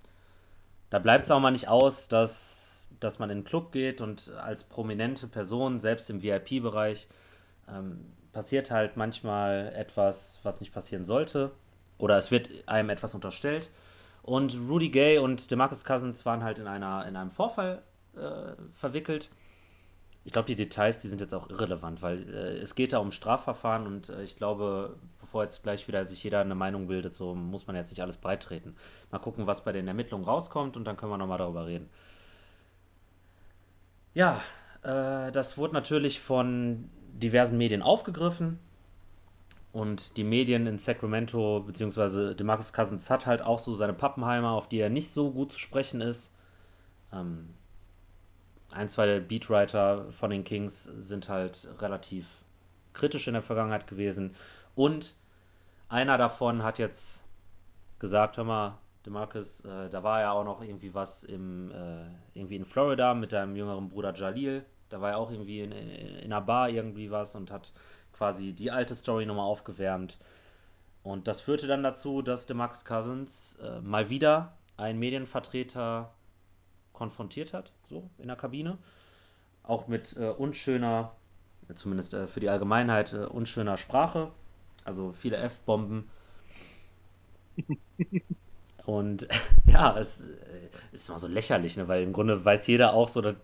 da 0.90 1.00
bleibt 1.00 1.26
es 1.26 1.32
auch 1.32 1.40
mal 1.40 1.52
nicht 1.52 1.68
aus, 1.68 2.08
dass, 2.08 2.88
dass 3.00 3.20
man 3.20 3.30
in 3.30 3.40
den 3.40 3.44
Club 3.44 3.72
geht 3.72 4.02
und 4.02 4.32
als 4.32 4.64
prominente 4.64 5.28
Person, 5.28 5.80
selbst 5.80 6.10
im 6.10 6.22
VIP-Bereich, 6.22 7.08
ähm, 7.68 8.06
passiert 8.32 8.72
halt 8.72 8.98
manchmal 8.98 9.74
etwas, 9.76 10.40
was 10.44 10.60
nicht 10.60 10.74
passieren 10.74 11.06
sollte. 11.06 11.52
Oder 11.98 12.18
es 12.18 12.32
wird 12.32 12.50
einem 12.68 12.90
etwas 12.90 13.16
unterstellt. 13.16 13.70
Und 14.24 14.58
Rudy 14.68 14.90
Gay 14.90 15.18
und 15.20 15.52
DeMarcus 15.52 15.86
Cousins 15.86 16.26
waren 16.26 16.44
halt 16.44 16.60
in, 16.60 16.68
einer, 16.68 17.06
in 17.08 17.16
einem 17.16 17.32
Vorfall 17.32 17.82
äh, 18.16 18.54
verwickelt. 18.74 19.30
Ich 20.26 20.32
glaube, 20.32 20.46
die 20.46 20.56
Details, 20.56 21.00
die 21.00 21.10
sind 21.10 21.20
jetzt 21.20 21.34
auch 21.34 21.50
irrelevant, 21.50 22.02
weil 22.02 22.30
äh, 22.30 22.58
es 22.58 22.76
geht 22.76 22.94
da 22.94 23.00
um 23.00 23.12
Strafverfahren 23.12 23.88
und 23.88 24.10
äh, 24.10 24.24
ich 24.24 24.38
glaube, 24.38 24.96
bevor 25.20 25.44
jetzt 25.44 25.64
gleich 25.64 25.88
wieder 25.88 26.06
sich 26.06 26.24
jeder 26.24 26.40
eine 26.40 26.56
Meinung 26.56 26.88
bildet, 26.88 27.14
so 27.14 27.36
muss 27.36 27.68
man 27.68 27.76
jetzt 27.76 27.90
nicht 27.92 28.02
alles 28.02 28.18
breitreten. 28.18 28.76
Mal 29.12 29.20
gucken, 29.20 29.48
was 29.48 29.64
bei 29.66 29.74
den 29.74 29.88
Ermittlungen 29.88 30.24
rauskommt 30.24 30.78
und 30.78 30.86
dann 30.86 30.96
können 30.96 31.12
wir 31.12 31.18
nochmal 31.18 31.40
darüber 31.40 31.68
reden. 31.68 31.90
Ja, 34.14 34.42
äh, 34.84 35.32
das 35.32 35.58
wurde 35.58 35.74
natürlich 35.74 36.22
von 36.22 36.90
diversen 37.14 37.58
Medien 37.58 37.82
aufgegriffen 37.82 38.60
und 39.74 40.18
die 40.18 40.24
Medien 40.24 40.68
in 40.68 40.78
Sacramento, 40.78 41.64
beziehungsweise 41.66 42.36
DeMarcus 42.36 42.74
Cousins 42.74 43.10
hat 43.10 43.26
halt 43.26 43.42
auch 43.42 43.60
so 43.60 43.74
seine 43.74 43.94
Pappenheimer, 43.94 44.52
auf 44.52 44.70
die 44.70 44.80
er 44.80 44.90
nicht 44.90 45.12
so 45.12 45.32
gut 45.32 45.52
zu 45.52 45.60
sprechen 45.60 46.00
ist. 46.00 46.32
Ähm, 47.12 47.50
ein, 48.74 48.90
zwei 48.90 49.20
Beatwriter 49.20 50.12
von 50.12 50.30
den 50.30 50.44
Kings 50.44 50.84
sind 50.84 51.30
halt 51.30 51.68
relativ 51.80 52.28
kritisch 52.94 53.28
in 53.28 53.34
der 53.34 53.44
Vergangenheit 53.44 53.88
gewesen. 53.88 54.36
Und 54.76 55.16
einer 55.90 56.18
davon 56.18 56.64
hat 56.64 56.80
jetzt 56.80 57.24
gesagt, 58.00 58.38
hör 58.38 58.44
mal, 58.44 58.78
DeMarcus, 59.06 59.62
äh, 59.62 59.90
da 59.90 60.04
war 60.04 60.22
ja 60.22 60.32
auch 60.32 60.44
noch 60.44 60.62
irgendwie 60.64 60.94
was 60.94 61.24
im, 61.24 61.72
äh, 61.72 62.06
irgendwie 62.34 62.56
in 62.56 62.66
Florida 62.66 63.14
mit 63.14 63.32
deinem 63.32 63.56
jüngeren 63.56 63.90
Bruder 63.90 64.14
Jalil. 64.14 64.66
Da 64.90 65.02
war 65.02 65.12
ja 65.12 65.18
auch 65.18 65.32
irgendwie 65.32 65.62
in, 65.62 65.72
in, 65.72 65.90
in 65.90 66.34
einer 66.34 66.42
Bar 66.42 66.70
irgendwie 66.70 67.12
was 67.12 67.36
und 67.36 67.52
hat 67.52 67.74
quasi 68.14 68.54
die 68.54 68.72
alte 68.72 68.96
Story 68.96 69.26
nochmal 69.26 69.46
aufgewärmt. 69.46 70.18
Und 71.04 71.28
das 71.28 71.42
führte 71.42 71.68
dann 71.68 71.84
dazu, 71.84 72.22
dass 72.22 72.46
DeMarcus 72.46 72.86
Cousins 72.86 73.58
äh, 73.62 73.82
mal 73.82 74.10
wieder 74.10 74.54
einen 74.78 75.00
Medienvertreter 75.00 76.14
konfrontiert 76.94 77.54
hat, 77.54 77.72
so 77.90 78.10
in 78.18 78.28
der 78.28 78.38
Kabine. 78.38 78.78
Auch 79.64 79.88
mit 79.88 80.16
äh, 80.18 80.30
unschöner, 80.30 81.12
zumindest 81.74 82.14
äh, 82.14 82.28
für 82.28 82.40
die 82.40 82.50
Allgemeinheit, 82.50 83.14
äh, 83.14 83.26
unschöner 83.26 83.78
Sprache. 83.78 84.32
Also 84.86 85.14
viele 85.14 85.38
F-Bomben. 85.38 86.10
Und 88.86 89.28
ja, 89.68 89.98
es 89.98 90.22
äh, 90.22 90.26
ist 90.92 91.10
immer 91.10 91.20
so 91.20 91.28
lächerlich, 91.28 91.78
ne? 91.78 91.88
weil 91.88 92.04
im 92.04 92.14
Grunde 92.14 92.44
weiß 92.44 92.68
jeder 92.68 92.94
auch 92.94 93.08
so, 93.08 93.22
dass, 93.22 93.36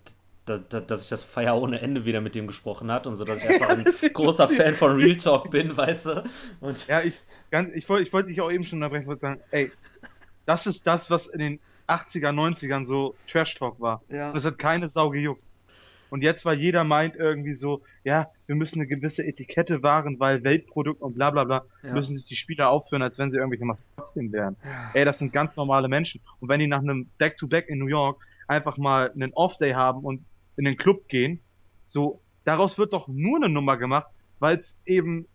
dass, 0.45 0.85
dass 0.87 1.03
ich 1.03 1.09
das 1.09 1.23
Feier 1.23 1.61
ohne 1.61 1.81
Ende 1.81 2.05
wieder 2.05 2.21
mit 2.21 2.35
dem 2.35 2.47
gesprochen 2.47 2.91
hat 2.91 3.07
und 3.07 3.15
so, 3.15 3.23
dass 3.23 3.43
ich 3.43 3.49
einfach 3.49 3.69
ein 3.69 3.85
großer. 4.13 4.49
Fan 4.49 4.73
von 4.73 4.95
Real 4.97 5.15
Talk 5.15 5.51
bin, 5.51 5.75
weißt 5.77 6.07
du? 6.07 6.23
Und 6.59 6.87
Ja, 6.87 7.01
ich, 7.01 7.21
ganz, 7.51 7.73
ich 7.73 7.87
wollte, 7.87 8.03
ich 8.03 8.13
wollte 8.13 8.29
dich 8.29 8.41
auch 8.41 8.51
eben 8.51 8.65
schon 8.65 8.79
unterbrechen, 8.79 9.07
wollte 9.07 9.21
sagen, 9.21 9.41
ey, 9.51 9.71
das 10.45 10.65
ist 10.65 10.85
das, 10.87 11.11
was 11.11 11.27
in 11.27 11.39
den 11.39 11.59
80er, 11.89 12.31
90ern 12.31 12.85
so 12.85 13.15
Trash 13.27 13.55
Talk 13.55 13.79
war. 13.79 14.01
Und 14.07 14.15
ja, 14.15 14.33
es 14.33 14.45
hat 14.45 14.57
keine 14.57 14.89
Sau 14.89 15.09
gejuckt. 15.09 15.43
Und 16.09 16.23
jetzt, 16.23 16.43
weil 16.45 16.59
jeder 16.59 16.83
meint 16.83 17.15
irgendwie 17.15 17.53
so, 17.53 17.83
ja, 18.03 18.31
wir 18.47 18.55
müssen 18.55 18.79
eine 18.79 18.87
gewisse 18.87 19.25
Etikette 19.25 19.83
wahren, 19.83 20.19
weil 20.19 20.43
Weltprodukt 20.43 21.01
und 21.01 21.13
bla 21.13 21.29
bla 21.29 21.43
bla, 21.43 21.65
ja, 21.83 21.93
müssen 21.93 22.15
sich 22.15 22.25
die 22.25 22.35
Spieler 22.35 22.69
aufführen, 22.69 23.01
als 23.01 23.19
wenn 23.19 23.29
sie 23.31 23.37
irgendwelche 23.37 23.65
Maskottchen 23.65 24.31
wären. 24.31 24.55
Ey, 24.93 25.05
das 25.05 25.19
sind 25.19 25.33
ganz 25.33 25.55
normale 25.55 25.87
Menschen. 25.87 26.21
Und 26.39 26.49
wenn 26.49 26.59
die 26.59 26.67
nach 26.67 26.81
einem 26.81 27.09
Back-to-Back 27.19 27.69
in 27.69 27.77
New 27.79 27.87
York 27.87 28.19
einfach 28.47 28.77
mal 28.77 29.11
einen 29.11 29.33
Off-Day 29.33 29.73
haben 29.73 30.03
und 30.03 30.25
in 30.57 30.65
den 30.65 30.77
Club 30.77 31.07
gehen, 31.07 31.41
so, 31.85 32.19
daraus 32.43 32.77
wird 32.77 32.93
doch 32.93 33.07
nur 33.07 33.37
eine 33.37 33.49
Nummer 33.49 33.77
gemacht, 33.77 34.07
weil 34.39 34.57
es 34.57 34.77
eben 34.85 35.27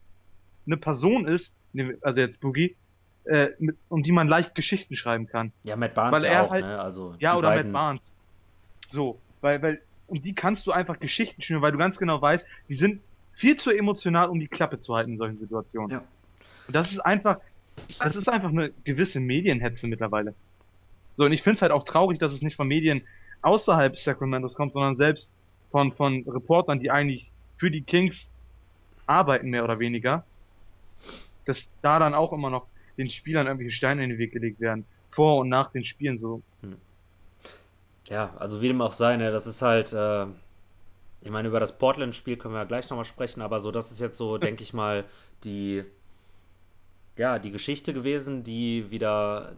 eine 0.66 0.76
Person 0.76 1.26
ist, 1.26 1.54
ne, 1.72 1.96
also 2.00 2.20
jetzt 2.20 2.40
Boogie, 2.40 2.76
äh, 3.24 3.48
mit, 3.58 3.76
um 3.88 4.02
die 4.02 4.12
man 4.12 4.28
leicht 4.28 4.54
Geschichten 4.54 4.96
schreiben 4.96 5.26
kann. 5.26 5.52
ja, 5.62 5.76
Matt 5.76 5.94
Barnes 5.94 6.20
Weil 6.22 6.30
ja 6.30 6.36
er 6.36 6.42
auch, 6.44 6.50
halt, 6.50 6.64
ne? 6.64 6.80
Also 6.80 7.14
ja, 7.18 7.36
oder 7.36 7.48
Matt 7.48 7.58
beiden, 7.58 7.72
Barnes. 7.72 8.12
So, 8.90 9.18
weil, 9.40 9.62
weil, 9.62 9.82
um 10.06 10.20
die 10.20 10.34
kannst 10.34 10.66
du 10.66 10.72
einfach 10.72 10.98
Geschichten 11.00 11.42
schnüren, 11.42 11.62
weil 11.62 11.72
du 11.72 11.78
ganz 11.78 11.96
genau 11.96 12.20
weißt, 12.20 12.46
die 12.68 12.74
sind 12.74 13.00
viel 13.32 13.56
zu 13.56 13.70
emotional, 13.70 14.28
um 14.28 14.38
die 14.38 14.48
Klappe 14.48 14.78
zu 14.78 14.94
halten 14.94 15.12
in 15.12 15.18
solchen 15.18 15.38
Situationen. 15.38 15.90
ja, 15.90 16.04
Und 16.66 16.76
das 16.76 16.92
ist 16.92 17.00
einfach, 17.00 17.38
das 17.98 18.14
ist 18.14 18.28
einfach 18.28 18.50
eine 18.50 18.70
gewisse 18.84 19.20
Medienhetze 19.20 19.86
mittlerweile. 19.86 20.34
So, 21.16 21.24
und 21.24 21.32
ich 21.32 21.42
finde 21.42 21.56
es 21.56 21.62
halt 21.62 21.72
auch 21.72 21.84
traurig, 21.84 22.18
dass 22.18 22.32
es 22.32 22.42
nicht 22.42 22.56
von 22.56 22.68
Medien 22.68 23.02
außerhalb 23.42 23.98
Sacramentos 23.98 24.54
kommt, 24.54 24.72
sondern 24.72 24.96
selbst 24.96 25.34
von, 25.70 25.92
von 25.92 26.24
Reportern, 26.26 26.80
die 26.80 26.90
eigentlich 26.90 27.30
für 27.56 27.70
die 27.70 27.82
Kings 27.82 28.30
arbeiten, 29.06 29.50
mehr 29.50 29.64
oder 29.64 29.78
weniger, 29.78 30.24
dass 31.44 31.70
da 31.82 31.98
dann 31.98 32.14
auch 32.14 32.32
immer 32.32 32.50
noch 32.50 32.66
den 32.96 33.10
Spielern 33.10 33.46
irgendwelche 33.46 33.74
Steine 33.74 34.04
in 34.04 34.10
den 34.10 34.18
Weg 34.18 34.32
gelegt 34.32 34.60
werden. 34.60 34.84
Vor 35.10 35.38
und 35.38 35.48
nach 35.48 35.70
den 35.70 35.84
Spielen 35.84 36.18
so. 36.18 36.42
hm. 36.62 36.76
ja, 38.08 38.34
also 38.38 38.60
wie 38.60 38.68
dem 38.68 38.80
auch 38.80 38.92
sei, 38.92 39.16
ne? 39.16 39.30
Das 39.30 39.46
ist 39.46 39.62
halt, 39.62 39.92
äh, 39.92 40.26
ich 41.20 41.30
meine, 41.30 41.48
über 41.48 41.60
das 41.60 41.78
Portland-Spiel 41.78 42.36
können 42.36 42.54
wir 42.54 42.58
ja 42.58 42.64
gleich 42.64 42.90
nochmal 42.90 43.04
sprechen, 43.04 43.40
aber 43.40 43.60
so, 43.60 43.70
das 43.70 43.92
ist 43.92 44.00
jetzt 44.00 44.18
so, 44.18 44.38
denke 44.38 44.62
ich 44.62 44.72
mal, 44.74 45.04
die, 45.44 45.84
ja, 47.16 47.38
die 47.38 47.52
Geschichte 47.52 47.92
gewesen, 47.92 48.42
die 48.42 48.90
wieder 48.90 49.54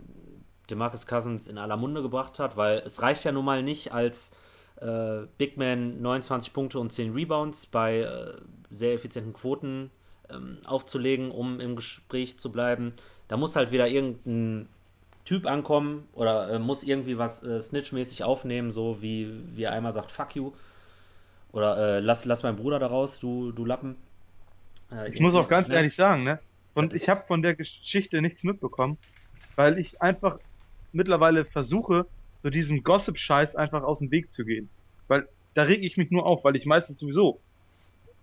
DeMarcus 0.71 1.07
Cousins 1.07 1.49
in 1.49 1.59
aller 1.59 1.77
Munde 1.77 2.03
gebracht 2.03 2.39
hat, 2.39 2.57
weil 2.57 2.79
es 2.85 3.03
reicht 3.03 3.25
ja 3.25 3.33
nun 3.33 3.45
mal 3.45 3.63
nicht 3.63 3.93
als 3.93 4.33
äh, 4.81 5.27
Big 5.39 5.57
Man 5.57 6.03
29 6.03 6.53
Punkte 6.53 6.79
und 6.79 6.93
10 6.93 7.13
Rebounds 7.15 7.67
bei 7.67 8.01
äh, 8.01 8.35
sehr 8.71 8.95
effizienten 8.95 9.33
Quoten 9.33 9.91
ähm, 10.31 10.59
aufzulegen, 10.67 11.31
um 11.31 11.61
im 11.61 11.77
Gespräch 11.77 12.39
zu 12.39 12.51
bleiben. 12.51 12.95
Da 13.29 13.37
muss 13.37 13.57
halt 13.57 13.73
wieder 13.73 13.89
irgendein 13.89 14.69
Typ 15.25 15.47
ankommen 15.47 16.09
oder 16.13 16.51
äh, 16.51 16.59
muss 16.59 16.85
irgendwie 16.85 17.19
was 17.19 17.43
äh, 17.43 17.61
Snitch-mäßig 17.61 18.23
aufnehmen, 18.23 18.71
so 18.71 19.03
wie, 19.03 19.29
wie 19.55 19.65
er 19.65 19.73
einmal 19.73 19.93
sagt, 19.93 20.11
fuck 20.11 20.37
you. 20.37 20.53
Oder 21.53 21.97
äh, 21.97 22.01
lass, 22.01 22.25
lass 22.25 22.43
meinen 22.43 22.57
Bruder 22.57 22.79
da 22.79 22.87
raus, 22.87 23.19
du, 23.19 23.51
du 23.51 23.65
Lappen. 23.65 23.97
Äh, 24.93 25.11
Ich 25.11 25.21
muss 25.21 25.35
auch 25.35 25.49
ganz 25.49 25.69
ne? 25.69 25.75
ehrlich 25.75 25.95
sagen, 25.95 26.23
ne? 26.23 26.39
Das 26.75 26.83
Und 26.83 26.95
ich 26.95 27.09
habe 27.09 27.25
von 27.27 27.43
der 27.43 27.55
Geschichte 27.55 28.21
nichts 28.21 28.45
mitbekommen, 28.45 28.99
weil 29.57 29.79
ich 29.79 30.01
einfach 30.01 30.39
mittlerweile 30.93 31.45
versuche, 31.45 32.07
so 32.43 32.51
diesem 32.51 32.83
Gossip-Scheiß 32.85 33.57
einfach 33.57 33.83
aus 33.83 33.99
dem 33.99 34.11
Weg 34.11 34.31
zu 34.31 34.45
gehen. 34.45 34.69
Weil 35.09 35.27
da 35.55 35.63
reg 35.63 35.83
ich 35.83 35.97
mich 35.97 36.11
nur 36.11 36.27
auf, 36.27 36.45
weil 36.45 36.55
ich 36.55 36.67
meistens 36.67 36.99
sowieso 36.99 37.41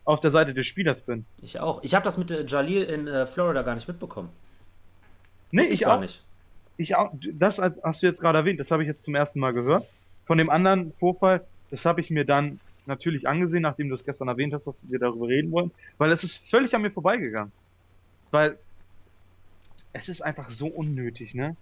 auf 0.05 0.19
der 0.19 0.31
Seite 0.31 0.53
des 0.53 0.67
Spielers 0.67 1.01
bin. 1.01 1.25
Ich 1.41 1.59
auch. 1.59 1.83
Ich 1.83 1.95
habe 1.95 2.05
das 2.05 2.17
mit 2.17 2.31
äh, 2.31 2.45
Jalil 2.45 2.83
in 2.83 3.07
äh, 3.07 3.25
Florida 3.25 3.63
gar 3.63 3.75
nicht 3.75 3.87
mitbekommen. 3.87 4.29
Nee, 5.53 5.63
ich 5.65 5.71
ich 5.71 5.87
auch. 5.87 5.99
nicht. 5.99 6.27
Ich 6.77 6.95
auch. 6.95 7.13
Das 7.33 7.59
als, 7.59 7.81
hast 7.83 8.01
du 8.01 8.07
jetzt 8.07 8.19
gerade 8.19 8.39
erwähnt, 8.39 8.59
das 8.59 8.71
habe 8.71 8.83
ich 8.83 8.87
jetzt 8.87 9.03
zum 9.03 9.13
ersten 9.13 9.39
Mal 9.39 9.53
gehört. 9.53 9.87
Von 10.25 10.39
dem 10.39 10.49
anderen 10.49 10.93
Vorfall, 10.99 11.45
das 11.69 11.85
habe 11.85 12.01
ich 12.01 12.09
mir 12.09 12.25
dann 12.25 12.59
natürlich 12.87 13.27
angesehen, 13.27 13.61
nachdem 13.61 13.89
du 13.89 13.95
es 13.95 14.03
gestern 14.03 14.27
erwähnt 14.27 14.53
hast, 14.53 14.65
dass 14.65 14.89
wir 14.89 14.99
darüber 14.99 15.27
reden 15.27 15.51
wollen, 15.51 15.71
weil 15.99 16.11
es 16.11 16.23
ist 16.23 16.49
völlig 16.49 16.75
an 16.75 16.81
mir 16.81 16.91
vorbeigegangen. 16.91 17.51
Weil 18.31 18.57
es 19.93 20.09
ist 20.09 20.21
einfach 20.21 20.49
so 20.49 20.67
unnötig, 20.67 21.35
ne? 21.35 21.55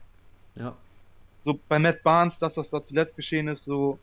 Ja. 0.58 0.78
So 1.44 1.60
bei 1.68 1.78
Matt 1.78 2.02
Barnes, 2.02 2.40
das, 2.40 2.56
was 2.56 2.70
da 2.70 2.82
zuletzt 2.82 3.18
geschehen 3.18 3.50
ist, 3.50 3.66
so 3.66 4.00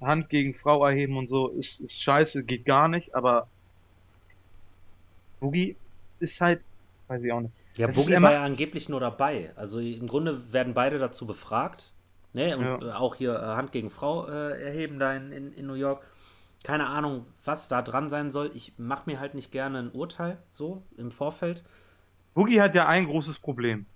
Hand 0.00 0.30
gegen 0.30 0.54
Frau 0.54 0.84
erheben 0.86 1.18
und 1.18 1.28
so, 1.28 1.48
ist, 1.48 1.80
ist 1.80 2.00
scheiße, 2.00 2.44
geht 2.44 2.64
gar 2.64 2.88
nicht, 2.88 3.14
aber 3.14 3.48
Boogie 5.40 5.76
ist 6.20 6.40
halt, 6.40 6.62
weiß 7.08 7.22
ich 7.22 7.32
auch 7.32 7.42
nicht. 7.42 7.54
Ja, 7.76 7.88
er 7.88 7.94
Boogie 7.94 8.22
war 8.22 8.32
ja 8.32 8.44
angeblich 8.44 8.88
nur 8.88 9.00
dabei. 9.00 9.52
Also 9.56 9.80
im 9.80 10.06
Grunde 10.06 10.52
werden 10.52 10.74
beide 10.74 10.98
dazu 10.98 11.26
befragt. 11.26 11.92
Ne? 12.32 12.56
Und 12.56 12.64
Ja. 12.64 12.78
äh, 12.82 12.92
auch 12.92 13.14
hier 13.14 13.34
äh, 13.34 13.42
Hand 13.56 13.72
gegen 13.72 13.90
Frau 13.90 14.26
äh, 14.26 14.62
erheben 14.62 14.98
da 14.98 15.14
in, 15.14 15.32
in, 15.32 15.52
in 15.52 15.66
New 15.66 15.74
York. 15.74 16.04
Keine 16.64 16.86
Ahnung, 16.86 17.26
was 17.44 17.68
da 17.68 17.82
dran 17.82 18.08
sein 18.08 18.30
soll. 18.30 18.50
Ich 18.54 18.74
mache 18.78 19.02
mir 19.06 19.20
halt 19.20 19.34
nicht 19.34 19.52
gerne 19.52 19.78
ein 19.80 19.90
Urteil 19.90 20.38
so 20.50 20.82
im 20.96 21.10
Vorfeld. 21.10 21.62
Boogie 22.34 22.60
hat 22.60 22.74
ja 22.74 22.88
ein 22.88 23.06
großes 23.06 23.38
Problem. 23.38 23.86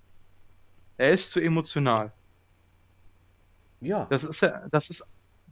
Er 0.97 1.11
ist 1.11 1.31
zu 1.31 1.39
emotional. 1.39 2.11
Ja. 3.81 4.05
Das 4.09 4.23
ist 4.23 4.41
ja, 4.41 4.63
das 4.71 4.89
ist 4.89 5.05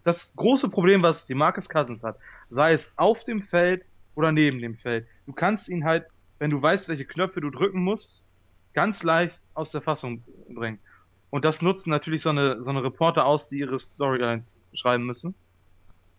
das 0.03 0.33
große 0.35 0.69
Problem, 0.69 1.01
was 1.03 1.25
die 1.25 1.33
Marcus 1.33 1.67
Cousins 1.67 2.03
hat. 2.03 2.17
Sei 2.49 2.73
es 2.73 2.91
auf 2.95 3.23
dem 3.23 3.41
Feld 3.43 3.83
oder 4.15 4.31
neben 4.31 4.59
dem 4.59 4.75
Feld. 4.75 5.05
Du 5.25 5.33
kannst 5.33 5.69
ihn 5.69 5.83
halt, 5.85 6.05
wenn 6.39 6.51
du 6.51 6.61
weißt, 6.61 6.87
welche 6.89 7.05
Knöpfe 7.05 7.41
du 7.41 7.49
drücken 7.49 7.79
musst, 7.79 8.23
ganz 8.73 9.03
leicht 9.03 9.39
aus 9.53 9.71
der 9.71 9.81
Fassung 9.81 10.23
bringen. 10.49 10.79
Und 11.29 11.45
das 11.45 11.61
nutzen 11.61 11.89
natürlich 11.89 12.21
so 12.21 12.29
eine, 12.29 12.63
so 12.63 12.69
eine 12.69 12.83
Reporter 12.83 13.25
aus, 13.25 13.49
die 13.49 13.59
ihre 13.59 13.79
Storylines 13.79 14.59
schreiben 14.73 15.05
müssen. 15.05 15.35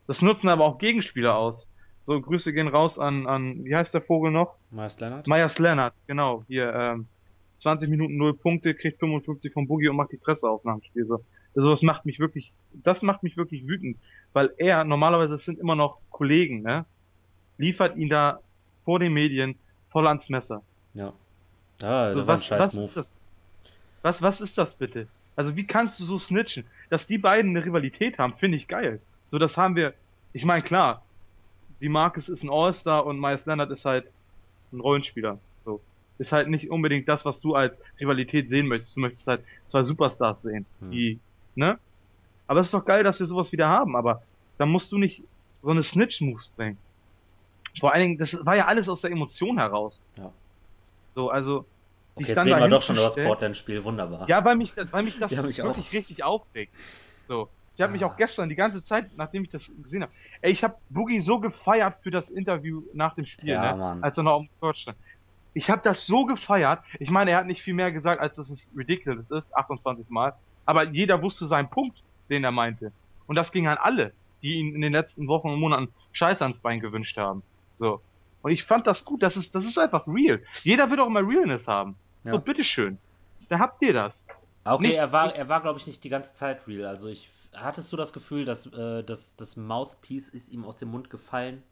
Das 0.07 0.23
nutzen 0.23 0.49
aber 0.49 0.65
auch 0.65 0.79
Gegenspieler 0.79 1.37
aus. 1.37 1.69
So, 2.01 2.21
Grüße 2.21 2.53
gehen 2.53 2.69
raus 2.69 2.99
an, 2.99 3.27
an, 3.27 3.65
wie 3.65 3.75
heißt 3.75 3.93
der 3.93 4.03
Vogel 4.03 4.31
noch? 4.31 4.55
Myers 4.71 5.01
Leonard? 5.01 5.27
Myers 5.27 5.59
Leonard, 5.59 5.95
genau, 6.07 6.45
hier, 6.47 6.73
ähm, 6.73 7.07
20 7.59 7.91
Minuten 7.91 8.17
0 8.17 8.35
Punkte, 8.35 8.75
kriegt 8.75 9.01
55 9.01 9.53
vom 9.53 9.67
Boogie 9.67 9.89
und 9.89 9.97
macht 9.97 10.13
die 10.13 10.17
Fresse 10.17 10.49
auf 10.49 10.65
nach 10.65 10.75
dem 10.75 10.83
Spiel. 10.83 11.05
So, 11.05 11.25
also 11.57 11.71
das 11.71 11.83
macht 11.83 12.07
mich 12.07 12.21
wirklich, 12.21 12.53
das 12.73 13.03
macht 13.03 13.23
mich 13.23 13.37
wirklich 13.37 13.67
wütend, 13.67 13.99
weil 14.33 14.53
er, 14.59 14.85
normalerweise 14.85 15.37
sind 15.39 15.59
immer 15.59 15.75
noch 15.75 15.99
Kollegen, 16.11 16.63
ne, 16.63 16.85
liefert 17.57 17.97
ihn 17.97 18.09
da 18.09 18.41
vor 18.85 19.01
den 19.01 19.13
Medien 19.13 19.57
voll 19.91 20.07
ans 20.07 20.29
Messer. 20.29 20.63
Ja. 20.95 21.13
Ah, 21.83 22.13
So, 22.13 22.27
was, 22.27 22.51
was 22.51 22.75
ist 22.75 22.97
das? 22.97 23.15
Was, 24.03 24.23
was 24.23 24.41
ist 24.41 24.57
das 24.59 24.75
bitte? 24.75 25.07
Also 25.37 25.55
wie 25.57 25.65
kannst 25.67 26.01
du 26.01 26.05
so 26.05 26.19
snitchen? 26.19 26.65
Dass 26.91 27.07
die 27.07 27.19
beiden 27.19 27.51
eine 27.57 27.65
Rivalität 27.65 28.19
haben, 28.19 28.35
finde 28.35 28.57
ich 28.57 28.67
geil. 28.69 29.01
So, 29.27 29.39
das 29.39 29.57
haben 29.57 29.77
wir, 29.77 29.95
ich 30.33 30.45
meine, 30.45 30.63
klar, 30.63 31.03
die 31.81 31.89
Marcus 31.89 32.29
ist 32.29 32.43
ein 32.43 32.51
All-Star 32.51 33.07
und 33.07 33.21
Myers 33.21 33.47
Leonard 33.47 33.71
ist 33.71 33.85
halt 33.85 34.07
ein 34.73 34.81
Rollenspieler. 34.81 35.39
So. 35.65 35.81
Ist 36.19 36.33
halt 36.33 36.49
nicht 36.49 36.71
unbedingt 36.71 37.09
das, 37.09 37.25
was 37.25 37.41
du 37.41 37.55
als 37.55 37.77
Rivalität 38.01 38.49
sehen 38.49 38.67
möchtest. 38.67 38.97
Du 38.97 39.01
möchtest 39.01 39.27
halt 39.29 39.43
zwei 39.67 39.85
Superstars 39.85 40.43
sehen, 40.43 40.67
Hm. 40.81 40.91
die, 40.91 41.19
ne? 41.55 41.79
Aber 42.49 42.61
es 42.61 42.69
ist 42.69 42.75
doch 42.75 42.85
geil, 42.85 43.05
dass 43.05 43.19
wir 43.21 43.27
sowas 43.27 43.53
wieder 43.53 43.69
haben, 43.69 43.95
aber 43.95 44.23
da 44.57 44.67
musst 44.67 44.91
du 44.91 44.99
nicht 44.99 45.23
so 45.63 45.71
eine 45.71 45.83
Snitch-Moves 45.83 46.49
bringen. 46.57 46.79
Vor 47.81 47.93
allen 47.93 48.03
Dingen, 48.03 48.19
das 48.19 48.35
war 48.45 48.57
ja 48.57 48.67
alles 48.67 48.89
aus 48.89 49.01
der 49.03 49.11
Emotion 49.11 49.59
heraus. 49.59 50.01
Ja. 50.17 50.33
So, 51.15 51.31
also, 51.31 51.67
Okay, 52.15 52.29
jetzt 52.31 52.45
reden 52.45 52.59
wir 52.59 52.69
doch 52.69 52.83
schon 52.83 52.97
über 52.97 53.05
das 53.05 53.15
Portland-Spiel. 53.15 53.85
Wunderbar. 53.85 54.29
ja, 54.29 54.45
weil 54.45 54.57
mich 54.57 54.75
das, 54.75 54.93
weil 54.93 55.05
mich 55.05 55.19
das 55.21 55.31
Ja, 55.31 55.43
mich 55.43 55.59
wirklich 55.59 55.87
auch. 55.89 55.93
richtig 55.93 56.25
aufregt. 56.25 56.75
So. 57.29 57.49
Ich 57.77 57.81
habe 57.81 57.93
mich 57.93 58.03
Ah. 58.03 58.09
auch 58.09 58.17
gestern 58.17 58.49
die 58.49 58.57
ganze 58.57 58.83
Zeit, 58.83 59.11
nachdem 59.17 59.45
ich 59.45 59.51
das 59.51 59.71
gesehen 59.81 60.03
habe, 60.03 60.13
ey, 60.41 60.51
ich 60.51 60.65
habe 60.65 60.75
Boogie 60.89 61.21
so 61.21 61.39
gefeiert 61.39 61.99
für 62.03 62.11
das 62.11 62.29
Interview 62.29 62.83
nach 62.93 63.15
dem 63.15 63.25
Spiel, 63.25 63.51
Ja, 63.51 63.73
ne? 63.73 63.79
Mann. 63.79 64.03
als 64.03 64.17
er 64.17 64.25
noch 64.25 64.33
auf 64.33 64.43
dem 64.43 64.51
Court 64.59 64.77
stand. 64.79 64.99
Ich 65.55 65.71
habe 65.71 65.81
das 65.83 66.05
so 66.07 66.25
gefeiert. 66.25 66.83
Ich 66.99 67.11
meine, 67.11 67.31
er 67.31 67.37
hat 67.39 67.47
nicht 67.47 67.63
viel 67.63 67.75
mehr 67.75 67.93
gesagt, 67.93 68.21
als 68.21 68.37
dass 68.37 68.51
es 68.51 68.69
ridiculous 68.77 69.31
ist, 69.31 69.55
28 69.57 70.09
Mal. 70.09 70.35
Aber 70.67 70.85
jeder 70.89 71.23
wusste 71.23 71.47
seinen 71.47 71.71
Punkt, 71.71 72.03
den 72.31 72.43
er 72.43 72.51
meinte. 72.51 72.93
Und 73.27 73.37
das 73.37 73.53
ging 73.53 73.69
an 73.69 73.79
alle, 73.79 74.13
die 74.43 74.55
ihn 74.55 74.75
in 74.75 74.81
den 74.81 74.93
letzten 74.93 75.29
Wochen 75.29 75.49
und 75.51 75.61
Monaten 75.61 75.95
Scheiß 76.13 76.43
ans 76.43 76.59
Bein 76.59 76.81
gewünscht 76.81 77.17
haben. 77.17 77.45
So. 77.79 78.01
Und 78.43 78.51
ich 78.53 78.63
fand 78.65 78.87
das 78.87 79.05
gut. 79.05 79.23
Das 79.23 79.37
ist, 79.37 79.55
das 79.55 79.65
ist 79.65 79.79
einfach 79.79 80.07
real. 80.07 80.43
Jeder 80.63 80.89
wird 80.91 81.01
auch 81.01 81.07
immer 81.07 81.27
Realness 81.27 81.67
haben. 81.67 81.97
Ja. 82.25 82.33
So, 82.33 82.39
bitteschön. 82.39 82.99
Da 83.49 83.59
habt 83.59 83.81
ihr 83.83 83.93
das. 83.93 84.25
Ah, 84.65 84.75
Okay, 84.75 84.89
Nicht- 84.89 84.97
er 84.97 85.13
war, 85.13 85.35
er 85.35 85.49
war, 85.49 85.61
glaube 85.63 85.79
ich, 85.79 85.87
nicht 85.87 86.05
die 86.05 86.09
ganze 86.09 86.35
Zeit 86.35 86.67
real. 86.69 86.87
Also 86.87 87.09
ich 87.09 87.31
hattest 87.55 87.91
du 87.93 87.97
das 87.97 88.13
Gefühl, 88.13 88.45
dass 88.45 88.67
äh, 88.67 89.03
das, 89.03 89.35
das 89.37 89.57
Mouthpiece 89.57 90.29
ist 90.29 90.51
ihm 90.51 90.65
aus 90.65 90.77
dem 90.77 90.91
Mund 90.91 91.09
gefallen? 91.11 91.63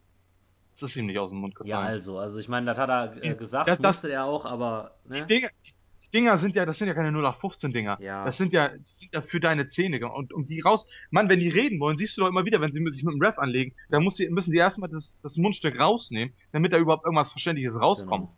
Das 0.79 0.89
ist 0.89 0.95
ihm 0.95 1.05
nicht 1.07 1.19
aus 1.19 1.29
dem 1.29 1.39
Mund 1.39 1.55
gefallen. 1.55 1.69
Ja, 1.69 1.79
also, 1.81 2.17
also 2.19 2.39
ich 2.39 2.49
meine, 2.49 2.65
das 2.67 2.77
hat 2.77 2.89
er 2.89 3.23
äh, 3.23 3.35
gesagt, 3.35 3.67
das- 3.69 3.77
das- 3.79 3.95
musste 3.97 4.09
er 4.11 4.25
auch, 4.25 4.45
aber 4.45 4.95
Die 5.05 5.09
ne? 5.19 5.25
Dinger, 5.25 5.49
die 5.65 5.73
Dinger 6.13 6.37
sind 6.37 6.55
ja, 6.55 6.65
das 6.65 6.77
sind 6.77 6.87
ja 6.87 6.93
keine 6.93 7.09
0815 7.09 7.71
Dinger. 7.71 7.97
Ja. 8.01 8.25
Das 8.25 8.37
sind 8.37 8.53
ja, 8.53 8.69
das 8.69 8.99
sind 8.99 9.13
ja 9.13 9.21
für 9.21 9.39
deine 9.39 9.67
Zähne. 9.67 10.05
Und 10.11 10.33
um 10.33 10.45
die 10.45 10.61
raus, 10.61 10.85
Mann, 11.11 11.29
wenn 11.29 11.39
die 11.39 11.49
reden 11.49 11.79
wollen, 11.79 11.97
siehst 11.97 12.17
du 12.17 12.21
doch 12.21 12.27
immer 12.27 12.45
wieder, 12.45 12.61
wenn 12.61 12.71
sie 12.71 12.83
sich 12.91 13.03
mit 13.03 13.13
dem 13.13 13.21
Ref 13.21 13.37
anlegen, 13.37 13.73
dann 13.89 14.03
muss 14.03 14.17
sie, 14.17 14.29
müssen 14.29 14.51
sie 14.51 14.57
erstmal 14.57 14.89
das, 14.89 15.19
das 15.21 15.37
Mundstück 15.37 15.79
rausnehmen, 15.79 16.33
damit 16.51 16.73
da 16.73 16.77
überhaupt 16.77 17.05
irgendwas 17.05 17.31
Verständliches 17.31 17.79
rauskommt. 17.79 18.27
Genau. 18.27 18.33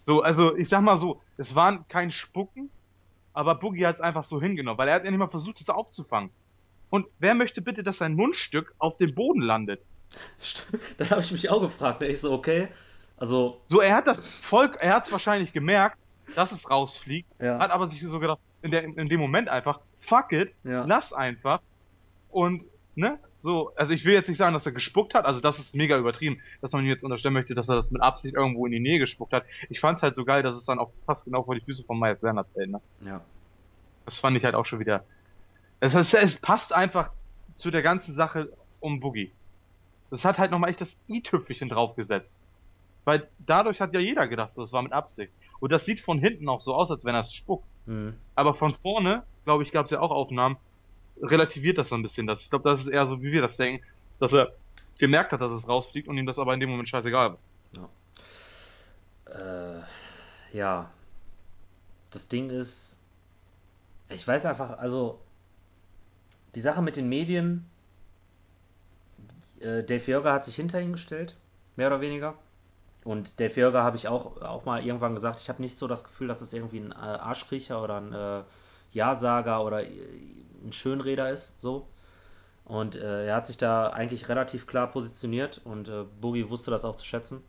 So, 0.00 0.22
also 0.22 0.56
ich 0.56 0.68
sag 0.68 0.82
mal 0.82 0.96
so, 0.96 1.20
es 1.36 1.54
waren 1.54 1.86
kein 1.88 2.12
Spucken, 2.12 2.70
aber 3.32 3.56
Boogie 3.56 3.86
hat 3.86 3.96
es 3.96 4.00
einfach 4.00 4.24
so 4.24 4.40
hingenommen, 4.40 4.78
weil 4.78 4.88
er 4.88 4.94
hat 4.94 5.04
ja 5.04 5.10
nicht 5.10 5.18
mal 5.18 5.28
versucht, 5.28 5.60
es 5.60 5.68
aufzufangen. 5.68 6.30
Und 6.90 7.06
wer 7.18 7.34
möchte 7.34 7.60
bitte, 7.60 7.82
dass 7.82 7.98
sein 7.98 8.14
Mundstück 8.14 8.72
auf 8.78 8.96
dem 8.96 9.14
Boden 9.14 9.40
landet? 9.40 9.80
Da 10.98 11.10
habe 11.10 11.20
ich 11.20 11.32
mich 11.32 11.50
auch 11.50 11.60
gefragt. 11.60 12.00
Ne? 12.00 12.06
Ich 12.06 12.20
so, 12.20 12.32
okay. 12.32 12.68
Also, 13.16 13.60
So, 13.68 13.80
er 13.80 13.96
hat 13.96 14.06
das 14.06 14.20
Volk, 14.42 14.76
er 14.80 14.94
hat 14.94 15.06
es 15.06 15.12
wahrscheinlich 15.12 15.52
gemerkt, 15.52 15.98
dass 16.34 16.52
es 16.52 16.68
rausfliegt, 16.70 17.28
Ja. 17.40 17.58
hat 17.58 17.70
aber 17.70 17.86
sich 17.86 18.00
so 18.00 18.18
gedacht, 18.18 18.38
in, 18.62 18.70
der, 18.70 18.84
in 18.84 19.08
dem 19.08 19.20
Moment 19.20 19.48
einfach, 19.48 19.80
fuck 19.96 20.32
it, 20.32 20.52
Ja. 20.64 20.84
lass 20.86 21.12
einfach. 21.12 21.60
Und, 22.30 22.64
ne, 22.94 23.18
so, 23.36 23.72
also 23.76 23.92
ich 23.92 24.04
will 24.04 24.14
jetzt 24.14 24.28
nicht 24.28 24.38
sagen, 24.38 24.54
dass 24.54 24.66
er 24.66 24.72
gespuckt 24.72 25.14
hat, 25.14 25.24
also 25.24 25.40
das 25.40 25.58
ist 25.58 25.74
mega 25.74 25.96
übertrieben, 25.98 26.40
dass 26.60 26.72
man 26.72 26.82
ihm 26.82 26.88
jetzt 26.88 27.04
unterstellen 27.04 27.34
möchte, 27.34 27.54
dass 27.54 27.68
er 27.68 27.76
das 27.76 27.90
mit 27.90 28.02
Absicht 28.02 28.34
irgendwo 28.34 28.66
in 28.66 28.72
die 28.72 28.80
Nähe 28.80 28.98
gespuckt 28.98 29.32
hat. 29.32 29.44
Ich 29.68 29.80
fand's 29.80 30.02
halt 30.02 30.14
so 30.14 30.24
geil, 30.24 30.42
dass 30.42 30.56
es 30.56 30.64
dann 30.64 30.78
auch 30.78 30.90
fast 31.04 31.24
genau 31.24 31.42
vor 31.44 31.54
die 31.54 31.60
Füße 31.60 31.84
von 31.84 31.98
Myers 31.98 32.20
Leonard 32.22 32.48
fällt, 32.54 32.70
ne. 32.70 32.80
ja. 33.04 33.20
Das 34.04 34.18
fand 34.18 34.36
ich 34.36 34.44
halt 34.44 34.54
auch 34.54 34.66
schon 34.66 34.78
wieder. 34.78 35.04
Es, 35.80 35.94
es, 35.94 36.14
es 36.14 36.36
passt 36.40 36.72
einfach 36.72 37.10
zu 37.56 37.70
der 37.70 37.82
ganzen 37.82 38.14
Sache 38.14 38.52
um 38.80 39.00
Boogie. 39.00 39.32
Das 40.10 40.24
hat 40.24 40.38
halt 40.38 40.52
nochmal 40.52 40.70
echt 40.70 40.80
das 40.80 40.96
i-Tüpfelchen 41.08 41.68
draufgesetzt. 41.68 42.44
Weil 43.04 43.28
dadurch 43.40 43.80
hat 43.80 43.92
ja 43.94 44.00
jeder 44.00 44.28
gedacht, 44.28 44.52
so, 44.52 44.62
es 44.62 44.72
war 44.72 44.82
mit 44.82 44.92
Absicht. 44.92 45.32
Und 45.60 45.72
das 45.72 45.84
sieht 45.84 46.00
von 46.00 46.18
hinten 46.18 46.48
auch 46.48 46.60
so 46.60 46.74
aus, 46.74 46.90
als 46.90 47.04
wenn 47.04 47.14
er 47.14 47.20
es 47.20 47.32
spuckt. 47.32 47.66
Hm. 47.86 48.14
Aber 48.34 48.54
von 48.54 48.74
vorne, 48.74 49.22
glaube 49.44 49.62
ich, 49.62 49.72
gab 49.72 49.86
es 49.86 49.90
ja 49.90 50.00
auch 50.00 50.10
Aufnahmen, 50.10 50.56
relativiert 51.22 51.78
das 51.78 51.88
so 51.88 51.94
ein 51.94 52.02
bisschen 52.02 52.26
das. 52.26 52.42
Ich 52.42 52.50
glaube, 52.50 52.68
das 52.68 52.82
ist 52.82 52.88
eher 52.88 53.06
so, 53.06 53.22
wie 53.22 53.32
wir 53.32 53.42
das 53.42 53.56
denken, 53.56 53.84
dass 54.18 54.32
er 54.32 54.52
gemerkt 54.98 55.32
hat, 55.32 55.40
dass 55.40 55.52
es 55.52 55.68
rausfliegt 55.68 56.08
und 56.08 56.18
ihm 56.18 56.26
das 56.26 56.38
aber 56.38 56.54
in 56.54 56.60
dem 56.60 56.70
Moment 56.70 56.88
scheißegal 56.88 57.36
war. 57.72 57.88
Äh, 59.34 59.82
ja. 60.56 60.90
Das 62.10 62.28
Ding 62.28 62.50
ist, 62.50 62.98
ich 64.08 64.26
weiß 64.26 64.46
einfach, 64.46 64.78
also 64.78 65.20
die 66.54 66.60
Sache 66.60 66.80
mit 66.80 66.96
den 66.96 67.08
Medien, 67.08 67.68
äh, 69.60 69.82
Dave 69.82 70.10
Jörger 70.10 70.32
hat 70.32 70.44
sich 70.44 70.56
hinter 70.56 70.80
ihn 70.80 70.92
gestellt, 70.92 71.36
mehr 71.76 71.88
oder 71.88 72.00
weniger. 72.00 72.34
Und 73.06 73.38
Dave 73.38 73.54
Jörger 73.60 73.84
habe 73.84 73.96
ich 73.96 74.08
auch, 74.08 74.42
auch 74.42 74.64
mal 74.64 74.84
irgendwann 74.84 75.14
gesagt, 75.14 75.40
ich 75.40 75.48
habe 75.48 75.62
nicht 75.62 75.78
so 75.78 75.86
das 75.86 76.02
Gefühl, 76.02 76.26
dass 76.26 76.40
es 76.40 76.52
irgendwie 76.52 76.80
ein 76.80 76.90
äh, 76.90 76.94
Arschkriecher 76.96 77.80
oder 77.82 77.98
ein 78.00 78.12
äh, 78.12 78.42
Ja-Sager 78.92 79.64
oder 79.64 79.84
äh, 79.84 79.90
ein 80.64 80.72
Schönreder 80.72 81.30
ist, 81.30 81.60
so. 81.60 81.86
Und 82.64 82.96
äh, 82.96 83.26
er 83.28 83.36
hat 83.36 83.46
sich 83.46 83.58
da 83.58 83.90
eigentlich 83.90 84.28
relativ 84.28 84.66
klar 84.66 84.88
positioniert 84.88 85.60
und 85.64 85.88
äh, 85.88 86.04
Boogie 86.20 86.50
wusste 86.50 86.72
das 86.72 86.84
auch 86.84 86.96
zu 86.96 87.04
schätzen. 87.06 87.42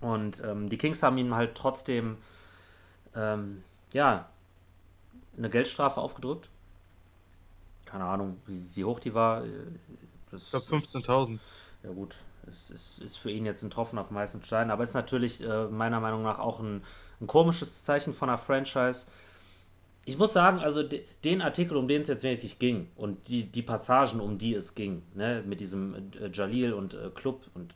Und 0.00 0.42
ähm, 0.42 0.70
die 0.70 0.78
Kings 0.78 1.02
haben 1.02 1.18
ihm 1.18 1.34
halt 1.34 1.54
trotzdem, 1.54 2.16
ähm, 3.14 3.62
ja, 3.92 4.26
eine 5.36 5.50
Geldstrafe 5.50 6.00
aufgedrückt. 6.00 6.48
Keine 7.84 8.04
Ahnung, 8.04 8.38
wie, 8.46 8.64
wie 8.74 8.84
hoch 8.84 8.98
die 9.00 9.12
war. 9.14 9.44
äh, 9.44 9.48
Das 10.30 10.44
Ich 10.44 10.50
glaube 10.50 10.64
ist- 10.78 10.94
15.000. 10.96 11.38
ja 11.82 11.90
gut, 11.90 12.16
es 12.48 12.70
ist, 12.70 12.98
ist 13.00 13.16
für 13.16 13.30
ihn 13.30 13.46
jetzt 13.46 13.62
ein 13.62 13.70
Tropfen 13.70 13.98
auf 13.98 14.08
dem 14.08 14.18
heißen 14.18 14.42
Stein, 14.42 14.70
aber 14.70 14.82
ist 14.82 14.94
natürlich 14.94 15.42
äh, 15.42 15.66
meiner 15.66 16.00
Meinung 16.00 16.22
nach 16.22 16.38
auch 16.38 16.60
ein, 16.60 16.82
ein 17.20 17.26
komisches 17.26 17.84
Zeichen 17.84 18.14
von 18.14 18.28
einer 18.28 18.38
Franchise. 18.38 19.06
Ich 20.04 20.18
muss 20.18 20.32
sagen, 20.32 20.58
also 20.58 20.82
de, 20.82 21.04
den 21.24 21.40
Artikel, 21.42 21.76
um 21.76 21.88
den 21.88 22.02
es 22.02 22.08
jetzt 22.08 22.24
wirklich 22.24 22.58
ging 22.58 22.88
und 22.96 23.28
die, 23.28 23.44
die 23.44 23.62
Passagen, 23.62 24.20
um 24.20 24.38
die 24.38 24.54
es 24.54 24.74
ging, 24.74 25.02
ne, 25.14 25.42
mit 25.46 25.60
diesem 25.60 25.94
äh, 25.94 26.28
Jalil 26.32 26.72
und 26.72 26.94
äh, 26.94 27.10
Club 27.14 27.42
und 27.54 27.74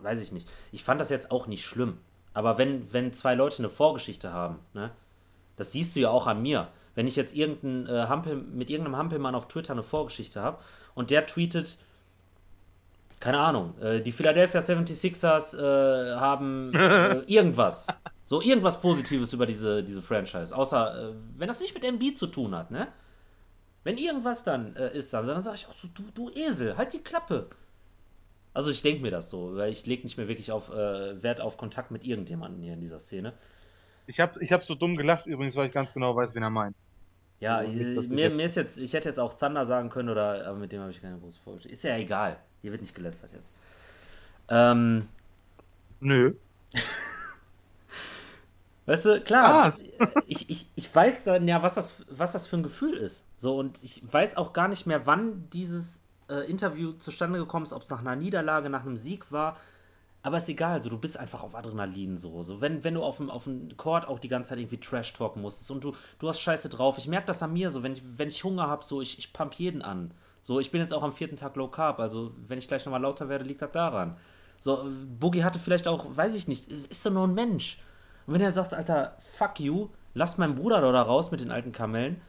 weiß 0.00 0.20
ich 0.20 0.32
nicht. 0.32 0.48
Ich 0.70 0.84
fand 0.84 1.00
das 1.00 1.10
jetzt 1.10 1.30
auch 1.30 1.46
nicht 1.46 1.64
schlimm. 1.64 1.98
Aber 2.34 2.58
wenn, 2.58 2.92
wenn 2.92 3.12
zwei 3.12 3.34
Leute 3.34 3.58
eine 3.58 3.70
Vorgeschichte 3.70 4.32
haben, 4.32 4.58
ne, 4.74 4.90
das 5.56 5.72
siehst 5.72 5.94
du 5.94 6.00
ja 6.00 6.10
auch 6.10 6.26
an 6.26 6.42
mir. 6.42 6.68
Wenn 6.94 7.06
ich 7.06 7.16
jetzt 7.16 7.34
irgendein, 7.34 7.86
äh, 7.86 8.06
Hampel, 8.08 8.36
mit 8.36 8.70
irgendeinem 8.70 8.96
Hampelmann 8.96 9.34
auf 9.34 9.48
Twitter 9.48 9.72
eine 9.72 9.82
Vorgeschichte 9.82 10.40
habe 10.40 10.58
und 10.94 11.10
der 11.10 11.26
tweetet, 11.26 11.78
keine 13.24 13.38
Ahnung, 13.38 13.72
äh, 13.80 14.02
die 14.02 14.12
Philadelphia 14.12 14.60
76ers 14.60 15.56
äh, 15.56 16.16
haben 16.16 16.74
äh, 16.74 17.20
irgendwas. 17.20 17.86
So 18.22 18.42
irgendwas 18.42 18.82
Positives 18.82 19.32
über 19.32 19.46
diese, 19.46 19.82
diese 19.82 20.02
Franchise. 20.02 20.54
Außer, 20.54 21.10
äh, 21.10 21.14
wenn 21.38 21.48
das 21.48 21.60
nicht 21.60 21.72
mit 21.72 21.84
MB 21.84 22.18
zu 22.18 22.26
tun 22.26 22.54
hat, 22.54 22.70
ne? 22.70 22.88
Wenn 23.82 23.96
irgendwas 23.96 24.44
dann 24.44 24.76
äh, 24.76 24.94
ist, 24.94 25.14
dann, 25.14 25.26
dann 25.26 25.40
sage 25.40 25.56
ich 25.56 25.66
auch, 25.66 25.74
so, 25.74 25.88
du, 25.88 26.02
du 26.14 26.30
Esel, 26.34 26.76
halt 26.76 26.92
die 26.92 26.98
Klappe. 26.98 27.48
Also 28.52 28.70
ich 28.70 28.82
denke 28.82 29.00
mir 29.00 29.10
das 29.10 29.30
so, 29.30 29.56
weil 29.56 29.72
ich 29.72 29.86
lege 29.86 30.02
nicht 30.02 30.18
mehr 30.18 30.28
wirklich 30.28 30.52
auf 30.52 30.70
äh, 30.70 31.22
Wert 31.22 31.40
auf 31.40 31.56
Kontakt 31.56 31.90
mit 31.90 32.04
irgendjemandem 32.04 32.62
hier 32.62 32.74
in 32.74 32.80
dieser 32.80 32.98
Szene. 32.98 33.32
Ich 34.06 34.20
habe 34.20 34.42
ich 34.44 34.52
hab 34.52 34.64
so 34.64 34.74
dumm 34.74 34.96
gelacht 34.96 35.24
übrigens, 35.24 35.56
weil 35.56 35.68
ich 35.68 35.72
ganz 35.72 35.94
genau 35.94 36.14
weiß, 36.14 36.34
wen 36.34 36.42
er 36.42 36.50
meint. 36.50 36.76
Ja, 37.40 37.56
Also 37.56 38.02
ich 38.02 38.10
mir, 38.10 38.28
mir 38.28 38.44
ist 38.44 38.56
jetzt, 38.56 38.78
ich 38.78 38.92
hätte 38.92 39.08
jetzt 39.08 39.18
auch 39.18 39.32
Thunder 39.32 39.64
sagen 39.64 39.88
können, 39.88 40.10
oder, 40.10 40.46
aber 40.46 40.58
mit 40.58 40.72
dem 40.72 40.82
habe 40.82 40.90
ich 40.90 41.00
keine 41.00 41.18
große 41.18 41.40
Vorgeschichte. 41.40 41.74
Ist 41.74 41.84
ja 41.84 41.96
egal. 41.96 42.38
Hier 42.64 42.72
wird 42.72 42.80
nicht 42.80 42.94
gelästert 42.94 43.32
jetzt. 43.32 43.52
Ähm, 44.48 45.08
Nö. 46.00 46.34
Weißt 48.86 49.04
du, 49.06 49.20
klar, 49.22 49.54
Ah, 49.54 49.72
ich, 50.26 50.50
ich, 50.50 50.70
ich 50.76 50.94
weiß 50.94 51.24
dann 51.24 51.48
ja, 51.48 51.62
was 51.62 51.74
das, 51.74 51.94
was 52.08 52.32
das 52.32 52.46
für 52.46 52.56
ein 52.56 52.62
Gefühl 52.62 52.94
ist. 52.94 53.26
So, 53.36 53.58
und 53.58 53.82
ich 53.82 54.02
weiß 54.12 54.36
auch 54.36 54.52
gar 54.52 54.68
nicht 54.68 54.86
mehr, 54.86 55.06
wann 55.06 55.48
dieses 55.50 56.02
äh, 56.28 56.48
Interview 56.50 56.92
zustande 56.94 57.38
gekommen 57.38 57.64
ist, 57.64 57.72
ob 57.72 57.82
es 57.82 57.90
nach 57.90 58.00
einer 58.00 58.16
Niederlage, 58.16 58.68
nach 58.70 58.82
einem 58.82 58.96
Sieg 58.98 59.32
war. 59.32 59.58
Aber 60.22 60.38
ist 60.38 60.48
egal, 60.48 60.80
so, 60.82 60.90
du 60.90 60.98
bist 60.98 61.18
einfach 61.18 61.42
auf 61.44 61.54
Adrenalin 61.54 62.16
so. 62.18 62.42
so 62.42 62.60
wenn, 62.60 62.82
wenn 62.84 62.94
du 62.94 63.02
auf 63.04 63.18
dem, 63.18 63.30
auf 63.30 63.44
dem 63.44 63.74
Court 63.76 64.08
auch 64.08 64.18
die 64.20 64.28
ganze 64.28 64.50
Zeit 64.50 64.58
irgendwie 64.58 64.80
Trash 64.80 65.12
talken 65.14 65.42
musstest 65.42 65.70
und 65.70 65.84
du, 65.84 65.94
du 66.18 66.28
hast 66.28 66.40
Scheiße 66.40 66.68
drauf. 66.70 66.98
Ich 66.98 67.06
merke 67.08 67.26
das 67.28 67.42
an 67.42 67.52
mir 67.54 67.70
so, 67.70 67.82
wenn 67.84 67.92
ich, 67.94 68.02
wenn 68.18 68.28
ich 68.28 68.42
Hunger 68.44 68.66
habe, 68.68 68.84
so, 68.84 69.00
ich, 69.02 69.18
ich 69.18 69.32
pump 69.34 69.54
jeden 69.54 69.82
an. 69.82 70.12
So, 70.44 70.60
ich 70.60 70.70
bin 70.70 70.82
jetzt 70.82 70.92
auch 70.92 71.02
am 71.02 71.14
vierten 71.14 71.36
Tag 71.36 71.56
Low 71.56 71.68
Carb, 71.68 71.98
also 71.98 72.32
wenn 72.36 72.58
ich 72.58 72.68
gleich 72.68 72.84
nochmal 72.84 73.00
lauter 73.00 73.30
werde, 73.30 73.46
liegt 73.46 73.62
das 73.62 73.72
daran. 73.72 74.18
So, 74.58 74.86
Boogie 75.18 75.42
hatte 75.42 75.58
vielleicht 75.58 75.88
auch, 75.88 76.06
weiß 76.14 76.34
ich 76.34 76.48
nicht, 76.48 76.70
ist, 76.70 76.90
ist 76.90 77.06
doch 77.06 77.10
nur 77.10 77.26
ein 77.26 77.32
Mensch. 77.32 77.78
Und 78.26 78.34
wenn 78.34 78.42
er 78.42 78.52
sagt, 78.52 78.74
Alter, 78.74 79.16
fuck 79.38 79.58
you, 79.58 79.88
lass 80.12 80.36
meinen 80.36 80.54
Bruder 80.54 80.82
da 80.82 81.00
raus 81.00 81.30
mit 81.30 81.40
den 81.40 81.50
alten 81.50 81.72
Kamellen, 81.72 82.20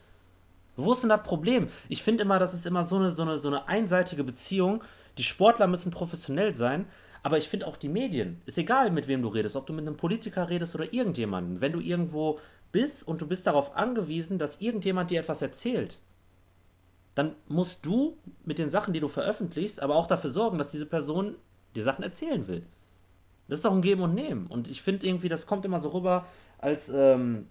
wo 0.77 0.93
ist 0.93 1.01
denn 1.01 1.09
das 1.09 1.23
Problem? 1.23 1.67
Ich 1.89 2.03
finde 2.03 2.23
immer, 2.23 2.39
das 2.39 2.53
ist 2.53 2.65
immer 2.65 2.85
so 2.85 2.95
eine, 2.95 3.11
so, 3.11 3.23
eine, 3.23 3.37
so 3.37 3.49
eine 3.49 3.67
einseitige 3.67 4.23
Beziehung. 4.23 4.81
Die 5.17 5.23
Sportler 5.23 5.67
müssen 5.67 5.91
professionell 5.91 6.53
sein, 6.53 6.87
aber 7.21 7.37
ich 7.37 7.49
finde 7.49 7.67
auch 7.67 7.75
die 7.75 7.89
Medien. 7.89 8.41
Ist 8.45 8.57
egal, 8.57 8.91
mit 8.91 9.09
wem 9.09 9.23
du 9.23 9.27
redest, 9.27 9.57
ob 9.57 9.67
du 9.67 9.73
mit 9.73 9.85
einem 9.85 9.97
Politiker 9.97 10.49
redest 10.49 10.73
oder 10.73 10.93
irgendjemanden. 10.93 11.59
Wenn 11.59 11.73
du 11.73 11.81
irgendwo 11.81 12.39
bist 12.71 13.05
und 13.05 13.21
du 13.21 13.27
bist 13.27 13.45
darauf 13.45 13.75
angewiesen, 13.75 14.37
dass 14.37 14.61
irgendjemand 14.61 15.11
dir 15.11 15.19
etwas 15.19 15.41
erzählt, 15.41 15.99
dann 17.15 17.35
musst 17.47 17.85
du 17.85 18.17
mit 18.43 18.59
den 18.59 18.69
Sachen, 18.69 18.93
die 18.93 18.99
du 18.99 19.07
veröffentlichst, 19.07 19.81
aber 19.81 19.95
auch 19.95 20.07
dafür 20.07 20.29
sorgen, 20.29 20.57
dass 20.57 20.71
diese 20.71 20.85
Person 20.85 21.35
dir 21.75 21.83
Sachen 21.83 22.03
erzählen 22.03 22.47
will. 22.47 22.65
Das 23.47 23.59
ist 23.59 23.65
doch 23.65 23.73
ein 23.73 23.81
Geben 23.81 24.01
und 24.01 24.13
Nehmen. 24.13 24.47
Und 24.47 24.67
ich 24.67 24.81
finde 24.81 25.07
irgendwie, 25.07 25.29
das 25.29 25.47
kommt 25.47 25.65
immer 25.65 25.81
so 25.81 25.89
rüber, 25.89 26.25
als, 26.57 26.89
ähm, 26.89 27.47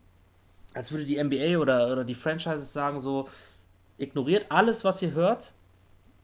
als 0.74 0.90
würde 0.92 1.04
die 1.04 1.22
NBA 1.22 1.58
oder, 1.58 1.90
oder 1.90 2.04
die 2.04 2.14
Franchises 2.14 2.72
sagen 2.72 3.00
so, 3.00 3.28
ignoriert 3.96 4.46
alles, 4.50 4.84
was 4.84 5.00
ihr 5.02 5.12
hört, 5.12 5.54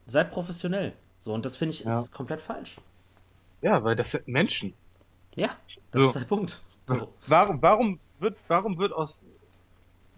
seid 0.07 0.30
professionell. 0.32 0.93
So, 1.18 1.32
und 1.32 1.45
das 1.47 1.57
finde 1.57 1.74
ich 1.74 1.84
ja. 1.84 2.01
ist 2.01 2.12
komplett 2.12 2.43
falsch. 2.43 2.76
Ja, 3.62 3.84
weil 3.84 3.95
das 3.97 4.11
sind 4.11 4.26
Menschen. 4.26 4.74
Ja, 5.34 5.57
das 5.93 6.03
ist 6.03 6.12
So, 6.12 6.18
der 6.18 6.26
Punkt. 6.26 6.62
So. 6.88 7.14
warum, 7.26 7.62
warum 7.62 8.01
wird, 8.18 8.36
warum 8.49 8.78
wird 8.78 8.93
aus 8.93 9.24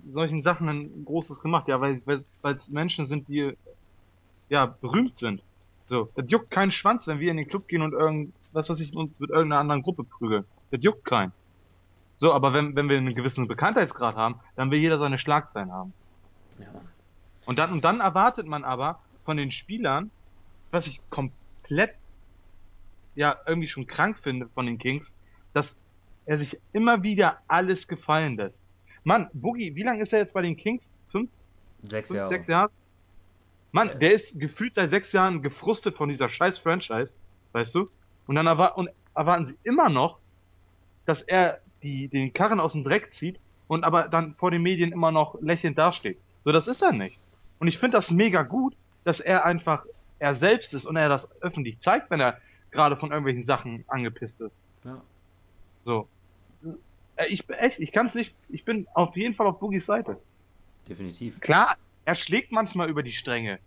solchen 0.06 0.42
Sachen 0.42 0.68
ein 0.68 1.04
großes 1.04 1.40
gemacht? 1.40 1.68
Ja, 1.68 1.80
weil, 1.80 2.00
es 2.42 2.68
Menschen 2.68 3.06
sind, 3.06 3.28
die, 3.28 3.56
ja, 4.48 4.66
berühmt 4.66 5.16
sind. 5.16 5.42
So, 5.84 6.10
das 6.14 6.30
juckt 6.30 6.50
keinen 6.50 6.70
Schwanz, 6.70 7.06
wenn 7.06 7.20
wir 7.20 7.30
in 7.30 7.36
den 7.36 7.48
Club 7.48 7.68
gehen 7.68 7.82
und 7.82 7.92
irgend, 7.92 8.32
was 8.52 8.70
weiß 8.70 8.80
ich, 8.80 8.94
uns 8.94 9.18
mit 9.18 9.30
irgendeiner 9.30 9.60
anderen 9.60 9.82
Gruppe 9.82 10.04
prügeln. 10.04 10.44
Das 10.70 10.82
juckt 10.82 11.04
keinen. 11.04 11.32
So, 12.16 12.32
aber 12.32 12.52
wenn, 12.52 12.76
wenn 12.76 12.88
wir 12.88 12.98
einen 12.98 13.14
gewissen 13.14 13.48
Bekanntheitsgrad 13.48 14.14
haben, 14.14 14.36
dann 14.54 14.70
will 14.70 14.78
jeder 14.78 14.98
seine 14.98 15.18
Schlagzeilen 15.18 15.72
haben. 15.72 15.92
Ja. 16.58 16.66
Und 17.46 17.58
dann, 17.58 17.72
und 17.72 17.84
dann 17.84 18.00
erwartet 18.00 18.46
man 18.46 18.64
aber 18.64 19.00
von 19.24 19.36
den 19.36 19.50
Spielern, 19.50 20.10
was 20.70 20.86
ich 20.86 21.00
komplett, 21.10 21.94
ja, 23.14 23.36
irgendwie 23.46 23.68
schon 23.68 23.86
krank 23.86 24.18
finde 24.18 24.48
von 24.54 24.66
den 24.66 24.78
Kings, 24.78 25.12
dass 25.52 25.76
er 26.24 26.38
sich 26.38 26.58
immer 26.72 27.02
wieder 27.02 27.38
alles 27.48 27.88
gefallen 27.88 28.36
lässt. 28.36 28.64
Mann, 29.04 29.28
Boogie, 29.32 29.74
wie 29.74 29.82
lange 29.82 30.02
ist 30.02 30.12
er 30.12 30.20
jetzt 30.20 30.34
bei 30.34 30.42
den 30.42 30.56
Kings? 30.56 30.92
Fünf, 31.08 31.30
Sechs 31.82 32.08
fünf, 32.08 32.16
Jahre. 32.18 32.28
sechs 32.28 32.46
Jahre? 32.46 32.70
Mann, 33.72 33.88
Der, 33.88 33.98
der 33.98 34.12
ist 34.12 34.38
gefühlt 34.38 34.74
seit 34.74 34.90
sechs 34.90 35.12
Jahren 35.12 35.42
gefrustet 35.42 35.94
von 35.94 36.08
dieser 36.08 36.28
scheiß 36.28 36.58
Franchise, 36.58 37.14
weißt 37.52 37.74
du? 37.74 37.88
Und 38.26 38.34
dann 38.36 38.46
erwar 38.46 38.76
und 38.78 38.90
erwarten 39.14 39.46
sie 39.46 39.56
immer 39.64 39.88
noch, 39.88 40.18
dass 41.04 41.22
er 41.22 41.60
die, 41.82 42.08
den 42.08 42.32
Karren 42.32 42.60
aus 42.60 42.72
dem 42.72 42.84
Dreck 42.84 43.12
zieht 43.12 43.40
und 43.66 43.82
aber 43.84 44.08
dann 44.08 44.34
vor 44.36 44.50
den 44.50 44.62
Medien 44.62 44.92
immer 44.92 45.10
noch 45.10 45.40
lächelnd 45.40 45.78
dasteht. 45.78 46.18
So, 46.44 46.52
das 46.52 46.68
ist 46.68 46.82
er 46.82 46.92
nicht. 46.92 47.18
Und 47.58 47.68
ich 47.68 47.78
finde 47.78 47.96
das 47.96 48.10
mega 48.10 48.42
gut, 48.42 48.74
dass 49.04 49.20
er 49.20 49.44
einfach 49.44 49.84
er 50.18 50.34
selbst 50.36 50.72
ist 50.74 50.86
und 50.86 50.94
er 50.96 51.08
das 51.08 51.28
öffentlich 51.42 51.80
zeigt, 51.80 52.10
wenn 52.10 52.20
er 52.20 52.38
gerade 52.70 52.96
von 52.96 53.10
irgendwelchen 53.10 53.42
Sachen 53.42 53.84
angepisst 53.88 54.40
ist. 54.40 54.62
ja, 54.84 55.00
So. 55.84 56.06
Äh, 57.16 57.26
Ich 57.28 57.46
bin 57.46 57.56
echt, 57.56 57.78
ich 57.78 57.92
kann 57.92 58.06
es 58.06 58.14
nicht, 58.14 58.34
ich 58.48 58.64
bin 58.64 58.86
auf 58.94 59.16
jeden 59.16 59.34
Fall 59.34 59.46
auf 59.46 59.58
Boogies 59.60 59.86
Seite. 59.86 60.18
definitiv. 60.88 61.40
Klar, 61.40 61.76
er 62.04 62.14
schlägt 62.14 62.52
manchmal 62.52 62.88
über 62.88 63.02
die 63.02 63.12
Stränge. 63.12 63.58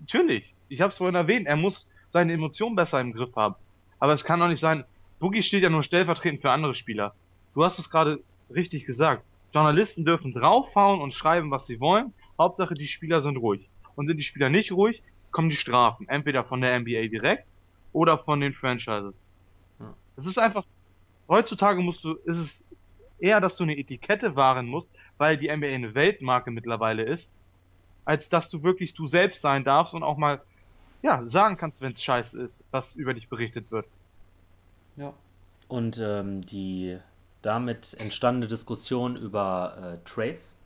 Natürlich. 0.00 0.54
Ich 0.68 0.80
habe 0.80 0.90
es 0.90 0.98
vorhin 0.98 1.14
erwähnt, 1.14 1.46
er 1.46 1.56
muss 1.56 1.88
seine 2.08 2.32
Emotionen 2.32 2.76
besser 2.76 3.00
im 3.00 3.12
Griff 3.12 3.34
haben. 3.36 3.54
Aber 3.98 4.12
es 4.12 4.24
kann 4.24 4.40
doch 4.40 4.48
nicht 4.48 4.60
sein, 4.60 4.84
Boogie 5.18 5.42
steht 5.42 5.62
ja 5.62 5.70
nur 5.70 5.82
stellvertretend 5.82 6.40
für 6.42 6.50
andere 6.50 6.74
Spieler. 6.74 7.14
Du 7.54 7.64
hast 7.64 7.78
es 7.78 7.90
gerade 7.90 8.20
richtig 8.54 8.84
gesagt. 8.86 9.24
Journalisten 9.52 10.04
dürfen 10.04 10.32
draufhauen 10.32 11.00
und 11.00 11.12
schreiben, 11.12 11.50
was 11.50 11.66
sie 11.66 11.80
wollen. 11.80 12.14
Hauptsache, 12.38 12.74
die 12.74 12.86
Spieler 12.86 13.20
sind 13.20 13.36
ruhig. 13.36 13.68
Und 13.96 14.06
sind 14.06 14.16
die 14.16 14.22
Spieler 14.22 14.48
nicht 14.48 14.72
ruhig, 14.72 15.02
kommen 15.30 15.50
die 15.50 15.56
Strafen. 15.56 16.08
Entweder 16.08 16.44
von 16.44 16.60
der 16.60 16.78
NBA 16.78 17.08
direkt 17.08 17.46
oder 17.92 18.18
von 18.18 18.40
den 18.40 18.54
Franchises. 18.54 19.20
Es 20.16 20.26
ist 20.26 20.38
einfach, 20.38 20.64
heutzutage 21.28 21.80
musst 21.82 22.04
du, 22.04 22.14
ist 22.24 22.36
es 22.36 22.64
eher, 23.22 23.40
dass 23.40 23.56
du 23.56 23.64
eine 23.64 23.76
Etikette 23.76 24.36
wahren 24.36 24.66
musst, 24.66 24.90
weil 25.18 25.36
die 25.36 25.54
NBA 25.54 25.68
eine 25.68 25.94
Weltmarke 25.94 26.50
mittlerweile 26.50 27.02
ist, 27.02 27.32
als 28.04 28.28
dass 28.28 28.50
du 28.50 28.62
wirklich 28.62 28.94
du 28.94 29.06
selbst 29.06 29.40
sein 29.40 29.64
darfst 29.64 29.94
und 29.94 30.02
auch 30.02 30.16
mal, 30.16 30.40
ja, 31.02 31.26
sagen 31.26 31.56
kannst, 31.56 31.80
wenn 31.80 31.92
es 31.92 32.02
scheiße 32.02 32.40
ist, 32.40 32.64
was 32.70 32.96
über 32.96 33.14
dich 33.14 33.28
berichtet 33.28 33.70
wird. 33.70 33.86
Ja. 34.96 35.12
Und 35.68 35.98
ähm, 35.98 36.44
die 36.44 36.98
damit 37.42 37.94
entstandene 37.98 38.48
Diskussion 38.48 39.16
über 39.16 39.98
äh, 40.02 40.08
Trades. 40.08 40.56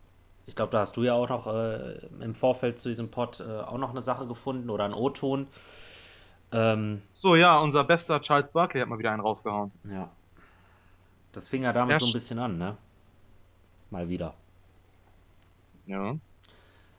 Ich 0.45 0.55
glaube, 0.55 0.71
da 0.71 0.79
hast 0.79 0.97
du 0.97 1.03
ja 1.03 1.13
auch 1.13 1.29
noch 1.29 1.47
äh, 1.47 2.05
im 2.19 2.35
Vorfeld 2.35 2.79
zu 2.79 2.89
diesem 2.89 3.09
Pod 3.09 3.39
äh, 3.39 3.43
auch 3.43 3.77
noch 3.77 3.91
eine 3.91 4.01
Sache 4.01 4.27
gefunden 4.27 4.69
oder 4.69 4.83
einen 4.83 4.93
O-Ton. 4.93 5.47
Ähm, 6.51 7.01
So, 7.13 7.35
ja, 7.35 7.59
unser 7.59 7.83
bester 7.83 8.21
Charles 8.21 8.51
Barkley 8.51 8.81
hat 8.81 8.89
mal 8.89 8.99
wieder 8.99 9.11
einen 9.11 9.21
rausgehauen. 9.21 9.71
ja, 9.89 10.09
das 11.35 11.47
fing 11.47 11.63
ja 11.63 11.73
damit 11.73 11.97
Ja, 11.97 11.99
so 11.99 12.05
ein 12.05 12.11
sch- 12.11 12.13
bisschen 12.13 12.39
an, 12.39 12.57
ne? 12.57 12.77
Mal 13.89 14.09
wieder. 14.09 14.35
ja. 15.85 16.17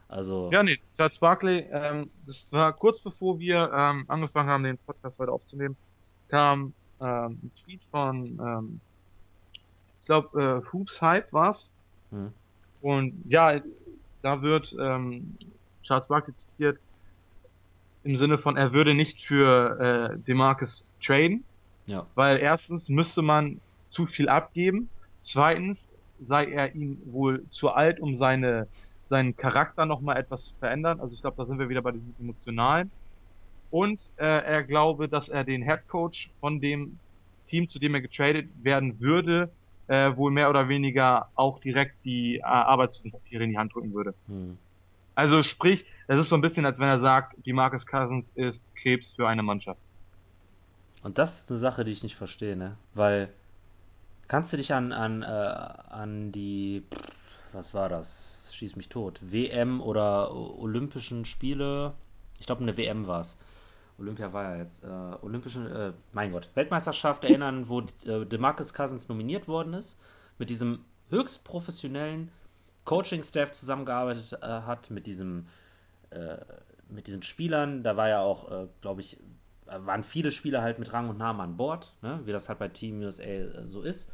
Also, 0.09 0.59
Ja, 0.59 0.63
nee, 0.63 0.79
Charles 0.97 1.19
Barkley, 1.19 1.67
ähm, 1.73 2.11
das 2.25 2.49
war 2.53 2.73
kurz 2.75 3.03
bevor 3.03 3.39
wir 3.41 3.71
ähm, 3.73 4.05
angefangen 4.09 4.49
haben, 4.49 4.63
den 4.65 4.79
Podcast 4.79 5.19
heute 5.19 5.33
aufzunehmen, 5.33 5.77
kam 6.29 6.75
ähm, 7.01 7.41
ein 7.45 7.53
Tweet 7.57 7.85
von, 7.91 8.39
ähm, 8.41 8.83
ich 10.01 10.07
glaube, 10.07 10.63
äh, 10.65 10.73
Hoops 10.73 11.03
Hype 11.03 11.31
war's. 11.33 11.73
hm, 12.13 12.27
Und 12.81 13.23
ja, 13.27 13.61
da 14.23 14.43
wird 14.43 14.75
ähm, 14.81 15.37
Charles 15.83 16.09
Barkley 16.09 16.35
zitiert 16.35 16.79
im 18.03 18.17
Sinne 18.17 18.39
von, 18.39 18.57
er 18.57 18.73
würde 18.73 18.95
nicht 18.95 19.25
für 19.27 20.13
äh, 20.15 20.19
DeMarcus 20.23 20.91
traden, 21.03 21.47
ja, 21.87 22.07
weil 22.15 22.39
erstens 22.39 22.89
müsste 22.91 23.23
man 23.23 23.63
zu 23.89 24.07
viel 24.07 24.29
abgeben, 24.29 24.91
zweitens 25.23 25.91
sei 26.21 26.47
er 26.47 26.75
ihm 26.75 26.99
wohl 27.05 27.47
zu 27.51 27.71
alt, 27.71 28.01
um 28.01 28.17
seine 28.17 28.69
seinen 29.07 29.37
Charakter 29.37 29.87
noch 29.87 30.01
mal 30.01 30.17
etwas 30.17 30.47
zu 30.47 30.57
verändern. 30.57 31.01
Also 31.01 31.15
ich 31.15 31.21
glaube, 31.21 31.37
da 31.37 31.47
sind 31.47 31.59
wir 31.59 31.69
wieder 31.69 31.83
bei 31.83 31.93
dem 31.93 32.15
Emotionalen. 32.19 32.91
Und 33.71 34.01
äh, 34.17 34.25
er 34.25 34.65
glaube, 34.65 35.09
dass 35.09 35.29
er 35.29 35.45
den 35.45 35.63
Head 35.63 35.87
Coach 35.89 36.31
von 36.41 36.61
dem 36.61 36.99
Team, 37.47 37.69
zu 37.69 37.79
dem 37.79 37.95
er 37.95 38.01
getradet 38.01 38.49
werden 38.63 39.01
würde, 39.01 39.51
äh, 39.89 40.17
wohl 40.17 40.31
mehr 40.31 40.51
oder 40.51 40.69
weniger 40.69 41.29
auch 41.35 41.61
direkt 41.61 41.95
die 42.05 42.39
äh, 42.39 42.43
Arbeitspapiere 42.43 43.45
in 43.45 43.51
die 43.51 43.59
Hand 43.59 43.75
drücken 43.75 43.95
würde. 43.95 44.15
hm. 44.27 44.59
Also 45.15 45.43
sprich, 45.43 45.87
es 46.09 46.21
ist 46.21 46.29
so 46.29 46.35
ein 46.35 46.43
bisschen, 46.43 46.67
als 46.67 46.79
wenn 46.79 46.89
er 46.89 47.01
sagt, 47.01 47.35
die 47.47 47.55
Marcus 47.55 47.87
Cousins 47.87 48.33
ist 48.35 48.67
Krebs 48.75 49.15
für 49.15 49.27
eine 49.27 49.43
Mannschaft. 49.43 49.81
Und 51.03 51.17
das 51.17 51.39
ist 51.39 51.51
eine 51.51 51.59
Sache, 51.59 51.85
die 51.85 51.93
ich 51.93 52.03
nicht 52.03 52.17
verstehe, 52.17 52.55
ne? 52.55 52.77
Weil, 52.93 53.33
kannst 54.29 54.53
du 54.53 54.57
dich 54.57 54.73
an, 54.73 54.93
an, 54.93 55.23
äh, 55.23 55.27
an 55.27 56.33
die, 56.33 56.85
was 57.53 57.75
war 57.75 57.89
das? 57.89 58.51
Schieß 58.53 58.77
mich 58.77 58.89
tot. 58.89 59.21
WM 59.23 59.81
oder 59.81 60.35
Olympischen 60.35 61.25
Spiele? 61.25 61.93
Ich 62.39 62.47
glaube, 62.47 62.63
eine 62.63 62.77
WM 62.77 63.07
war 63.07 63.21
es. 63.21 63.37
Olympia 63.99 64.33
war 64.33 64.55
ja 64.55 64.57
jetzt. 64.63 64.83
Äh, 64.83 64.87
Olympischen, 65.23 65.67
äh, 65.67 65.93
mein 66.13 66.33
Gott, 66.33 66.49
Weltmeisterschaft 66.55 67.25
erinnern, 67.25 67.69
wo 67.69 67.81
äh, 67.81 68.25
DeMarcus 68.25 68.73
Cousins 68.73 69.09
nominiert 69.09 69.49
worden 69.49 69.75
ist. 69.75 69.97
Mit 70.39 70.51
diesem 70.51 70.85
höchst 71.11 71.45
professionellen 71.45 72.31
Coaching-Staff 72.85 73.53
zusammengearbeitet 73.53 74.39
äh, 74.41 74.47
hat, 74.47 74.91
mit 74.91 75.07
diesem 75.07 75.47
mit 76.89 77.07
diesen 77.07 77.23
Spielern, 77.23 77.83
da 77.83 77.97
war 77.97 78.09
ja 78.09 78.21
auch, 78.21 78.51
äh, 78.51 78.69
glaube 78.81 79.01
ich, 79.01 79.19
äh, 79.19 79.21
waren 79.67 80.03
viele 80.05 80.33
Spieler 80.33 80.63
halt 80.63 80.79
mit 80.79 80.93
Rang 80.93 81.09
und 81.09 81.19
Namen 81.19 81.41
an 81.41 81.57
Bord, 81.57 81.93
ne? 82.03 82.21
wie 82.25 82.33
das 82.33 82.49
halt 82.49 82.59
bei 82.59 82.69
Team 82.69 83.01
USA 83.01 83.25
äh, 83.25 83.67
so 83.67 83.83
ist. 83.83 84.11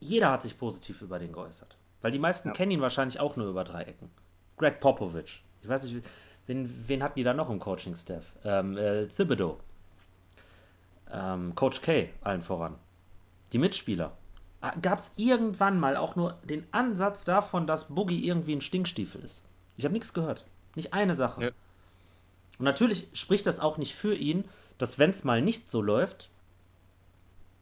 Jeder 0.00 0.30
hat 0.30 0.42
sich 0.42 0.58
positiv 0.58 1.02
über 1.02 1.18
den 1.18 1.32
geäußert. 1.32 1.76
Weil 2.00 2.10
die 2.10 2.18
meisten 2.18 2.48
Ja. 2.48 2.54
kennen 2.54 2.72
ihn 2.72 2.80
wahrscheinlich 2.80 3.20
auch 3.20 3.36
nur 3.36 3.48
über 3.48 3.64
drei 3.64 3.82
Ecken. 3.82 4.10
Greg 4.56 4.80
Popovich. 4.80 5.44
Ich 5.62 5.68
weiß 5.68 5.84
nicht, 5.84 6.04
wen, 6.46 6.84
wen 6.88 7.02
hatten 7.02 7.14
die 7.16 7.22
da 7.22 7.34
noch 7.34 7.50
im 7.50 7.60
Coaching-Staff? 7.60 8.24
Ähm, 8.44 8.76
äh, 8.76 9.06
Thibodeau. 9.06 9.58
Ähm, 11.10 11.54
Coach 11.54 11.80
K, 11.80 12.08
allen 12.22 12.42
voran. 12.42 12.76
Die 13.52 13.58
Mitspieler. 13.58 14.12
gab 14.80 14.98
es 14.98 15.12
irgendwann 15.16 15.78
mal 15.78 15.96
auch 15.96 16.16
nur 16.16 16.38
den 16.44 16.66
Ansatz 16.72 17.24
davon, 17.24 17.66
dass 17.66 17.88
Boogie 17.88 18.26
irgendwie 18.26 18.56
ein 18.56 18.60
Stinkstiefel 18.60 19.22
ist. 19.22 19.42
Ich 19.76 19.84
habe 19.84 19.92
nichts 19.92 20.12
gehört. 20.14 20.46
Nicht 20.74 20.94
eine 20.94 21.14
Sache. 21.14 21.44
Ja. 21.44 21.50
Und 22.62 22.66
natürlich 22.66 23.08
spricht 23.12 23.48
das 23.48 23.58
auch 23.58 23.76
nicht 23.76 23.92
für 23.92 24.14
ihn, 24.14 24.44
dass 24.78 24.96
wenn 25.00 25.10
es 25.10 25.24
mal 25.24 25.42
nicht 25.42 25.68
so 25.68 25.82
läuft, 25.82 26.30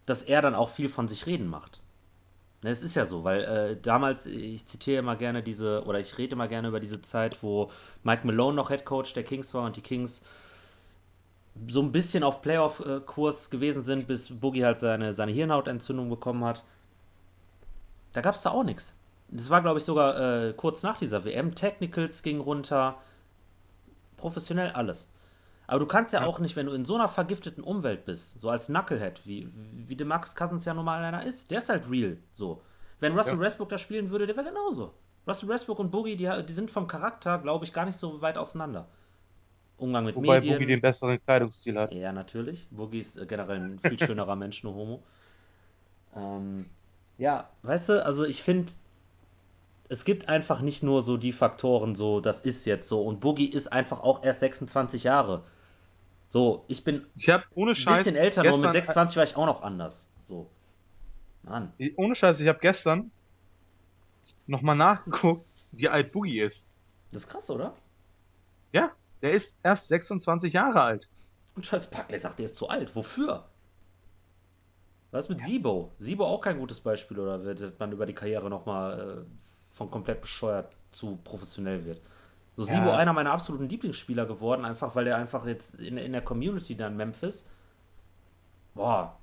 dass 0.04 0.22
er 0.22 0.42
dann 0.42 0.54
auch 0.54 0.68
viel 0.68 0.90
von 0.90 1.08
sich 1.08 1.24
reden 1.24 1.46
macht. 1.46 1.80
Ne, 2.62 2.68
Es 2.68 2.82
ist 2.82 2.96
ja 2.96 3.06
so, 3.06 3.24
weil 3.24 3.44
äh, 3.44 3.80
damals, 3.80 4.26
ich 4.26 4.66
zitiere 4.66 4.98
immer 4.98 5.16
gerne 5.16 5.42
diese, 5.42 5.84
oder 5.86 6.00
ich 6.00 6.18
rede 6.18 6.34
immer 6.34 6.48
gerne 6.48 6.68
über 6.68 6.80
diese 6.80 7.00
Zeit, 7.00 7.42
wo 7.42 7.70
Mike 8.02 8.26
Malone 8.26 8.54
noch 8.54 8.68
Head 8.68 8.84
Coach 8.84 9.14
der 9.14 9.22
Kings 9.24 9.54
war 9.54 9.64
und 9.64 9.76
die 9.76 9.80
Kings 9.80 10.20
so 11.66 11.80
ein 11.80 11.92
bisschen 11.92 12.22
auf 12.22 12.42
Playoff-Kurs 12.42 13.48
gewesen 13.48 13.84
sind, 13.84 14.06
bis 14.06 14.28
Boogie 14.28 14.66
halt 14.66 14.80
seine, 14.80 15.14
seine 15.14 15.32
Hirnhautentzündung 15.32 16.10
bekommen 16.10 16.44
hat. 16.44 16.62
Da 18.12 18.20
gab 18.20 18.34
es 18.34 18.42
da 18.42 18.50
auch 18.50 18.64
nichts. 18.64 18.94
Das 19.28 19.48
war, 19.48 19.62
glaube 19.62 19.78
ich, 19.78 19.84
sogar 19.86 20.48
äh, 20.48 20.52
kurz 20.52 20.82
nach 20.82 20.98
dieser 20.98 21.24
WM. 21.24 21.54
Technicals 21.54 22.22
ging 22.22 22.40
runter. 22.40 22.98
Professionell 24.20 24.70
alles. 24.72 25.10
Aber 25.66 25.80
du 25.80 25.86
kannst 25.86 26.12
ja, 26.12 26.20
Ja. 26.20 26.26
auch 26.26 26.38
nicht, 26.40 26.56
wenn 26.56 26.66
du 26.66 26.72
in 26.72 26.84
so 26.84 26.96
einer 26.96 27.08
vergifteten 27.08 27.62
Umwelt 27.64 28.04
bist, 28.04 28.40
so 28.40 28.50
als 28.50 28.66
Knucklehead, 28.66 29.26
wie, 29.26 29.50
wie 29.54 29.96
der 29.96 30.06
Max 30.06 30.34
Cousins 30.36 30.64
ja 30.64 30.74
normal 30.74 31.02
einer 31.04 31.24
ist, 31.24 31.50
der 31.50 31.58
ist 31.58 31.68
halt 31.68 31.90
real. 31.90 32.18
So. 32.32 32.62
Wenn 33.00 33.16
Russell 33.16 33.38
Ja. 33.38 33.44
Westbrook 33.44 33.68
da 33.70 33.78
spielen 33.78 34.10
würde, 34.10 34.26
der 34.26 34.36
wäre 34.36 34.48
genauso. 34.48 34.94
Russell 35.26 35.48
Westbrook 35.48 35.78
und 35.78 35.90
Boogie, 35.90 36.16
die, 36.16 36.30
die 36.46 36.52
sind 36.52 36.70
vom 36.70 36.86
Charakter, 36.88 37.38
glaube 37.38 37.64
ich, 37.64 37.72
gar 37.72 37.86
nicht 37.86 37.98
so 37.98 38.20
weit 38.22 38.38
auseinander. 38.38 38.88
Umgang 39.78 40.04
mit 40.04 40.14
Wobei 40.14 40.40
Medien. 40.40 40.54
Boogie 40.54 40.66
den 40.66 40.80
besseren 40.80 41.20
Kleidungsstil 41.24 41.76
hat. 41.78 41.92
Ja, 41.92 42.10
natürlich. 42.12 42.68
Boogie 42.70 43.00
ist 43.00 43.16
äh, 43.18 43.26
generell 43.26 43.58
ein 43.60 43.78
viel 43.78 43.98
schönerer 43.98 44.34
Mensch, 44.36 44.62
nur 44.64 44.74
Homo. 44.74 45.02
Ähm, 46.14 46.66
ja, 47.18 47.50
weißt 47.62 47.88
du, 47.90 48.04
also 48.04 48.24
ich 48.24 48.42
finde, 48.42 48.72
es 49.90 50.04
gibt 50.04 50.28
einfach 50.28 50.60
nicht 50.60 50.84
nur 50.84 51.02
so 51.02 51.16
die 51.16 51.32
Faktoren, 51.32 51.96
so, 51.96 52.20
das 52.20 52.40
ist 52.42 52.64
jetzt 52.64 52.88
so. 52.88 53.02
Und 53.02 53.18
Boogie 53.18 53.46
ist 53.46 53.72
einfach 53.72 54.00
auch 54.00 54.22
erst 54.22 54.38
26 54.38 55.02
Jahre. 55.02 55.42
So, 56.28 56.64
ich 56.68 56.84
bin 56.84 57.06
Ich 57.16 57.28
habe 57.28 57.42
ohne 57.56 57.72
ein 57.72 57.74
Scheiß 57.74 58.04
bisschen 58.04 58.14
älter, 58.14 58.44
nur 58.44 58.52
mit 58.52 58.70
gestern, 58.70 59.08
26 59.08 59.16
war 59.16 59.24
ich 59.24 59.36
auch 59.36 59.46
noch 59.46 59.62
anders. 59.62 60.08
So. 60.24 60.48
Mann. 61.42 61.72
ohne 61.96 62.14
Scheiß, 62.14 62.38
ich 62.38 62.46
habe 62.46 62.60
gestern 62.60 63.10
nochmal 64.46 64.76
nachgeguckt, 64.76 65.44
wie 65.72 65.88
alt 65.88 66.12
Boogie 66.12 66.40
ist. 66.40 66.68
Das 67.10 67.22
ist 67.22 67.28
krass, 67.28 67.50
oder? 67.50 67.74
Ja, 68.72 68.92
der 69.22 69.32
ist 69.32 69.58
erst 69.64 69.88
26 69.88 70.52
Jahre 70.52 70.82
alt. 70.82 71.08
Und 71.56 71.64
Charles 71.64 71.88
Buckley 71.88 72.20
sagt, 72.20 72.38
der 72.38 72.44
ist 72.44 72.54
zu 72.54 72.68
alt. 72.68 72.94
Wofür? 72.94 73.48
Was 75.10 75.28
mit 75.28 75.42
Sibo? 75.42 75.90
Sibo 75.98 76.26
auch 76.26 76.40
kein 76.40 76.60
gutes 76.60 76.78
Beispiel, 76.78 77.18
oder 77.18 77.42
wird 77.42 77.80
man 77.80 77.90
über 77.90 78.06
die 78.06 78.14
Karriere 78.14 78.48
nochmal 78.48 79.26
äh, 79.26 79.59
von 79.80 79.90
komplett 79.90 80.20
bescheuert 80.20 80.76
zu 80.92 81.16
professionell 81.24 81.82
wird? 81.86 82.02
So 82.56 82.66
Ja. 82.66 82.74
Sibo 82.74 82.90
einer 82.90 83.14
meiner 83.14 83.32
absoluten 83.32 83.66
Lieblingsspieler 83.66 84.26
geworden, 84.26 84.66
einfach 84.66 84.94
weil 84.94 85.06
er 85.06 85.16
einfach 85.16 85.46
jetzt 85.46 85.76
in, 85.80 85.96
in 85.96 86.12
der 86.12 86.20
Community 86.20 86.76
da 86.76 86.88
in 86.88 86.98
Memphis. 86.98 87.48
Boah, 88.74 89.18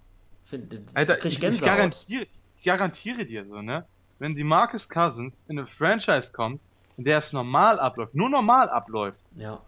find, 0.45 0.81
Alter, 0.95 1.23
ich, 1.23 1.43
ich, 1.43 1.61
garantiere, 1.61 2.25
ich 2.55 2.63
garantiere 2.63 3.25
dir 3.25 3.45
so, 3.45 3.61
ne? 3.61 3.85
Wenn 4.17 4.33
die 4.35 4.43
Marcus 4.43 4.89
Cousins 4.89 5.43
in 5.47 5.59
eine 5.59 5.67
Franchise 5.67 6.31
kommt, 6.31 6.59
in 6.97 7.03
der 7.03 7.19
es 7.19 7.31
normal 7.33 7.79
abläuft, 7.79 8.15
nur 8.15 8.29
normal 8.29 8.67
abläuft, 8.67 9.21
Ja, 9.35 9.61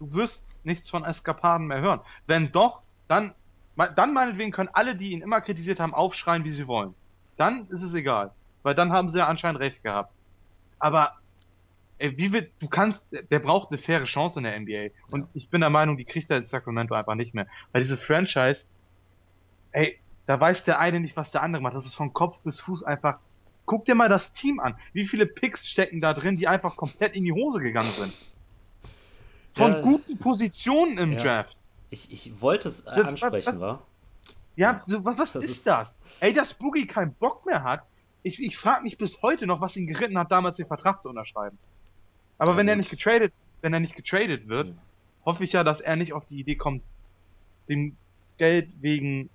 du 0.00 0.12
wirst 0.12 0.44
nichts 0.64 0.90
von 0.90 1.04
Eskapaden 1.04 1.68
mehr 1.68 1.80
hören. 1.80 2.00
Wenn 2.26 2.50
doch, 2.50 2.82
dann, 3.06 3.32
dann 3.76 4.12
meinetwegen 4.12 4.50
können 4.50 4.70
alle, 4.72 4.96
die 4.96 5.12
ihn 5.12 5.22
immer 5.22 5.40
kritisiert 5.40 5.78
haben, 5.78 5.94
aufschreien, 5.94 6.42
wie 6.42 6.50
sie 6.50 6.66
wollen. 6.66 6.96
Dann 7.36 7.68
ist 7.68 7.82
es 7.82 7.94
egal. 7.94 8.34
Weil 8.68 8.74
dann 8.74 8.92
haben 8.92 9.08
sie 9.08 9.16
ja 9.16 9.26
anscheinend 9.26 9.60
recht 9.60 9.82
gehabt. 9.82 10.12
Aber, 10.78 11.14
ey, 11.96 12.18
wie 12.18 12.34
wird, 12.34 12.52
du 12.60 12.68
kannst, 12.68 13.02
der 13.10 13.38
braucht 13.38 13.70
eine 13.70 13.78
faire 13.78 14.04
Chance 14.04 14.40
in 14.40 14.44
der 14.44 14.60
NBA. 14.60 14.90
Und 15.10 15.22
Ja. 15.22 15.28
ich 15.32 15.48
bin 15.48 15.62
der 15.62 15.70
Meinung, 15.70 15.96
die 15.96 16.04
kriegt 16.04 16.30
er 16.30 16.36
in 16.36 16.44
Sacramento 16.44 16.92
einfach 16.94 17.14
nicht 17.14 17.32
mehr. 17.34 17.46
Weil 17.72 17.80
diese 17.80 17.96
Franchise, 17.96 18.66
ey, 19.72 19.98
da 20.26 20.38
weiß 20.38 20.64
der 20.64 20.80
eine 20.80 21.00
nicht, 21.00 21.16
was 21.16 21.30
der 21.30 21.42
andere 21.42 21.62
macht. 21.62 21.76
Das 21.76 21.86
ist 21.86 21.94
von 21.94 22.12
Kopf 22.12 22.40
bis 22.40 22.60
Fuß 22.60 22.82
einfach, 22.82 23.20
guck 23.64 23.86
dir 23.86 23.94
mal 23.94 24.10
das 24.10 24.34
Team 24.34 24.60
an. 24.60 24.76
Wie 24.92 25.06
viele 25.06 25.24
Picks 25.24 25.66
stecken 25.66 26.02
da 26.02 26.12
drin, 26.12 26.36
die 26.36 26.46
einfach 26.46 26.76
komplett 26.76 27.14
in 27.16 27.24
die 27.24 27.32
Hose 27.32 27.60
gegangen 27.60 27.88
sind. 27.92 28.12
Von 29.54 29.72
Ja. 29.72 29.80
guten 29.80 30.18
Positionen 30.18 30.98
im 30.98 31.12
Ja. 31.12 31.22
Draft. 31.22 31.56
ich, 31.88 32.12
ich 32.12 32.42
wollte 32.42 32.68
es 32.68 32.84
äh, 32.86 32.90
ansprechen, 32.90 33.60
war. 33.60 33.82
Ja, 34.56 34.82
so, 34.84 35.02
was, 35.06 35.16
was 35.16 35.32
Das 35.32 35.44
ist, 35.46 35.50
ist- 35.52 35.66
das? 35.66 35.96
Ey, 36.20 36.34
dass 36.34 36.52
Boogie 36.52 36.86
keinen 36.86 37.14
Bock 37.14 37.46
mehr 37.46 37.62
hat. 37.64 37.80
Ich, 38.28 38.40
ich 38.40 38.56
frage 38.58 38.82
mich 38.84 38.98
bis 38.98 39.20
heute 39.22 39.46
noch, 39.46 39.60
was 39.60 39.76
ihn 39.76 39.86
geritten 39.86 40.18
hat, 40.18 40.30
damals 40.30 40.56
den 40.58 40.66
Vertrag 40.68 41.00
zu 41.00 41.08
unterschreiben. 41.10 41.58
Aber 42.38 42.52
Ja, 42.52 42.56
wenn 42.56 42.68
er 42.68 42.74
gut. 42.74 42.84
nicht 42.84 42.90
getradet, 42.90 43.34
wenn 43.62 43.74
er 43.74 43.80
nicht 43.80 43.96
getradet 43.96 44.48
wird, 44.48 44.68
Hm. 44.68 44.78
hoffe 45.24 45.44
ich 45.44 45.52
ja, 45.52 45.64
dass 45.64 45.80
er 45.80 45.96
nicht 45.96 46.12
auf 46.12 46.26
die 46.26 46.40
Idee 46.40 46.56
kommt, 46.56 46.84
dem 47.68 47.98
Geld 48.38 48.70
wegen 48.80 49.30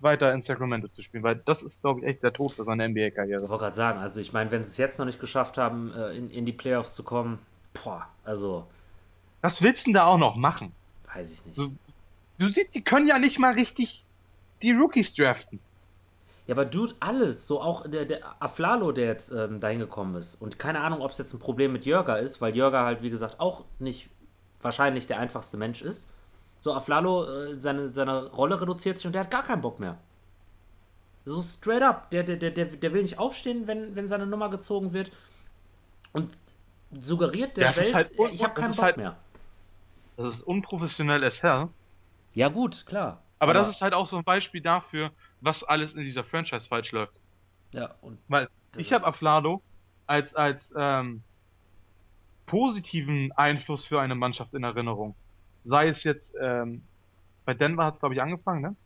weiter 0.00 0.32
in 0.32 0.42
Sacramento 0.42 0.88
zu 0.88 1.02
spielen, 1.02 1.22
weil 1.24 1.36
das 1.46 1.62
ist, 1.62 1.80
glaube 1.82 2.00
ich, 2.00 2.06
echt 2.06 2.22
der 2.22 2.32
Tod 2.32 2.52
für 2.54 2.64
seine 2.64 2.84
Ich 2.84 2.90
NBA-Karriere. 2.90 3.48
wollte 3.48 3.64
gerade 3.64 3.76
sagen, 3.76 3.98
also 3.98 4.20
ich 4.20 4.32
meine, 4.32 4.50
wenn 4.50 4.64
sie 4.64 4.70
es 4.70 4.76
jetzt 4.78 4.98
noch 4.98 5.06
nicht 5.06 5.20
geschafft 5.20 5.58
haben, 5.58 5.92
äh, 5.94 6.12
in, 6.16 6.30
in 6.30 6.46
die 6.46 6.52
Playoffs 6.52 6.94
zu 6.94 7.04
kommen, 7.04 7.38
boah, 7.72 8.08
also, 8.24 8.66
Was 9.42 9.60
willst 9.62 9.82
du 9.86 9.90
denn 9.90 9.94
da 9.94 10.06
auch 10.06 10.18
noch 10.18 10.36
machen? 10.36 10.74
weiß 11.14 11.30
ich 11.32 11.44
nicht. 11.44 11.56
So, 11.56 11.72
du 12.38 12.48
siehst, 12.48 12.74
die 12.74 12.84
können 12.84 13.06
ja 13.08 13.18
nicht 13.18 13.38
mal 13.38 13.52
richtig 13.54 14.06
die 14.62 14.72
Rookies 14.72 15.14
draften. 15.14 15.60
Ja, 16.50 16.56
aber 16.56 16.64
Dude, 16.64 16.96
alles, 16.98 17.46
so 17.46 17.60
auch 17.60 17.86
der, 17.88 18.06
der 18.06 18.42
Aflalo, 18.42 18.90
der 18.90 19.06
jetzt 19.06 19.30
ähm, 19.30 19.60
dahin 19.60 19.78
gekommen 19.78 20.16
ist. 20.16 20.34
Und 20.34 20.58
keine 20.58 20.80
Ahnung, 20.80 21.00
ob 21.00 21.12
es 21.12 21.18
jetzt 21.18 21.32
ein 21.32 21.38
Problem 21.38 21.72
mit 21.72 21.86
Jörger 21.86 22.18
ist, 22.18 22.40
weil 22.40 22.56
Jörger 22.56 22.82
halt, 22.82 23.02
wie 23.02 23.10
gesagt, 23.10 23.38
auch 23.38 23.64
nicht 23.78 24.10
wahrscheinlich 24.60 25.06
der 25.06 25.20
einfachste 25.20 25.56
Mensch 25.56 25.80
ist. 25.80 26.08
So, 26.58 26.74
Aflalo, 26.74 27.24
äh, 27.24 27.54
seine, 27.54 27.86
seine 27.86 28.32
Rolle 28.32 28.60
reduziert 28.60 28.98
sich 28.98 29.06
und 29.06 29.12
der 29.12 29.20
hat 29.20 29.30
gar 29.30 29.44
keinen 29.44 29.60
Bock 29.60 29.78
mehr. 29.78 29.96
So 31.24 31.40
straight 31.40 31.82
up. 31.82 32.10
Der, 32.10 32.24
der, 32.24 32.34
der, 32.34 32.50
der, 32.50 32.92
will 32.94 33.02
nicht 33.02 33.20
aufstehen, 33.20 33.68
wenn, 33.68 33.94
wenn 33.94 34.08
seine 34.08 34.26
Nummer 34.26 34.50
gezogen 34.50 34.92
wird. 34.92 35.12
Und 36.12 36.36
suggeriert 36.90 37.58
der 37.58 37.70
ist 37.70 37.76
Welt, 37.76 37.94
halt 37.94 38.10
ich 38.32 38.42
habe 38.42 38.54
das 38.54 38.64
keinen 38.64 38.74
Bock 38.74 38.84
halt- 38.86 38.96
mehr. 38.96 39.16
Das 40.16 40.30
ist 40.30 40.40
unprofessionell 40.40 41.22
as 41.22 41.44
hell. 41.44 41.68
Ja, 42.34 42.48
gut, 42.48 42.86
klar. 42.86 43.22
Aber, 43.38 43.54
das 43.54 43.68
ist 43.70 43.82
halt 43.82 43.94
auch 43.94 44.08
so 44.08 44.16
ein 44.16 44.24
Beispiel 44.24 44.60
dafür, 44.60 45.12
was 45.40 45.64
alles 45.64 45.94
in 45.94 46.02
dieser 46.02 46.24
Franchise 46.24 46.68
falsch 46.68 46.92
läuft. 46.92 47.20
Ja, 47.72 47.94
und 48.02 48.18
Weil 48.28 48.48
ich 48.76 48.92
habe 48.92 49.06
Aflado 49.06 49.62
als 50.06 50.34
als 50.34 50.72
ähm, 50.76 51.22
positiven 52.46 53.32
Einfluss 53.32 53.86
für 53.86 54.00
eine 54.00 54.14
Mannschaft 54.14 54.54
in 54.54 54.64
Erinnerung. 54.64 55.14
Sei 55.62 55.86
es 55.86 56.04
jetzt 56.04 56.32
ähm, 56.40 56.82
bei 57.44 57.54
Denver 57.54 57.84
hat 57.84 57.94
es 57.94 58.00
glaube 58.00 58.14
ich 58.14 58.22
angefangen, 58.22 58.62
ne? 58.62 58.76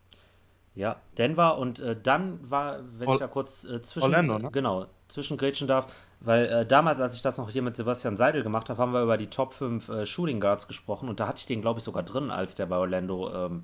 Ja, 0.75 0.97
Denver 1.17 1.57
und 1.57 1.79
äh, 1.79 1.95
dann 2.01 2.51
war, 2.51 2.79
wenn 2.99 3.07
Or- 3.07 3.13
ich 3.13 3.19
da 3.21 3.27
kurz 3.27 3.63
äh, 3.63 3.81
zwischen, 3.81 4.03
Orlando, 4.03 4.39
ne? 4.39 4.49
genau, 4.51 4.87
zwischengrätschen 5.07 5.69
darf, 5.69 5.93
weil 6.19 6.45
äh, 6.47 6.65
damals, 6.65 6.99
als 6.99 7.15
ich 7.15 7.21
das 7.21 7.37
noch 7.37 7.49
hier 7.49 7.61
mit 7.61 7.77
Sebastian 7.77 8.17
Seidel 8.17 8.43
gemacht 8.43 8.69
habe, 8.69 8.81
haben 8.81 8.91
wir 8.91 9.01
über 9.01 9.17
die 9.17 9.27
Top 9.27 9.53
5 9.53 9.87
äh, 9.87 10.05
Shooting 10.05 10.41
Guards 10.41 10.67
gesprochen 10.67 11.07
und 11.07 11.21
da 11.21 11.27
hatte 11.29 11.39
ich 11.39 11.45
den, 11.45 11.61
glaube 11.61 11.79
ich, 11.79 11.85
sogar 11.85 12.03
drin, 12.03 12.29
als 12.29 12.55
der 12.55 12.65
bei 12.65 12.75
Orlando 12.75 13.33
ähm, 13.33 13.63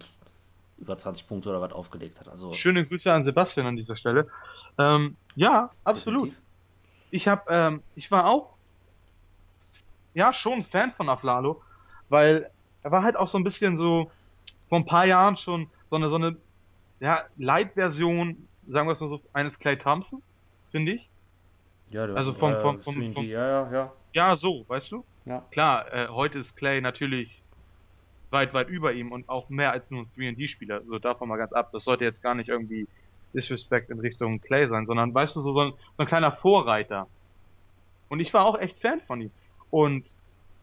über 0.82 0.98
20 0.98 1.28
Punkte 1.28 1.50
oder 1.50 1.62
was 1.62 1.72
aufgelegt 1.72 2.20
hat. 2.20 2.28
Also 2.28 2.52
Schöne 2.54 2.86
Grüße 2.86 3.12
an 3.14 3.24
Sebastian 3.24 3.68
an 3.68 3.76
dieser 3.78 3.96
Stelle. 3.96 4.28
Ähm, 4.78 5.16
ja, 5.36 5.72
absolut. 5.84 6.24
definitiv. 6.30 6.44
Ich 7.12 7.28
habe, 7.28 7.44
ähm, 7.50 7.84
ich 7.96 8.10
war 8.12 8.26
auch, 8.26 8.58
ja, 10.14 10.34
schon 10.34 10.64
Fan 10.64 10.92
von 10.92 11.10
Aflalo, 11.10 11.62
weil 12.10 12.50
er 12.82 12.92
war 12.92 13.04
halt 13.04 13.16
auch 13.16 13.28
so 13.28 13.38
ein 13.38 13.44
bisschen 13.44 13.78
so 13.78 14.12
vor 14.68 14.80
ein 14.80 14.86
paar 14.86 15.06
Jahren 15.06 15.38
schon 15.38 15.70
so 15.88 15.96
eine 15.96 16.10
so 16.10 16.16
eine 16.16 16.38
ja 17.00 17.24
Light-Version, 17.38 18.48
sagen 18.68 18.88
wir 18.88 18.94
es 18.94 19.00
mal 19.02 19.10
so, 19.10 19.22
eines 19.34 19.58
Clay 19.60 19.78
Thompson, 19.78 20.22
finde 20.70 20.94
ich. 20.94 21.10
Ja, 21.90 22.08
der, 22.08 22.16
Also 22.16 22.34
vom- 22.34 22.54
äh, 22.54 22.58
vom- 22.58 22.82
vom- 22.82 22.96
3D, 23.02 23.14
vom- 23.14 23.26
ja, 23.26 23.48
ja, 23.48 23.72
ja. 23.72 23.94
Ja, 24.14 24.36
so, 24.36 24.66
weißt 24.68 24.92
du? 24.92 25.06
Ja, 25.26 25.46
Klar, 25.52 25.94
äh, 25.94 26.08
heute 26.10 26.40
ist 26.40 26.56
Clay 26.56 26.82
natürlich 26.82 27.41
weit, 28.32 28.54
weit 28.54 28.70
über 28.70 28.94
ihm 28.94 29.12
und 29.12 29.30
auch 29.30 29.50
mehr 29.50 29.72
als 29.72 29.92
nur 29.92 30.02
ein 30.02 30.08
3D-Spieler. 30.18 30.82
So 30.88 31.00
davon 31.00 31.30
mal 31.30 31.38
ganz 31.38 31.54
ab. 31.54 31.70
Das 31.72 31.84
sollte 31.84 32.04
jetzt 32.04 32.24
gar 32.24 32.36
nicht 32.36 32.50
irgendwie 32.50 32.88
Disrespect 33.34 33.90
in 33.90 34.00
Richtung 34.00 34.42
Clay 34.42 34.68
sein, 34.68 34.86
sondern 34.86 35.14
weißt 35.14 35.36
du, 35.36 35.40
so, 35.40 35.54
so, 35.54 35.62
ein, 35.62 35.72
so 35.72 36.04
ein 36.04 36.08
kleiner 36.08 36.32
Vorreiter. 36.32 37.08
Und 38.10 38.20
ich 38.20 38.34
war 38.34 38.46
auch 38.46 38.60
echt 38.60 38.80
Fan 38.80 39.02
von 39.02 39.22
ihm. 39.22 39.32
Und 39.70 40.06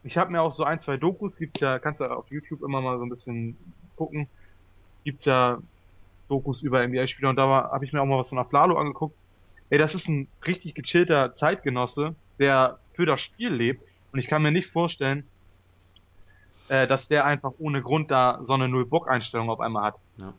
ich 0.03 0.17
habe 0.17 0.31
mir 0.31 0.41
auch 0.41 0.53
so 0.53 0.63
ein, 0.63 0.79
zwei 0.79 0.97
Dokus, 0.97 1.37
gibt's 1.37 1.59
ja, 1.61 1.79
kannst 1.79 2.01
du 2.01 2.05
auf 2.05 2.29
YouTube 2.29 2.61
immer 2.61 2.81
mal 2.81 2.97
so 2.97 3.03
ein 3.03 3.09
bisschen 3.09 3.57
gucken. 3.95 4.27
Gibt's 5.03 5.25
ja 5.25 5.59
Dokus 6.27 6.61
über 6.61 6.85
NBA-Spieler 6.87 7.29
und 7.29 7.35
da 7.35 7.47
habe 7.71 7.85
ich 7.85 7.91
mir 7.91 8.01
auch 8.01 8.05
mal 8.05 8.19
was 8.19 8.29
von 8.29 8.37
Aflalo 8.37 8.77
angeguckt. 8.77 9.15
Ey, 9.71 9.77
das 9.77 9.95
ist 9.95 10.07
ein 10.07 10.27
richtig 10.45 10.75
gechillter 10.75 11.33
Zeitgenosse, 11.33 12.15
der 12.39 12.79
für 12.93 13.05
das 13.05 13.21
Spiel 13.21 13.53
lebt. 13.53 13.83
Und 14.11 14.19
ich 14.19 14.27
kann 14.27 14.41
mir 14.41 14.51
nicht 14.51 14.69
vorstellen, 14.69 15.27
äh, 16.69 16.87
dass 16.87 17.07
der 17.07 17.25
einfach 17.25 17.51
ohne 17.59 17.81
Grund 17.81 18.11
da 18.11 18.39
so 18.43 18.53
eine 18.53 18.69
Null-Bock-Einstellung 18.69 19.49
auf 19.49 19.59
einmal 19.59 19.83
hat. 19.83 19.95
Ja. 20.17 20.33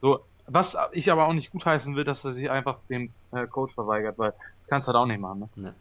So, 0.00 0.20
Was 0.46 0.76
ich 0.92 1.10
aber 1.10 1.26
auch 1.26 1.32
nicht 1.32 1.50
gutheißen 1.50 1.96
will, 1.96 2.04
dass 2.04 2.24
er 2.24 2.34
sich 2.34 2.50
einfach 2.50 2.78
dem 2.88 3.10
äh, 3.32 3.46
Coach 3.46 3.74
verweigert, 3.74 4.18
weil 4.18 4.32
das 4.60 4.68
kannst 4.68 4.86
du 4.86 4.92
halt 4.92 5.02
auch 5.02 5.06
nicht 5.06 5.20
machen, 5.20 5.40
ne? 5.40 5.48
Ne. 5.56 5.74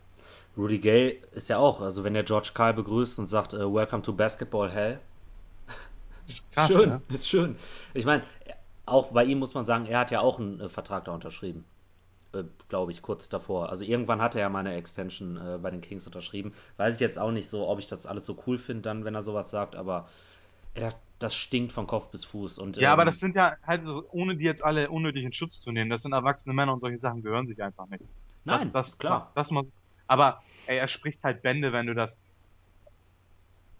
Rudy 0.57 0.79
Gay 0.79 1.21
ist 1.33 1.49
ja 1.49 1.57
auch, 1.57 1.81
also 1.81 2.03
wenn 2.03 2.13
der 2.13 2.23
George 2.23 2.51
Karl 2.53 2.73
begrüßt 2.73 3.19
und 3.19 3.27
sagt, 3.27 3.53
äh, 3.53 3.59
Welcome 3.59 4.03
to 4.03 4.13
Basketball 4.13 4.71
Hell, 4.71 4.99
ist 6.25 6.49
krass, 6.51 6.71
schön, 6.71 6.89
ne? 6.89 7.01
ist 7.09 7.27
schön. 7.27 7.57
Ich 7.93 8.05
meine, 8.05 8.23
auch 8.85 9.07
bei 9.07 9.25
ihm 9.25 9.39
muss 9.39 9.53
man 9.53 9.65
sagen, 9.65 9.85
er 9.85 9.99
hat 9.99 10.11
ja 10.11 10.21
auch 10.21 10.39
einen 10.39 10.61
äh, 10.61 10.69
Vertrag 10.69 11.05
da 11.05 11.13
unterschrieben. 11.13 11.65
Äh, 12.35 12.43
Glaube 12.69 12.91
ich, 12.91 13.01
kurz 13.01 13.29
davor. 13.29 13.69
Also 13.69 13.83
irgendwann 13.83 14.21
hat 14.21 14.35
er 14.35 14.41
ja 14.41 14.49
mal 14.49 14.59
eine 14.59 14.75
Extension 14.75 15.37
äh, 15.37 15.57
bei 15.61 15.71
den 15.71 15.81
Kings 15.81 16.05
unterschrieben. 16.05 16.53
Weiß 16.77 16.95
ich 16.95 17.01
jetzt 17.01 17.17
auch 17.19 17.31
nicht 17.31 17.49
so, 17.49 17.67
ob 17.67 17.79
ich 17.79 17.87
das 17.87 18.05
alles 18.05 18.25
so 18.25 18.37
cool 18.47 18.57
finde, 18.57 18.81
dann, 18.83 19.05
wenn 19.05 19.15
er 19.15 19.21
sowas 19.21 19.49
sagt, 19.49 19.75
aber 19.75 20.07
ey, 20.73 20.81
das, 20.81 20.99
das 21.19 21.35
stinkt 21.35 21.71
von 21.71 21.87
Kopf 21.87 22.09
bis 22.09 22.25
Fuß. 22.25 22.59
Und 22.59 22.77
Ja, 22.77 22.91
aber 22.91 23.03
ähm, 23.03 23.07
das 23.07 23.19
sind 23.19 23.35
ja 23.35 23.55
halt 23.63 23.83
so, 23.83 24.03
ohne 24.11 24.35
die 24.35 24.45
jetzt 24.45 24.63
alle 24.63 24.89
unnötig 24.89 25.23
in 25.23 25.33
Schutz 25.33 25.59
zu 25.59 25.71
nehmen, 25.71 25.89
das 25.89 26.01
sind 26.01 26.13
erwachsene 26.13 26.53
Männer 26.53 26.73
und 26.73 26.81
solche 26.81 26.97
Sachen 26.97 27.21
gehören 27.21 27.45
sich 27.47 27.61
einfach 27.61 27.87
nicht. 27.87 28.03
Das, 28.45 28.61
nein, 28.61 28.73
das, 28.73 28.97
klar. 28.97 29.31
das 29.35 29.51
mal, 29.51 29.63
aber 30.07 30.41
ey, 30.67 30.77
er 30.77 30.87
spricht 30.87 31.23
halt 31.23 31.41
Bände, 31.41 31.71
wenn 31.71 31.87
du 31.87 31.95
das 31.95 32.19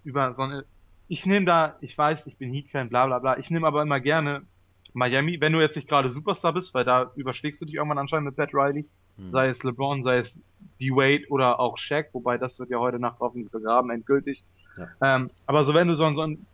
über 0.03 0.33
so 0.33 0.43
eine, 0.43 0.65
ich 1.07 1.25
nehme 1.25 1.45
da, 1.45 1.77
ich 1.81 1.97
weiß, 1.97 2.27
ich 2.27 2.37
bin 2.37 2.53
Heat-Fan, 2.53 2.89
bla 2.89 3.05
bla 3.07 3.19
bla, 3.19 3.37
ich 3.37 3.49
nehme 3.49 3.67
aber 3.67 3.81
immer 3.81 3.99
gerne 3.99 4.47
Miami, 4.95 5.39
wenn 5.41 5.53
du 5.53 5.59
jetzt 5.61 5.75
nicht 5.75 5.87
gerade 5.89 6.09
Superstar 6.09 6.53
bist, 6.53 6.73
weil 6.73 6.85
da 6.85 7.11
überschlägst 7.15 7.61
du 7.61 7.65
dich 7.65 7.75
irgendwann 7.75 7.97
anscheinend 7.99 8.27
mit 8.27 8.35
Pat 8.37 8.51
Riley, 8.53 8.89
Hm. 9.17 9.31
sei 9.31 9.49
es 9.49 9.63
LeBron, 9.63 10.01
sei 10.03 10.17
es 10.19 10.41
D-Wade 10.79 11.25
oder 11.29 11.59
auch 11.59 11.77
Shaq, 11.77 12.09
wobei 12.13 12.37
das 12.37 12.59
wird 12.59 12.69
ja 12.69 12.79
heute 12.79 12.99
Nacht 12.99 13.19
hoffentlich 13.19 13.51
begraben, 13.51 13.89
endgültig. 13.91 14.43
Ja. 14.77 15.15
Ähm, 15.17 15.31
aber 15.45 15.63
so 15.63 15.73
wenn 15.73 15.87
du 15.87 15.95
so, 15.95 16.05
ein- 16.05 16.15
so 16.15 16.23
ein 16.23 16.47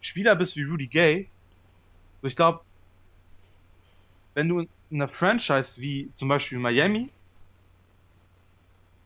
Spieler 0.00 0.36
bist 0.36 0.56
wie 0.56 0.64
Rudy 0.64 0.88
Gay, 0.88 1.32
so 2.22 2.28
ich 2.28 2.36
glaube, 2.36 2.60
wenn 4.34 4.48
du 4.48 4.60
in 4.60 4.68
einer 4.90 5.08
Franchise 5.08 5.80
wie 5.80 6.12
zum 6.14 6.28
Beispiel 6.28 6.58
Miami, 6.58 7.12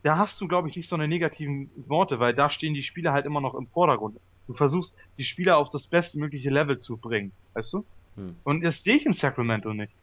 da 0.03 0.17
hast 0.17 0.41
du, 0.41 0.49
glaube 0.49 0.69
ich, 0.69 0.77
nicht 0.77 0.89
so 0.89 0.95
eine 0.97 1.09
negativen 1.09 1.71
Worte, 1.89 2.21
weil 2.21 2.35
da 2.35 2.51
stehen 2.51 2.75
die 2.75 2.83
Spieler 2.83 3.13
halt 3.13 3.27
immer 3.27 3.41
noch 3.41 3.55
im 3.55 3.69
Vordergrund. 3.69 4.19
Du 4.47 4.55
versuchst, 4.55 4.97
die 5.19 5.25
Spieler 5.25 5.59
auf 5.59 5.69
das 5.71 5.89
bestmögliche 5.89 6.51
Level 6.51 6.79
zu 6.79 6.97
bringen, 6.99 7.35
weißt 7.55 7.73
du? 7.75 7.89
Hm. 8.19 8.35
Und 8.43 8.63
das 8.65 8.83
sehe 8.83 8.97
ich 8.97 9.07
in 9.07 9.13
Sacramento 9.13 9.73
nicht. 9.73 9.95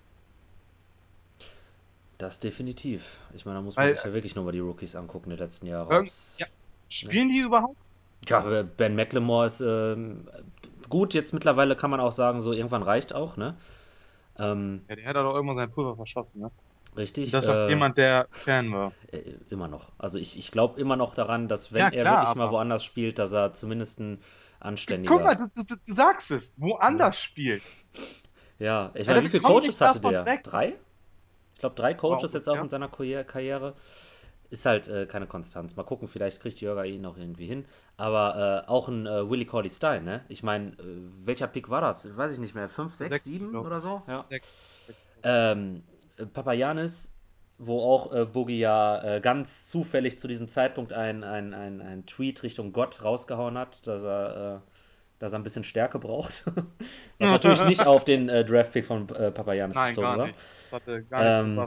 Das 2.18 2.40
definitiv. 2.42 3.20
Ich 3.34 3.46
meine, 3.46 3.58
da 3.60 3.62
muss 3.62 3.80
man 3.80 3.88
Weil, 3.88 3.92
sich 3.92 4.04
ja 4.04 4.14
wirklich 4.14 4.36
nur 4.36 4.44
mal 4.46 4.52
die 4.52 4.60
Rookies 4.60 4.96
angucken 4.96 5.30
der 5.30 5.40
letzten 5.40 5.66
Jahre. 5.68 6.04
ja, 6.38 6.48
ne? 7.02 7.18
spielen 7.18 7.30
die 7.30 7.40
überhaupt? 7.40 7.78
Ja, 8.28 8.64
Ben 8.64 8.96
McLemore 8.96 9.46
ist 9.46 9.62
ähm, 9.62 10.30
gut. 10.90 11.14
Jetzt 11.14 11.34
mittlerweile 11.34 11.76
kann 11.76 11.92
man 11.92 12.00
auch 12.00 12.12
sagen, 12.12 12.42
so 12.42 12.54
irgendwann 12.54 12.84
reicht 12.84 13.14
auch, 13.14 13.38
ne? 13.38 13.58
Ähm, 14.38 14.88
Ja, 14.90 14.96
der 14.96 15.06
hat 15.08 15.16
doch 15.16 15.34
irgendwann 15.36 15.58
sein 15.58 15.72
Pulver 15.72 15.96
verschossen, 15.96 16.42
ne? 16.42 16.48
Und 16.48 16.76
richtig. 16.98 17.36
das 17.36 17.46
sagt 17.48 17.68
Äh, 17.68 17.68
jemand, 17.68 17.98
der 17.98 18.28
Fan 18.32 18.72
war. 18.74 18.96
äh, 19.12 19.36
immer 19.50 19.68
noch. 19.68 19.92
Also 19.98 20.20
ich, 20.20 20.38
ich 20.38 20.52
glaube 20.52 20.80
immer 20.80 20.96
noch 20.96 21.16
daran, 21.16 21.48
dass 21.48 21.74
wenn 21.74 21.88
Ja, 21.88 21.92
er 21.92 22.10
klar, 22.10 22.10
wirklich 22.10 22.36
mal 22.36 22.52
woanders 22.52 22.84
spielt, 22.84 23.20
dass 23.20 23.34
er 23.34 23.54
zumindest 23.54 24.00
ein 24.00 24.22
guck 25.06 25.24
mal, 25.24 25.36
anständiger. 25.36 25.36
du, 25.36 25.48
du, 25.64 25.76
du 25.76 25.94
sagst 25.94 26.32
es, 26.32 26.54
woanders 26.58 27.20
spielt. 27.20 27.64
Ja, 28.60 28.92
ich 28.96 29.08
Ja, 29.08 29.14
meine, 29.14 29.24
wie 29.24 29.30
viele 29.30 29.44
Coaches 29.44 29.82
hatte 29.82 30.00
der? 30.00 30.26
weg. 30.26 30.44
Drei? 30.44 30.76
Ich 31.54 31.60
glaube, 31.60 31.76
drei 31.76 31.94
Coaches 31.94 32.34
jetzt 32.34 32.50
auch 32.50 32.62
in 32.62 32.70
seiner 32.70 32.90
Karriere. 32.90 33.76
Ist 34.50 34.66
halt 34.66 34.88
äh, 34.88 35.08
keine 35.08 35.28
Konstanz. 35.28 35.76
Mal 35.76 35.84
gucken, 35.84 36.08
vielleicht 36.08 36.40
kriegt 36.42 36.62
Jörger 36.62 36.86
ihn 36.86 37.02
noch 37.02 37.18
irgendwie 37.18 37.48
hin. 37.48 37.66
Aber 37.98 38.64
äh, 38.66 38.70
auch 38.70 38.88
ein 38.88 39.08
äh, 39.08 39.30
Willie 39.30 39.46
Corley 39.46 39.70
Stein, 39.70 40.06
ne? 40.06 40.24
Ich 40.30 40.44
meine, 40.44 40.74
äh, 40.74 40.76
welcher 41.26 41.48
Pick 41.48 41.70
war 41.70 41.82
das? 41.82 42.16
Weiß 42.16 42.34
ich 42.34 42.40
nicht 42.40 42.56
mehr. 42.56 42.70
Fünf, 42.70 42.94
sechs, 42.94 43.24
sieben 43.24 43.56
oder 43.56 43.82
so? 43.82 44.04
Ja. 44.08 44.26
Sechs. 44.30 44.48
Ähm, 45.24 45.84
äh, 46.18 46.26
Papagiannis, 46.28 47.12
wo 47.58 47.82
auch 47.82 48.14
äh, 48.14 48.26
Boogie 48.26 48.60
ja 48.60 49.16
äh, 49.16 49.22
ganz 49.22 49.70
zufällig 49.70 50.20
zu 50.20 50.28
diesem 50.28 50.48
Zeitpunkt 50.48 50.92
ein, 50.94 51.24
ein, 51.24 51.54
ein, 51.54 51.82
ein 51.82 52.06
Tweet 52.06 52.44
Richtung 52.44 52.74
Gott 52.74 53.04
rausgehauen 53.04 53.58
hat, 53.58 53.88
dass 53.88 54.04
er, 54.04 54.56
äh, 54.56 54.70
dass 55.20 55.34
er 55.34 55.40
ein 55.40 55.44
bisschen 55.44 55.64
Stärke 55.64 56.00
braucht. 56.00 56.46
Was 57.20 57.32
natürlich 57.32 57.64
nicht 57.64 57.86
auf 57.86 58.04
den 58.04 58.28
äh, 58.28 58.44
Draftpick 58.44 58.86
von 58.86 59.08
äh, 59.10 59.32
Papagiannis 59.32 59.76
Nein, 59.76 59.90
bezogen 59.90 60.18
war. 60.18 60.30
hatte 60.72 61.04
gar 61.04 61.42
Ähm, 61.42 61.66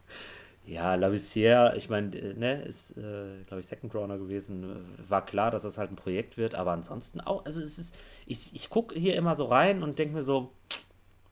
ja, 0.64 0.94
Lavissière, 0.94 1.76
ich 1.76 1.90
meine, 1.90 2.16
äh, 2.16 2.34
ne, 2.34 2.62
ist, 2.62 2.96
äh, 2.96 3.42
glaube 3.46 3.60
ich, 3.60 3.66
Second 3.66 3.94
Rounder 3.94 4.16
gewesen. 4.16 4.96
War 5.06 5.24
klar, 5.26 5.50
dass 5.50 5.64
das 5.64 5.76
halt 5.76 5.92
ein 5.92 5.96
Projekt 5.96 6.38
wird, 6.38 6.54
aber 6.54 6.72
ansonsten 6.72 7.20
auch, 7.20 7.44
also 7.44 7.60
es 7.62 7.78
ist, 7.78 7.94
ich, 8.24 8.54
ich 8.54 8.70
gucke 8.70 8.98
hier 8.98 9.16
immer 9.16 9.34
so 9.34 9.44
rein 9.44 9.82
und 9.82 9.98
denke 9.98 10.14
mir 10.14 10.22
so, 10.22 10.50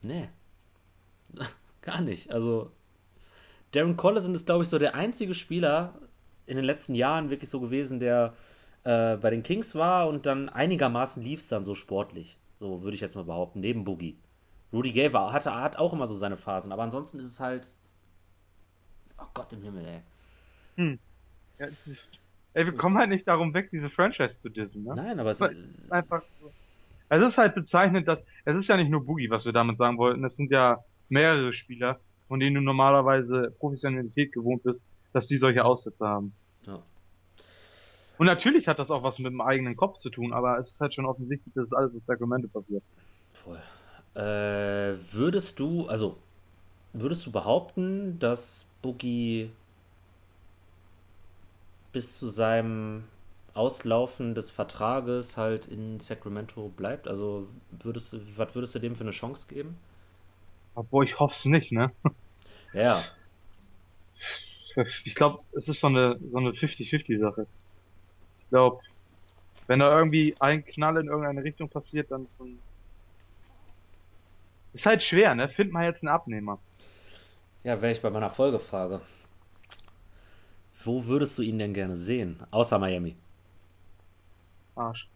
ne, 0.03 0.29
gar 1.81 2.01
nicht. 2.01 2.31
Also 2.31 2.71
Darren 3.71 3.97
Collison 3.97 4.35
ist, 4.35 4.45
glaube 4.45 4.63
ich, 4.63 4.69
so 4.69 4.79
der 4.79 4.95
einzige 4.95 5.33
Spieler 5.33 5.93
in 6.45 6.55
den 6.55 6.65
letzten 6.65 6.95
Jahren 6.95 7.29
wirklich 7.29 7.49
so 7.49 7.59
gewesen, 7.59 7.99
der 7.99 8.33
äh, 8.83 9.17
bei 9.17 9.29
den 9.29 9.43
Kings 9.43 9.75
war 9.75 10.07
und 10.07 10.25
dann 10.25 10.49
einigermaßen 10.49 11.21
lief 11.21 11.39
es 11.39 11.47
dann 11.47 11.63
so 11.63 11.75
sportlich. 11.75 12.37
So 12.55 12.81
würde 12.81 12.95
ich 12.95 13.01
jetzt 13.01 13.15
mal 13.15 13.23
behaupten, 13.25 13.59
neben 13.59 13.83
Boogie. 13.83 14.17
Rudy 14.73 14.91
Gay 14.91 15.13
war, 15.13 15.31
hatte, 15.33 15.53
hat 15.53 15.77
auch 15.77 15.93
immer 15.93 16.07
so 16.07 16.13
seine 16.13 16.37
Phasen, 16.37 16.71
aber 16.71 16.83
ansonsten 16.83 17.19
ist 17.19 17.27
es 17.27 17.39
halt, 17.39 17.67
oh 19.17 19.25
Gott 19.33 19.53
im 19.53 19.61
Himmel, 19.61 19.85
ey. 19.85 20.01
Hm. 20.77 20.99
Ja, 21.59 21.67
ey, 22.53 22.65
wir 22.65 22.73
kommen 22.75 22.97
halt 22.97 23.09
nicht 23.09 23.27
darum 23.27 23.53
weg, 23.53 23.69
diese 23.71 23.89
Franchise 23.89 24.39
zu 24.39 24.49
dissen, 24.49 24.83
ne? 24.83 24.95
Nein, 24.95 25.19
aber 25.19 25.31
es 25.31 25.41
Aber 25.41 25.51
es 25.51 25.65
ist 25.65 25.79
ist, 25.85 25.91
einfach 25.91 26.21
so. 26.39 26.51
Es 27.09 27.25
ist 27.25 27.37
halt 27.37 27.55
bezeichnend, 27.55 28.07
dass, 28.07 28.23
es 28.45 28.55
ist 28.55 28.67
ja 28.67 28.77
nicht 28.77 28.89
nur 28.89 29.05
Boogie, 29.05 29.29
was 29.29 29.45
wir 29.45 29.53
damit 29.53 29.77
sagen 29.77 29.97
wollten, 29.97 30.23
es 30.23 30.35
sind 30.35 30.51
ja 30.51 30.77
mehrere 31.09 31.53
Spieler, 31.53 31.99
von 32.29 32.39
denen 32.41 32.55
du 32.57 32.61
normalerweise 32.61 33.53
Professionalität 33.59 34.33
gewohnt 34.33 34.63
bist, 34.63 34.87
dass 35.13 35.27
die 35.27 35.37
solche 35.37 35.65
Aussätze 35.65 36.07
haben. 36.07 36.37
ja, 36.65 36.79
Und 38.17 38.27
natürlich 38.27 38.67
hat 38.67 38.77
das 38.77 38.91
auch 38.91 39.01
was 39.01 39.17
mit 39.17 39.31
dem 39.31 39.41
eigenen 39.41 39.75
Kopf 39.75 39.97
zu 39.97 40.11
tun, 40.11 40.31
aber 40.33 40.59
es 40.59 40.71
ist 40.73 40.79
halt 40.79 40.93
schon 40.93 41.07
offensichtlich, 41.07 41.53
dass 41.55 41.67
es 41.67 41.73
alles 41.73 41.93
in 41.95 42.01
Sacramento 42.01 42.47
passiert. 42.47 42.83
voll. 43.33 43.61
Äh, 44.15 44.21
würdest 45.13 45.59
du, 45.59 45.87
also, 45.87 46.17
würdest 46.93 47.25
du 47.25 47.31
behaupten, 47.31 48.19
dass 48.19 48.65
Boogie 48.81 49.51
bis 51.91 52.17
zu 52.17 52.29
seinem 52.29 53.03
Auslaufen 53.53 54.33
des 54.35 54.49
Vertrages 54.51 55.37
halt 55.37 55.67
in 55.67 55.99
Sacramento 55.99 56.69
bleibt? 56.69 57.07
Also 57.07 57.47
würdest 57.71 58.15
was 58.37 58.55
würdest 58.55 58.75
du 58.75 58.79
dem 58.79 58.95
für 58.95 59.03
eine 59.03 59.11
Chance 59.11 59.47
geben? 59.47 59.77
Obwohl 60.75 61.05
ich 61.05 61.19
hoffe 61.19 61.33
es 61.35 61.45
nicht, 61.45 61.71
ne? 61.71 61.91
Ja. 62.73 63.03
Ich 65.03 65.15
glaube, 65.15 65.43
es 65.57 65.67
ist 65.67 65.81
so 65.81 65.87
eine, 65.87 66.17
so 66.31 66.37
eine 66.37 66.51
50-50-Sache. 66.51 67.47
Ich 68.39 68.49
glaube, 68.49 68.81
wenn 69.67 69.79
da 69.79 69.97
irgendwie 69.97 70.35
ein 70.39 70.63
Knall 70.63 70.97
in 70.97 71.07
irgendeine 71.07 71.43
Richtung 71.43 71.69
passiert, 71.69 72.11
dann, 72.11 72.27
ist 74.73 74.85
halt 74.85 75.03
schwer, 75.03 75.35
ne? 75.35 75.49
Find 75.49 75.71
mal 75.71 75.85
jetzt 75.85 76.03
einen 76.03 76.13
Abnehmer. 76.13 76.59
Ja, 77.63 77.81
wäre 77.81 77.91
ich 77.91 78.01
bei 78.01 78.09
meiner 78.09 78.29
Folgefrage. 78.29 79.01
Wo 80.83 81.05
würdest 81.05 81.37
du 81.37 81.41
ihn 81.41 81.59
denn 81.59 81.73
gerne 81.73 81.95
sehen? 81.97 82.39
Außer 82.51 82.79
Miami. 82.79 83.15
Arsch. 84.75 85.07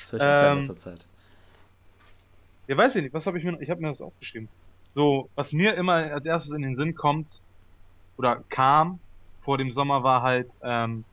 Das 0.00 0.12
höre 0.12 0.18
ich 0.20 0.26
öfter 0.28 0.46
in 0.48 0.52
Ähm, 0.52 0.58
letzter 0.58 0.76
Zeit. 0.76 1.06
Ja, 2.72 2.78
weiß 2.78 2.96
ich 2.96 3.02
nicht, 3.02 3.12
was 3.12 3.26
habe 3.26 3.38
ich 3.38 3.44
mir, 3.44 3.60
ich 3.60 3.68
habe 3.68 3.82
mir 3.82 3.88
das 3.88 4.00
aufgeschrieben. 4.00 4.48
So, 4.92 5.28
was 5.34 5.52
mir 5.52 5.74
immer 5.74 5.92
als 5.92 6.24
erstes 6.26 6.54
in 6.54 6.62
den 6.62 6.74
Sinn 6.74 6.94
kommt, 6.94 7.30
oder 8.16 8.42
kam 8.48 8.98
vor 9.40 9.58
dem 9.58 9.72
Sommer, 9.72 10.02
war 10.02 10.22
halt, 10.22 10.50
ähm, 10.62 11.04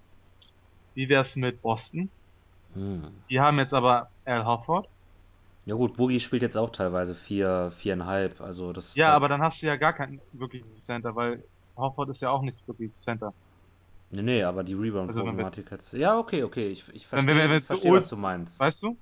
wie 0.93 1.09
wär's 1.09 1.35
mit 1.35 1.61
Boston? 1.61 2.09
Hm. 2.73 3.03
Die 3.29 3.41
haben 3.41 3.59
jetzt 3.59 3.73
aber 3.73 4.09
Al 4.23 4.45
Horford. 4.45 4.87
Ja 5.65 5.75
gut, 5.75 5.97
Boogie 5.97 6.21
spielt 6.21 6.43
jetzt 6.43 6.55
auch 6.55 6.69
teilweise 6.69 7.13
vier, 7.13 7.71
viereinhalb. 7.71 8.39
Also 8.39 8.71
das, 8.71 8.95
Ja, 8.95 9.13
aber 9.13 9.27
dann 9.27 9.41
hast 9.41 9.61
du 9.61 9.65
ja 9.67 9.75
gar 9.75 9.93
keinen 9.93 10.21
wirklichen 10.31 10.79
Center, 10.79 11.13
weil 11.15 11.43
Horford 11.75 12.09
ist 12.09 12.21
ja 12.21 12.29
auch 12.29 12.41
nicht 12.41 12.65
wirklich 12.67 12.95
Center. 12.95 13.33
nee, 14.11 14.21
nee, 14.21 14.43
aber 14.43 14.63
die 14.63 14.75
Also 14.75 15.25
wenn 15.25 15.37
wir 15.37 15.43
jetzt, 15.43 15.57
Rebound-Problematik 15.57 15.71
hat. 15.71 15.91
Ja, 15.91 16.17
okay, 16.17 16.43
okay, 16.43 16.69
ich, 16.69 16.87
ich 16.93 17.11
wenn 17.11 17.27
wir, 17.27 17.35
wenn 17.35 17.51
wir 17.51 17.61
verstehe, 17.61 17.65
so 17.65 17.67
verstehe, 17.67 17.91
was 17.91 18.03
old, 18.05 18.11
du 18.11 18.15
meinst. 18.17 18.59
weißt 18.59 18.83
du? 18.83 18.97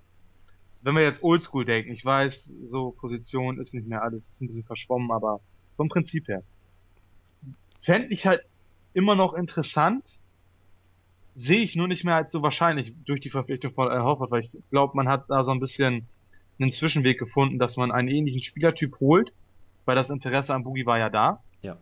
Wenn 0.82 0.96
wir 0.96 1.04
jetzt 1.04 1.24
oldschool 1.24 1.66
denken, 1.66 1.92
ich 1.92 2.06
weiß, 2.06 2.52
so 2.66 2.92
Position 2.92 3.60
ist 3.60 3.74
nicht 3.74 3.88
mehr 3.88 4.04
alles, 4.04 4.30
ist 4.30 4.42
ein 4.42 4.48
bisschen 4.48 4.64
verschwommen, 4.64 5.12
aber 5.12 5.42
vom 5.76 5.90
Prinzip 5.90 6.28
her. 6.28 6.44
Fände 7.82 8.08
ich 8.10 8.26
halt 8.26 8.42
immer 8.94 9.16
noch 9.16 9.34
interessant, 9.34 10.20
sehe 11.36 11.60
ich 11.60 11.76
nur 11.76 11.88
nicht 11.88 12.04
mehr 12.04 12.16
als 12.16 12.32
so 12.32 12.42
wahrscheinlich 12.42 12.94
durch 13.06 13.22
die 13.22 13.30
Verpflichtung 13.30 13.74
von 13.74 13.88
Al 13.88 14.02
Horford, 14.02 14.32
weil 14.32 14.42
ich 14.42 14.52
glaube, 14.72 14.96
man 14.96 15.08
hat 15.08 15.26
da 15.30 15.44
so 15.44 15.52
ein 15.52 15.60
bisschen 15.60 16.08
einen 16.60 16.72
Zwischenweg 16.72 17.20
gefunden, 17.20 17.60
dass 17.60 17.78
man 17.78 17.92
einen 17.92 18.08
ähnlichen 18.08 18.42
Spielertyp 18.42 19.00
holt, 19.00 19.32
weil 19.86 19.96
das 19.96 20.10
Interesse 20.10 20.56
an 20.56 20.64
Boogie 20.64 20.86
war 20.86 20.98
ja 20.98 21.10
da. 21.10 21.44
Ja. 21.62 21.78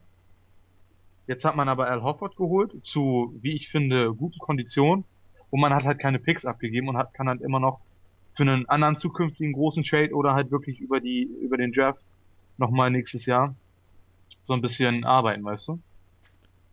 Jetzt 1.27 1.45
hat 1.45 1.55
man 1.55 1.69
aber 1.69 1.87
Al 1.87 2.03
Horford 2.03 2.35
geholt 2.35 2.85
zu, 2.85 3.33
wie 3.41 3.53
ich 3.53 3.69
finde, 3.69 4.13
guten 4.13 4.39
Konditionen 4.39 5.05
und 5.49 5.61
man 5.61 5.73
hat 5.73 5.85
halt 5.85 5.99
keine 5.99 6.19
Picks 6.19 6.45
abgegeben 6.45 6.89
und 6.89 6.97
hat, 6.97 7.13
kann 7.13 7.29
halt 7.29 7.41
immer 7.41 7.61
noch 7.61 7.79
für 8.35 8.43
einen 8.43 8.67
anderen 8.69 8.95
zukünftigen 8.95 9.53
großen 9.53 9.83
Trade 9.83 10.13
oder 10.13 10.33
halt 10.33 10.51
wirklich 10.51 10.79
über 10.79 10.99
die, 10.99 11.23
über 11.41 11.57
den 11.57 11.71
Draft 11.71 12.01
nochmal 12.57 12.91
nächstes 12.91 13.25
Jahr 13.25 13.55
so 14.41 14.53
ein 14.53 14.61
bisschen 14.61 15.03
arbeiten, 15.03 15.43
weißt 15.43 15.67
du? 15.69 15.79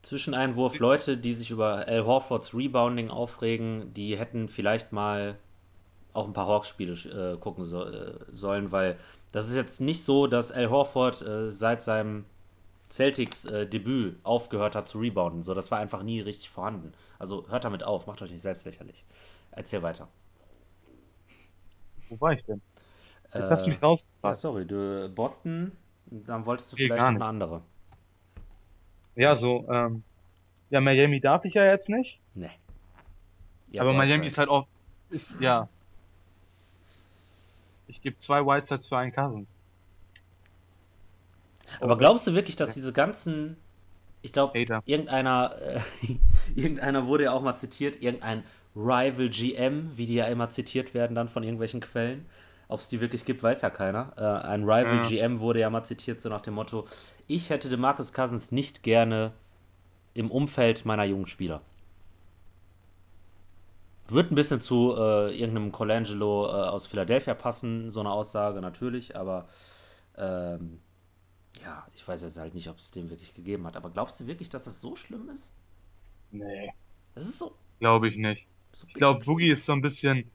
Zwischeneinwurf, 0.02 0.78
Leute, 0.80 1.16
die 1.16 1.32
sich 1.32 1.52
über 1.52 1.86
Al 1.86 2.04
Horfords 2.04 2.54
Rebounding 2.54 3.08
aufregen, 3.08 3.94
die 3.94 4.18
hätten 4.18 4.48
vielleicht 4.48 4.92
mal 4.92 5.38
auch 6.12 6.26
ein 6.26 6.32
paar 6.32 6.48
Hawks-Spiele 6.48 6.92
äh, 6.92 7.38
gucken 7.38 7.64
so, 7.64 7.84
äh, 7.84 8.12
sollen, 8.32 8.72
weil 8.72 8.98
das 9.30 9.48
ist 9.48 9.56
jetzt 9.56 9.80
nicht 9.80 10.04
so, 10.04 10.26
dass 10.26 10.52
Al 10.52 10.68
Horford 10.68 11.22
äh, 11.22 11.50
seit 11.50 11.82
seinem 11.82 12.24
Celtics-Debüt 12.90 14.16
aufgehört 14.22 14.74
hat 14.74 14.88
zu 14.88 14.98
rebounden. 14.98 15.42
So, 15.42 15.54
das 15.54 15.70
war 15.70 15.78
einfach 15.78 16.02
nie 16.02 16.20
richtig 16.20 16.50
vorhanden. 16.50 16.92
Also 17.18 17.48
hört 17.48 17.64
damit 17.64 17.84
auf, 17.84 18.06
macht 18.06 18.20
euch 18.20 18.30
nicht 18.30 18.42
selbst 18.42 18.66
lächerlich. 18.66 19.04
Erzähl 19.52 19.82
weiter. 19.82 20.08
Wo 22.12 22.20
war 22.20 22.32
ich 22.34 22.44
denn? 22.44 22.60
Jetzt 23.36 23.50
hast 23.50 23.66
du 23.66 23.70
Äh, 23.70 23.70
mich 23.70 23.80
ja, 24.22 24.34
sorry, 24.34 24.66
du 24.66 25.08
Boston, 25.14 25.72
dann 26.06 26.46
wolltest 26.46 26.72
du 26.72 26.76
Nee, 26.76 26.86
vielleicht 26.86 27.06
eine 27.06 27.24
andere. 27.24 27.62
Ja, 29.14 29.36
so, 29.36 29.66
ähm, 29.70 30.04
ja, 30.70 30.80
Miami 30.80 31.20
darf 31.20 31.44
ich 31.46 31.54
ja 31.54 31.64
jetzt 31.66 31.88
nicht, 31.88 32.20
Ne, 32.34 32.50
ihr 33.70 33.80
habt 33.80 33.90
aber 33.90 33.92
Miami 33.94 34.26
ist 34.26 34.38
halt 34.38 34.48
auch, 34.48 34.66
ist, 35.10 35.32
ja, 35.40 35.68
ich 37.86 38.00
gebe 38.00 38.16
zwei 38.16 38.44
Whitesides 38.44 38.88
für 38.88 38.98
einen 38.98 39.12
Cousins. 39.12 39.54
Aber 41.80 41.96
glaubst 41.98 42.26
du 42.26 42.34
wirklich, 42.34 42.56
dass 42.56 42.74
diese 42.74 42.92
ganzen 42.92 43.56
ich 44.22 44.32
glaube, 44.32 44.54
irgendeiner, 44.86 45.54
äh, 45.60 45.80
irgendeiner 46.56 47.06
wurde 47.06 47.24
ja 47.24 47.32
auch 47.32 47.42
mal 47.42 47.56
zitiert, 47.56 48.02
irgendein 48.02 48.44
Rival 48.76 49.28
GM, 49.30 49.90
wie 49.96 50.06
die 50.06 50.14
ja 50.14 50.26
immer 50.26 50.50
zitiert 50.50 50.94
werden 50.94 51.14
dann 51.14 51.28
von 51.28 51.42
irgendwelchen 51.42 51.80
Quellen. 51.80 52.26
Ob 52.68 52.80
es 52.80 52.88
die 52.88 53.00
wirklich 53.00 53.24
gibt, 53.24 53.42
weiß 53.42 53.62
ja 53.62 53.70
keiner. 53.70 54.12
Äh, 54.16 54.46
ein 54.48 54.64
Rival 54.64 55.00
Ja, 55.00 55.00
GM 55.00 55.40
wurde 55.40 55.60
ja 55.60 55.70
mal 55.70 55.84
zitiert, 55.84 56.20
so 56.20 56.28
nach 56.28 56.40
dem 56.42 56.54
Motto: 56.54 56.86
Ich 57.28 57.50
hätte 57.50 57.68
DeMarcus 57.68 58.12
Cousins 58.12 58.52
nicht 58.52 58.82
gerne 58.82 59.32
im 60.14 60.30
Umfeld 60.30 60.84
meiner 60.86 61.04
jungen 61.04 61.26
Spieler. 61.26 61.62
Wird 64.08 64.30
ein 64.30 64.34
bisschen 64.34 64.60
zu 64.60 64.94
äh, 64.96 65.30
irgendeinem 65.38 65.72
Colangelo 65.72 66.46
äh, 66.46 66.50
aus 66.50 66.86
Philadelphia 66.86 67.34
passen, 67.34 67.90
so 67.90 68.00
eine 68.00 68.10
Aussage 68.10 68.60
natürlich, 68.60 69.16
aber 69.16 69.48
ähm, 70.18 70.80
ja, 71.64 71.86
ich 71.94 72.06
weiß 72.08 72.22
jetzt 72.22 72.38
halt 72.38 72.54
nicht, 72.54 72.68
ob 72.70 72.78
es 72.78 72.90
dem 72.92 73.10
wirklich 73.10 73.34
gegeben 73.34 73.66
hat. 73.66 73.76
Aber 73.76 73.90
glaubst 73.90 74.20
du 74.20 74.26
wirklich, 74.28 74.50
dass 74.50 74.64
das 74.64 74.80
so 74.80 74.96
schlimm 74.96 75.30
ist? 75.30 75.52
nee, 76.30 76.74
Das 77.14 77.24
ist 77.26 77.38
so, 77.38 77.56
glaube 77.80 78.08
ich 78.08 78.16
nicht. 78.16 78.48
Ich 78.86 78.94
glaube, 78.94 79.24
Boogie 79.24 79.50
ist 79.50 79.66
so 79.66 79.72
ein 79.72 79.82
bisschen, 79.82 80.30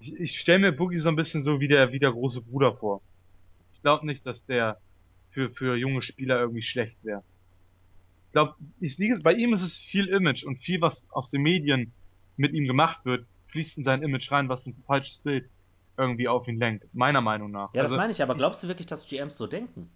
ich, 0.00 0.14
ich 0.14 0.40
stelle 0.40 0.58
mir 0.58 0.72
Boogie 0.72 0.98
so 0.98 1.08
ein 1.08 1.16
bisschen 1.16 1.42
so 1.42 1.60
wie 1.60 1.68
der, 1.68 1.92
wie 1.92 1.98
der 1.98 2.12
große 2.12 2.42
Bruder 2.42 2.74
vor. 2.76 3.00
Ich 3.74 3.82
glaube 3.82 4.06
nicht, 4.06 4.26
dass 4.26 4.46
der 4.46 4.78
für, 5.30 5.50
für 5.50 5.76
junge 5.76 6.02
Spieler 6.02 6.40
irgendwie 6.40 6.62
schlecht 6.62 6.96
wäre. 7.02 7.22
Ich 8.28 8.32
glaube, 8.32 8.54
ich, 8.80 8.96
gesagt, 8.96 9.24
bei 9.24 9.34
ihm 9.34 9.52
ist 9.54 9.62
es 9.62 9.76
viel 9.76 10.06
Image 10.06 10.44
und 10.44 10.58
viel, 10.58 10.80
was 10.80 11.06
aus 11.10 11.30
den 11.30 11.42
Medien 11.42 11.92
mit 12.36 12.52
ihm 12.52 12.66
gemacht 12.66 13.04
wird, 13.04 13.26
fließt 13.46 13.78
in 13.78 13.84
sein 13.84 14.02
Image 14.02 14.30
rein, 14.30 14.48
was 14.48 14.66
ein 14.66 14.74
falsches 14.86 15.18
Bild 15.18 15.48
irgendwie 15.96 16.28
auf 16.28 16.46
ihn 16.48 16.58
lenkt. 16.58 16.86
Meiner 16.94 17.20
Meinung 17.20 17.50
nach. 17.50 17.74
Ja, 17.74 17.82
das 17.82 17.92
Also, 17.92 17.96
meine 17.96 18.12
ich, 18.12 18.22
aber 18.22 18.34
glaubst 18.34 18.62
du 18.62 18.68
wirklich, 18.68 18.86
dass 18.86 19.06
GMs 19.06 19.36
so 19.36 19.46
denken? 19.46 19.90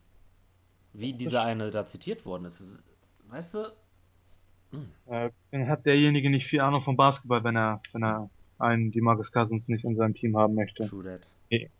Wie 0.92 1.12
dieser 1.12 1.42
eine 1.42 1.70
da 1.70 1.86
zitiert 1.86 2.24
worden 2.24 2.44
ist 2.44 2.62
weißt 3.28 3.54
du? 3.54 3.72
Hm, 4.74 5.12
äh, 5.12 5.30
dann 5.50 5.68
hat 5.68 5.86
derjenige 5.86 6.30
nicht 6.30 6.46
viel 6.46 6.60
Ahnung 6.60 6.82
vom 6.82 6.96
Basketball, 6.96 7.44
wenn 7.44 7.56
er, 7.56 7.80
wenn 7.92 8.02
er 8.02 8.28
einen 8.58 8.90
DeMarcus 8.90 9.32
Cousins 9.32 9.68
nicht 9.68 9.84
in 9.84 9.96
seinem 9.96 10.14
Team 10.14 10.36
haben 10.36 10.54
möchte. 10.54 10.88
true 10.88 11.04
that. 11.04 11.20
Nee. 11.50 11.70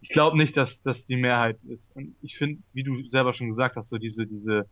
Ich 0.00 0.08
glaube 0.08 0.36
nicht, 0.36 0.56
dass 0.56 0.82
das 0.82 1.06
die 1.06 1.16
Mehrheit 1.16 1.58
ist. 1.68 1.94
Und 1.94 2.14
ich 2.22 2.36
finde, 2.36 2.60
wie 2.72 2.82
du 2.82 2.96
selber 3.08 3.34
schon 3.34 3.48
gesagt 3.48 3.76
hast, 3.76 3.88
so 3.88 3.98
diese, 3.98 4.26
diese 4.26 4.66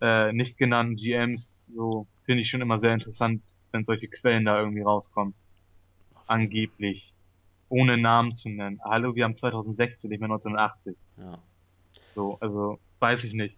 äh, 0.00 0.32
nicht 0.32 0.58
genannten 0.58 0.96
GMs, 0.96 1.66
so 1.74 2.06
finde 2.24 2.42
ich 2.42 2.50
schon 2.50 2.60
immer 2.60 2.78
sehr 2.78 2.92
interessant, 2.92 3.42
wenn 3.72 3.84
solche 3.84 4.08
Quellen 4.08 4.44
da 4.44 4.58
irgendwie 4.60 4.82
rauskommen. 4.82 5.34
Angeblich. 6.26 7.14
Ohne 7.68 7.96
Namen 7.96 8.34
zu 8.34 8.48
nennen. 8.48 8.80
Hallo, 8.84 9.14
wir 9.14 9.24
haben 9.24 9.34
2016, 9.34 10.10
nicht 10.10 10.20
mehr 10.20 10.30
1980. 10.30 10.94
Ja. 11.18 11.38
So, 12.14 12.36
also, 12.40 12.78
weiß 13.00 13.24
ich 13.24 13.32
nicht. 13.32 13.56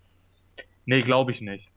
Nee, 0.87 1.03
glaube 1.03 1.33
ich 1.33 1.41
nicht. 1.41 1.69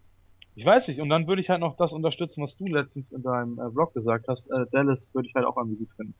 Ich 0.55 0.65
weiß 0.65 0.87
nicht. 0.87 1.01
Und 1.01 1.09
dann 1.09 1.27
würde 1.27 1.41
ich 1.41 1.49
halt 1.49 1.59
noch 1.59 1.75
das 1.77 1.91
unterstützen, 1.93 2.41
was 2.43 2.55
du 2.57 2.65
letztens 2.71 3.11
in 3.11 3.21
deinem 3.23 3.59
äh, 3.59 3.69
Blog 3.71 3.93
gesagt 3.93 4.27
hast. 4.29 4.47
Äh, 4.47 4.65
Dallas 4.71 5.13
würde 5.13 5.27
ich 5.27 5.35
halt 5.35 5.45
auch 5.45 5.57
irgendwie 5.57 5.77
gut 5.77 5.91
finden. 5.95 6.15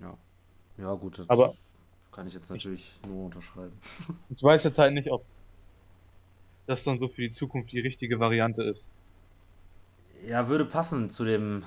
Ja. 0.00 0.18
Ja, 0.78 0.94
gut, 0.94 1.18
das 1.18 1.28
Aber 1.28 1.54
kann 2.12 2.26
ich 2.26 2.34
jetzt 2.34 2.50
ich, 2.50 2.50
natürlich 2.50 3.00
nur 3.06 3.26
unterschreiben. 3.26 3.80
ich 4.28 4.42
weiß 4.42 4.64
jetzt 4.64 4.78
halt 4.78 4.94
nicht, 4.94 5.10
ob 5.10 5.26
das 6.66 6.82
dann 6.82 6.98
so 6.98 7.08
für 7.08 7.22
die 7.22 7.30
Zukunft 7.30 7.70
die 7.70 7.78
richtige 7.78 8.18
Variante 8.18 8.64
ist. 8.64 8.92
Ja, 10.26 10.48
würde 10.48 10.64
passen 10.64 11.10
zu 11.10 11.24
dem, 11.24 11.64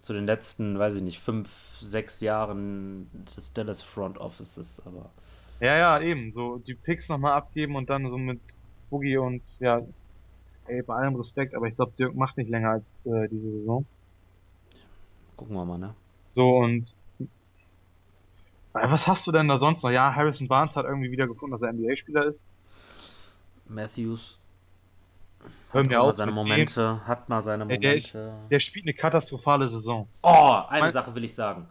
zu 0.00 0.12
den 0.12 0.26
letzten, 0.26 0.78
weiß 0.78 0.96
ich 0.96 1.02
nicht, 1.02 1.20
fünf, 1.20 1.78
sechs 1.80 2.20
Jahren 2.20 3.10
des 3.36 3.52
Dallas 3.52 3.82
Front 3.82 4.18
Offices, 4.18 4.80
aber 4.86 5.10
Ja, 5.60 5.76
ja, 5.76 6.00
eben. 6.00 6.32
So 6.32 6.58
die 6.58 6.74
Picks 6.74 7.08
nochmal 7.08 7.32
abgeben 7.32 7.76
und 7.76 7.90
dann 7.90 8.08
so 8.08 8.18
mit 8.18 8.40
Boogie 8.90 9.16
und 9.18 9.42
ja, 9.58 9.82
ey, 10.70 10.82
bei 10.82 10.94
allem 10.94 11.16
Respekt, 11.16 11.54
aber 11.54 11.66
ich 11.66 11.76
glaube, 11.76 11.92
Dirk 11.98 12.14
macht 12.14 12.36
nicht 12.36 12.50
länger 12.50 12.70
als 12.70 13.04
äh, 13.06 13.28
diese 13.28 13.50
Saison. 13.50 13.84
gucken 15.36 15.56
wir 15.56 15.64
mal, 15.64 15.78
ne? 15.78 15.94
So 16.26 16.56
und 16.56 16.92
äh, 17.20 17.24
was 18.72 19.06
hast 19.08 19.26
du 19.26 19.32
denn 19.32 19.48
da 19.48 19.58
sonst 19.58 19.82
noch? 19.82 19.90
Ja, 19.90 20.14
Harrison 20.14 20.48
Barnes 20.48 20.76
hat 20.76 20.84
irgendwie 20.86 21.10
wieder 21.10 21.26
gefunden, 21.26 21.52
dass 21.52 21.62
er 21.62 21.72
NBA-Spieler 21.72 22.26
ist. 22.26 22.46
Matthews 23.66 24.38
Hör 25.72 25.84
mir 25.84 26.00
auf 26.00 26.14
seine 26.14 26.32
mit 26.32 26.38
dem. 26.40 26.48
Momente, 26.48 27.06
hat 27.06 27.28
mal 27.28 27.40
seine 27.42 27.68
Ey, 27.68 27.78
der 27.78 27.94
ist, 27.94 28.14
Momente. 28.14 28.48
der 28.50 28.60
spielt 28.60 28.84
eine 28.86 28.94
katastrophale 28.94 29.68
Saison. 29.68 30.08
Oh, 30.22 30.60
eine 30.68 30.80
mein, 30.82 30.92
Sache 30.92 31.14
will 31.14 31.24
ich 31.24 31.34
sagen. 31.34 31.68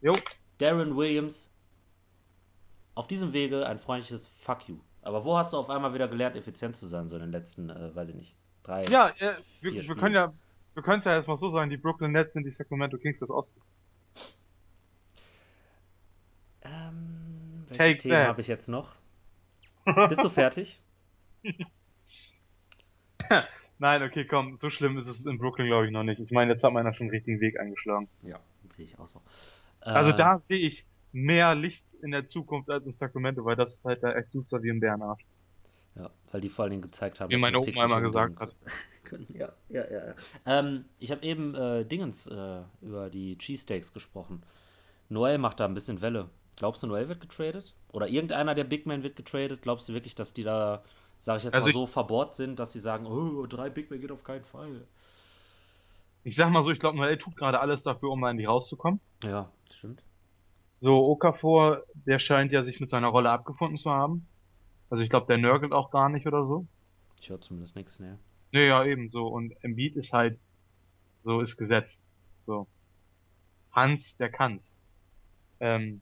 jo, 0.00 0.12
Darren 0.58 0.96
Williams, 0.96 1.48
auf 2.94 3.06
diesem 3.06 3.32
Wege 3.32 3.66
ein 3.66 3.78
freundliches 3.78 4.26
Fuck 4.38 4.68
you. 4.68 4.76
Aber 5.02 5.24
wo 5.24 5.36
hast 5.36 5.52
du 5.52 5.56
auf 5.58 5.68
einmal 5.68 5.92
wieder 5.94 6.08
gelernt, 6.08 6.36
effizient 6.36 6.76
zu 6.76 6.86
sein, 6.86 7.08
so 7.08 7.16
in 7.16 7.22
den 7.22 7.32
letzten, 7.32 7.70
äh, 7.70 7.94
weiß 7.94 8.10
ich 8.10 8.14
nicht, 8.14 8.36
drei, 8.62 8.84
ja, 8.84 9.08
äh, 9.18 9.34
wir, 9.60 9.72
vier 9.72 9.88
wir 9.88 9.96
können 9.96 10.14
ja, 10.14 10.32
wir 10.74 10.82
können 10.82 11.00
es 11.00 11.04
ja 11.04 11.12
erstmal 11.12 11.36
so 11.36 11.50
sagen, 11.50 11.70
die 11.70 11.76
Brooklyn 11.76 12.12
Nets 12.12 12.34
sind 12.34 12.44
die 12.44 12.50
Sacramento 12.50 12.96
Kings 12.98 13.18
des 13.18 13.30
Ostens. 13.30 13.64
Ähm, 16.62 17.64
welche 17.68 17.78
Take 17.78 17.98
Themen 17.98 18.26
habe 18.26 18.40
ich 18.40 18.46
jetzt 18.46 18.68
noch? 18.68 18.94
Bist 20.08 20.22
du 20.22 20.28
fertig? 20.28 20.80
Nein, 23.78 24.02
okay, 24.04 24.24
komm, 24.24 24.58
so 24.58 24.70
schlimm 24.70 24.96
ist 24.98 25.08
es 25.08 25.24
in 25.24 25.38
Brooklyn, 25.38 25.66
glaube 25.66 25.86
ich, 25.86 25.92
noch 25.92 26.04
nicht. 26.04 26.20
Ich 26.20 26.30
meine, 26.30 26.52
jetzt 26.52 26.62
hat 26.62 26.72
man 26.72 26.84
da 26.84 26.92
schon 26.92 27.06
einen 27.06 27.16
richtigen 27.16 27.40
Weg 27.40 27.58
eingeschlagen. 27.58 28.08
Ja, 28.22 28.38
sehe 28.70 28.84
ich 28.84 28.96
auch 29.00 29.08
so. 29.08 29.20
Also 29.80 30.12
Äh, 30.12 30.16
da 30.16 30.38
sehe 30.38 30.60
ich 30.60 30.86
mehr 31.12 31.54
Licht 31.54 31.94
in 32.02 32.10
der 32.10 32.26
Zukunft 32.26 32.70
als 32.70 32.84
in 32.86 32.92
Sacramento, 32.92 33.44
weil 33.44 33.56
das 33.56 33.72
ist 33.72 33.84
halt 33.84 34.02
da 34.02 34.12
echt 34.12 34.34
Duzer 34.34 34.62
wie 34.62 34.68
im 34.68 34.80
Bärenarsch. 34.80 35.24
ja, 35.96 36.10
weil 36.30 36.40
die 36.40 36.48
vor 36.48 36.64
allen 36.64 36.70
Dingen 36.70 36.82
gezeigt 36.82 37.20
haben, 37.20 37.30
Wie 37.30 37.36
meine 37.36 37.58
Oma 37.58 37.84
umgehen 37.84 38.02
gesagt 38.04 38.40
hat. 38.40 38.54
können. 39.04 39.26
Ja, 39.34 39.52
ja, 39.68 39.84
ja. 39.90 40.06
ja. 40.06 40.14
Ähm, 40.46 40.84
ich 40.98 41.10
habe 41.10 41.22
eben 41.22 41.54
äh, 41.54 41.84
Dingens 41.84 42.26
äh, 42.26 42.62
über 42.80 43.10
die 43.10 43.36
Cheesesteaks 43.36 43.92
gesprochen. 43.92 44.42
Noel 45.08 45.38
macht 45.38 45.60
da 45.60 45.66
ein 45.66 45.74
bisschen 45.74 46.00
Welle. 46.00 46.30
Glaubst 46.56 46.82
du, 46.82 46.86
Noel 46.86 47.08
wird 47.08 47.20
getradet? 47.20 47.74
Oder 47.92 48.08
irgendeiner 48.08 48.54
der 48.54 48.64
Big 48.64 48.86
Men 48.86 49.02
wird 49.02 49.16
getradet? 49.16 49.62
Glaubst 49.62 49.88
du 49.88 49.92
wirklich, 49.92 50.14
dass 50.14 50.32
die 50.32 50.44
da, 50.44 50.82
sage 51.18 51.38
ich 51.38 51.44
jetzt 51.44 51.52
mal, 51.52 51.60
Also 51.60 51.72
so 51.72 51.84
ich, 51.84 51.90
verbohrt 51.90 52.34
sind, 52.34 52.58
dass 52.58 52.72
sie 52.72 52.80
sagen, 52.80 53.06
oh, 53.06 53.46
drei 53.46 53.68
Big 53.70 53.90
Men 53.90 54.00
geht 54.00 54.12
auf 54.12 54.24
keinen 54.24 54.44
Fall? 54.44 54.82
ich 56.24 56.36
sag 56.36 56.50
mal 56.50 56.62
so, 56.62 56.70
ich 56.70 56.78
glaube, 56.78 56.96
Noel 56.96 57.18
tut 57.18 57.36
gerade 57.36 57.60
alles 57.60 57.82
dafür, 57.82 58.10
um 58.10 58.20
mal 58.20 58.30
in 58.30 58.38
die 58.38 58.44
rauszukommen. 58.44 59.00
Ja, 59.24 59.50
stimmt. 59.70 60.02
So, 60.82 61.06
Okafor, 61.06 61.84
der 61.94 62.18
scheint 62.18 62.50
ja 62.50 62.64
sich 62.64 62.80
mit 62.80 62.90
seiner 62.90 63.06
Rolle 63.06 63.30
abgefunden 63.30 63.76
zu 63.76 63.88
haben. 63.92 64.26
Also 64.90 65.04
ich 65.04 65.10
glaube, 65.10 65.28
der 65.28 65.38
nörgelt 65.38 65.72
auch 65.72 65.92
gar 65.92 66.08
nicht 66.08 66.26
oder 66.26 66.44
so. 66.44 66.66
Ich 67.20 67.30
höre 67.30 67.40
zumindest 67.40 67.76
nichts, 67.76 68.00
ne? 68.00 68.18
Nee, 68.50 68.66
ja, 68.66 68.84
eben 68.84 69.08
so. 69.08 69.28
Und 69.28 69.54
Embiid 69.62 69.94
ist 69.94 70.12
halt, 70.12 70.40
so 71.22 71.40
ist 71.40 71.56
gesetzt. 71.56 72.08
So. 72.46 72.66
Hans, 73.70 74.16
der 74.16 74.28
kann's. 74.28 74.74
Ähm, 75.60 76.00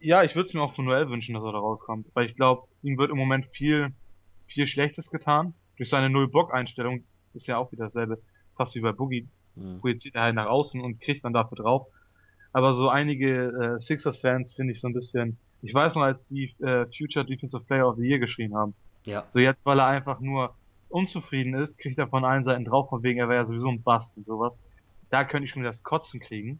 ja, 0.00 0.24
ich 0.24 0.34
würde 0.34 0.48
es 0.48 0.54
mir 0.54 0.60
auch 0.60 0.74
von 0.74 0.84
Noel 0.84 1.08
wünschen, 1.10 1.36
dass 1.36 1.44
er 1.44 1.52
da 1.52 1.58
rauskommt. 1.58 2.08
Weil 2.14 2.26
ich 2.26 2.34
glaube, 2.34 2.66
ihm 2.82 2.98
wird 2.98 3.12
im 3.12 3.18
Moment 3.18 3.46
viel, 3.46 3.92
viel 4.48 4.66
Schlechtes 4.66 5.12
getan. 5.12 5.54
Durch 5.76 5.90
seine 5.90 6.10
Null-Bock-Einstellung 6.10 7.04
ist 7.34 7.46
ja 7.46 7.56
auch 7.56 7.70
wieder 7.70 7.84
dasselbe, 7.84 8.20
fast 8.56 8.74
wie 8.74 8.80
bei 8.80 8.90
Boogie. 8.90 9.28
Hm. 9.54 9.78
Projiziert 9.78 10.16
er 10.16 10.22
halt 10.22 10.34
nach 10.34 10.46
außen 10.46 10.80
und 10.80 11.00
kriegt 11.00 11.24
dann 11.24 11.32
dafür 11.32 11.54
drauf. 11.54 11.86
Aber 12.52 12.72
so 12.72 12.88
einige 12.88 13.76
äh, 13.76 13.80
Sixers-Fans 13.80 14.54
finde 14.54 14.72
ich 14.72 14.80
so 14.80 14.88
ein 14.88 14.94
bisschen. 14.94 15.38
Ich 15.62 15.74
weiß 15.74 15.94
noch, 15.94 16.02
als 16.02 16.24
die 16.24 16.54
äh, 16.60 16.86
Future 16.86 17.24
Defensive 17.24 17.62
Player 17.64 17.88
of 17.88 17.96
the 17.96 18.02
Year 18.06 18.18
geschrien 18.18 18.54
haben. 18.54 18.74
Ja, 19.04 19.24
So 19.30 19.38
jetzt, 19.38 19.60
weil 19.64 19.78
er 19.78 19.86
einfach 19.86 20.20
nur 20.20 20.54
unzufrieden 20.88 21.54
ist, 21.54 21.78
kriegt 21.78 21.98
er 21.98 22.08
von 22.08 22.24
allen 22.24 22.42
Seiten 22.44 22.64
drauf, 22.64 22.88
von 22.88 23.02
wegen, 23.02 23.20
er 23.20 23.28
wäre 23.28 23.40
ja 23.40 23.46
sowieso 23.46 23.68
ein 23.68 23.82
Bust 23.82 24.16
und 24.16 24.26
sowas. 24.26 24.58
Da 25.10 25.24
könnte 25.24 25.44
ich 25.44 25.50
schon 25.50 25.62
wieder 25.62 25.70
das 25.70 25.82
Kotzen 25.82 26.20
kriegen. 26.20 26.58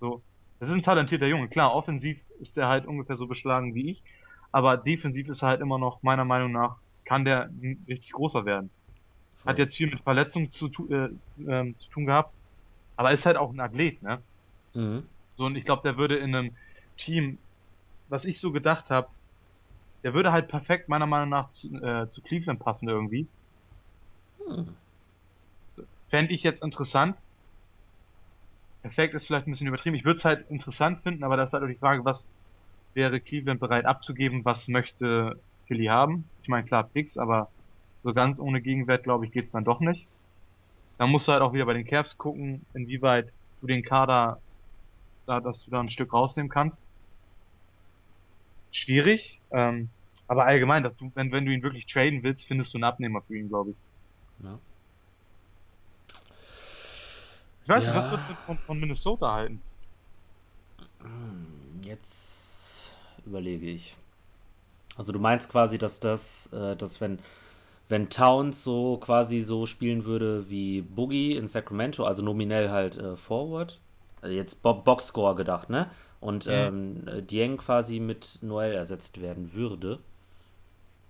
So, 0.00 0.22
das 0.58 0.68
ist 0.70 0.74
ein 0.74 0.82
talentierter 0.82 1.26
Junge. 1.26 1.48
Klar, 1.48 1.74
offensiv 1.74 2.18
ist 2.40 2.58
er 2.58 2.68
halt 2.68 2.86
ungefähr 2.86 3.16
so 3.16 3.26
beschlagen 3.26 3.74
wie 3.74 3.90
ich, 3.90 4.02
aber 4.52 4.76
defensiv 4.76 5.28
ist 5.28 5.42
er 5.42 5.48
halt 5.48 5.60
immer 5.60 5.78
noch, 5.78 6.02
meiner 6.02 6.24
Meinung 6.24 6.52
nach, 6.52 6.76
kann 7.04 7.24
der 7.24 7.50
richtig 7.88 8.12
großer 8.12 8.44
werden. 8.44 8.70
Hat 9.44 9.58
jetzt 9.58 9.76
viel 9.76 9.88
mit 9.88 10.00
Verletzungen 10.00 10.50
zu, 10.50 10.68
äh, 10.90 11.08
ähm, 11.46 11.76
zu 11.78 11.90
tun 11.90 12.06
gehabt, 12.06 12.32
aber 12.96 13.12
ist 13.12 13.26
halt 13.26 13.36
auch 13.36 13.52
ein 13.52 13.60
Athlet, 13.60 14.02
ne? 14.02 14.20
Mhm. 14.76 15.10
So, 15.36 15.44
und 15.46 15.56
ich 15.56 15.64
glaube, 15.64 15.82
der 15.82 15.96
würde 15.98 16.16
in 16.18 16.34
einem 16.34 16.56
Team, 16.96 17.44
was 18.08 18.24
ich 18.26 18.40
so 18.40 18.52
gedacht 18.52 18.90
habe, 18.90 19.10
der 20.04 20.14
würde 20.14 20.32
halt 20.32 20.48
perfekt 20.48 20.88
meiner 20.88 21.06
Meinung 21.06 21.30
nach 21.30 21.50
zu, 21.50 21.68
äh, 21.82 22.08
zu 22.08 22.22
Cleveland 22.22 22.60
passen 22.60 22.88
irgendwie. 22.88 23.30
Hm. 24.38 24.76
Fände 26.08 26.32
ich 26.32 26.42
jetzt 26.42 26.62
interessant. 26.62 27.18
Perfekt 28.82 29.14
ist 29.14 29.26
vielleicht 29.26 29.46
ein 29.46 29.50
bisschen 29.50 29.66
übertrieben. 29.66 29.96
Ich 29.96 30.04
würde 30.04 30.18
es 30.18 30.24
halt 30.24 30.48
interessant 30.48 31.02
finden, 31.02 31.24
aber 31.24 31.36
das 31.36 31.50
ist 31.50 31.54
halt 31.54 31.64
auch 31.64 31.68
die 31.68 31.78
Frage, 31.78 32.04
was 32.04 32.34
wäre 32.94 33.20
Cleveland 33.20 33.60
bereit 33.60 33.86
abzugeben, 33.86 34.44
was 34.44 34.68
möchte 34.68 35.42
Philly 35.66 35.86
haben? 35.86 36.30
Ich 36.42 36.48
meine, 36.48 36.66
klar, 36.66 36.88
Picks, 36.90 37.16
aber 37.18 37.52
so 38.02 38.14
ganz 38.14 38.40
ohne 38.40 38.62
Gegenwert, 38.62 39.04
glaube 39.04 39.26
ich, 39.26 39.32
geht's 39.32 39.52
dann 39.52 39.64
doch 39.64 39.80
nicht. 39.80 40.10
Dann 40.98 41.10
musst 41.10 41.28
du 41.28 41.32
halt 41.32 41.42
auch 41.42 41.54
wieder 41.54 41.66
bei 41.66 41.74
den 41.74 41.86
Cavs 41.86 42.16
gucken, 42.18 42.66
inwieweit 42.74 43.32
du 43.60 43.66
den 43.68 43.84
Kader, 43.84 44.42
da, 45.26 45.40
dass 45.40 45.64
du 45.64 45.70
da 45.70 45.80
ein 45.80 45.90
Stück 45.90 46.12
rausnehmen 46.12 46.50
kannst. 46.50 46.90
Schwierig, 48.70 49.40
ähm, 49.50 49.90
aber 50.28 50.44
allgemein, 50.46 50.84
dass 50.84 50.94
du, 50.96 51.10
wenn, 51.16 51.32
wenn 51.32 51.46
du 51.46 51.52
ihn 51.52 51.62
wirklich 51.64 51.86
traden 51.86 52.22
willst, 52.22 52.46
findest 52.46 52.72
du 52.74 52.78
einen 52.78 52.84
Abnehmer 52.84 53.22
für 53.22 53.36
ihn, 53.36 53.48
glaube 53.48 53.72
ich. 53.72 53.76
Ja. 54.42 54.58
Ich 57.64 57.68
weiß 57.68 57.86
nicht, 57.86 57.94
was 57.94 58.08
Ja. 58.08 58.10
wird 58.10 58.22
von, 58.46 58.58
von 58.60 58.78
Minnesota 58.78 59.30
halten? 59.34 59.62
Jetzt 61.82 62.92
überlege 63.24 63.66
ich. 63.70 63.96
Also 64.96 65.12
du 65.12 65.18
meinst 65.20 65.48
quasi, 65.50 65.78
dass 65.78 66.00
das, 66.00 66.48
äh, 66.52 66.76
dass 66.76 67.00
wenn, 67.00 67.18
wenn 67.88 68.10
Towns 68.10 68.64
so 68.64 68.98
quasi 68.98 69.40
so 69.40 69.66
spielen 69.66 70.04
würde 70.06 70.50
wie 70.50 70.82
Boogie 70.82 71.36
in 71.36 71.48
Sacramento, 71.48 72.04
also 72.04 72.22
nominell 72.22 72.70
halt 72.70 72.96
äh, 72.96 73.16
Forward, 73.16 73.80
also 74.20 74.34
jetzt 74.34 74.62
Bo 74.62 74.74
Boxscore 74.74 75.34
gedacht, 75.34 75.70
ne? 75.70 75.90
Und 76.20 76.46
Hm. 76.46 76.68
ähm, 76.68 77.06
äh, 77.08 77.22
Dieng 77.22 77.56
quasi 77.58 78.00
mit 78.00 78.38
Noel 78.42 78.72
ersetzt 78.74 79.20
werden 79.20 79.52
würde. 79.54 80.00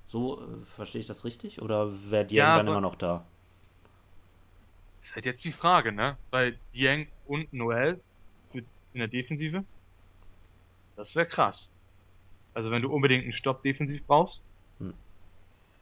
So 0.07 0.41
äh, 0.41 0.65
verstehe 0.65 1.01
ich 1.03 1.07
das 1.07 1.25
richtig? 1.27 1.61
Oder 1.61 1.93
wäre 2.11 2.25
Dieng 2.25 2.55
Ja, 2.55 2.55
dann 2.55 2.67
so, 2.67 2.69
immer 2.69 2.81
noch 2.81 2.97
da? 2.97 3.27
ist 5.01 5.15
halt 5.15 5.25
jetzt 5.27 5.45
die 5.45 5.53
Frage, 5.53 5.93
ne? 5.93 6.19
Weil 6.31 6.61
Dieng 6.75 7.11
und 7.25 7.51
Noel 7.53 8.03
für, 8.51 8.59
in 8.59 8.99
der 9.01 9.09
Defensive, 9.09 9.67
das 10.97 11.15
wäre 11.15 11.27
krass. 11.29 11.71
Also 12.55 12.71
wenn 12.71 12.83
du 12.83 12.93
unbedingt 12.93 13.25
einen 13.25 13.33
Stopp 13.35 13.63
defensiv 13.63 14.07
brauchst. 14.07 14.45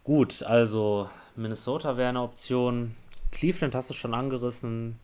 Gut, 0.05 0.43
also 0.43 1.11
Minnesota 1.37 1.97
wäre 1.97 2.09
eine 2.11 2.23
Option. 2.23 2.95
Cleveland 3.33 3.75
hast 3.75 3.91
du 3.91 3.95
schon 3.95 4.15
angerissen. 4.15 4.99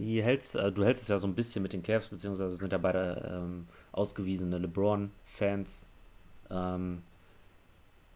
Wie 0.00 0.22
hältst, 0.22 0.56
äh, 0.56 0.72
du 0.72 0.82
hältst 0.82 1.02
es 1.02 1.08
ja 1.08 1.18
so 1.18 1.26
ein 1.26 1.34
bisschen 1.34 1.62
mit 1.62 1.74
den 1.74 1.82
Cavs, 1.82 2.08
beziehungsweise 2.08 2.56
sind 2.56 2.72
ja 2.72 2.78
beide 2.78 3.30
ähm, 3.34 3.66
ausgewiesene 3.92 4.56
LeBron-Fans. 4.56 5.86
Ähm, 6.50 7.02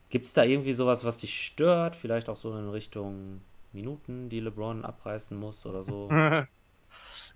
Gibt 0.09 0.27
es 0.27 0.33
da 0.33 0.45
irgendwie 0.45 0.73
sowas, 0.73 1.05
was 1.05 1.19
dich 1.19 1.45
stört? 1.45 1.95
Vielleicht 1.95 2.31
auch 2.31 2.37
so 2.37 2.57
in 2.57 2.71
Richtung 2.71 3.43
Minuten, 3.75 4.31
die 4.31 4.41
LeBron 4.41 4.85
abreißen 4.85 5.39
muss 5.39 5.67
oder 5.67 5.83
so? 5.83 6.09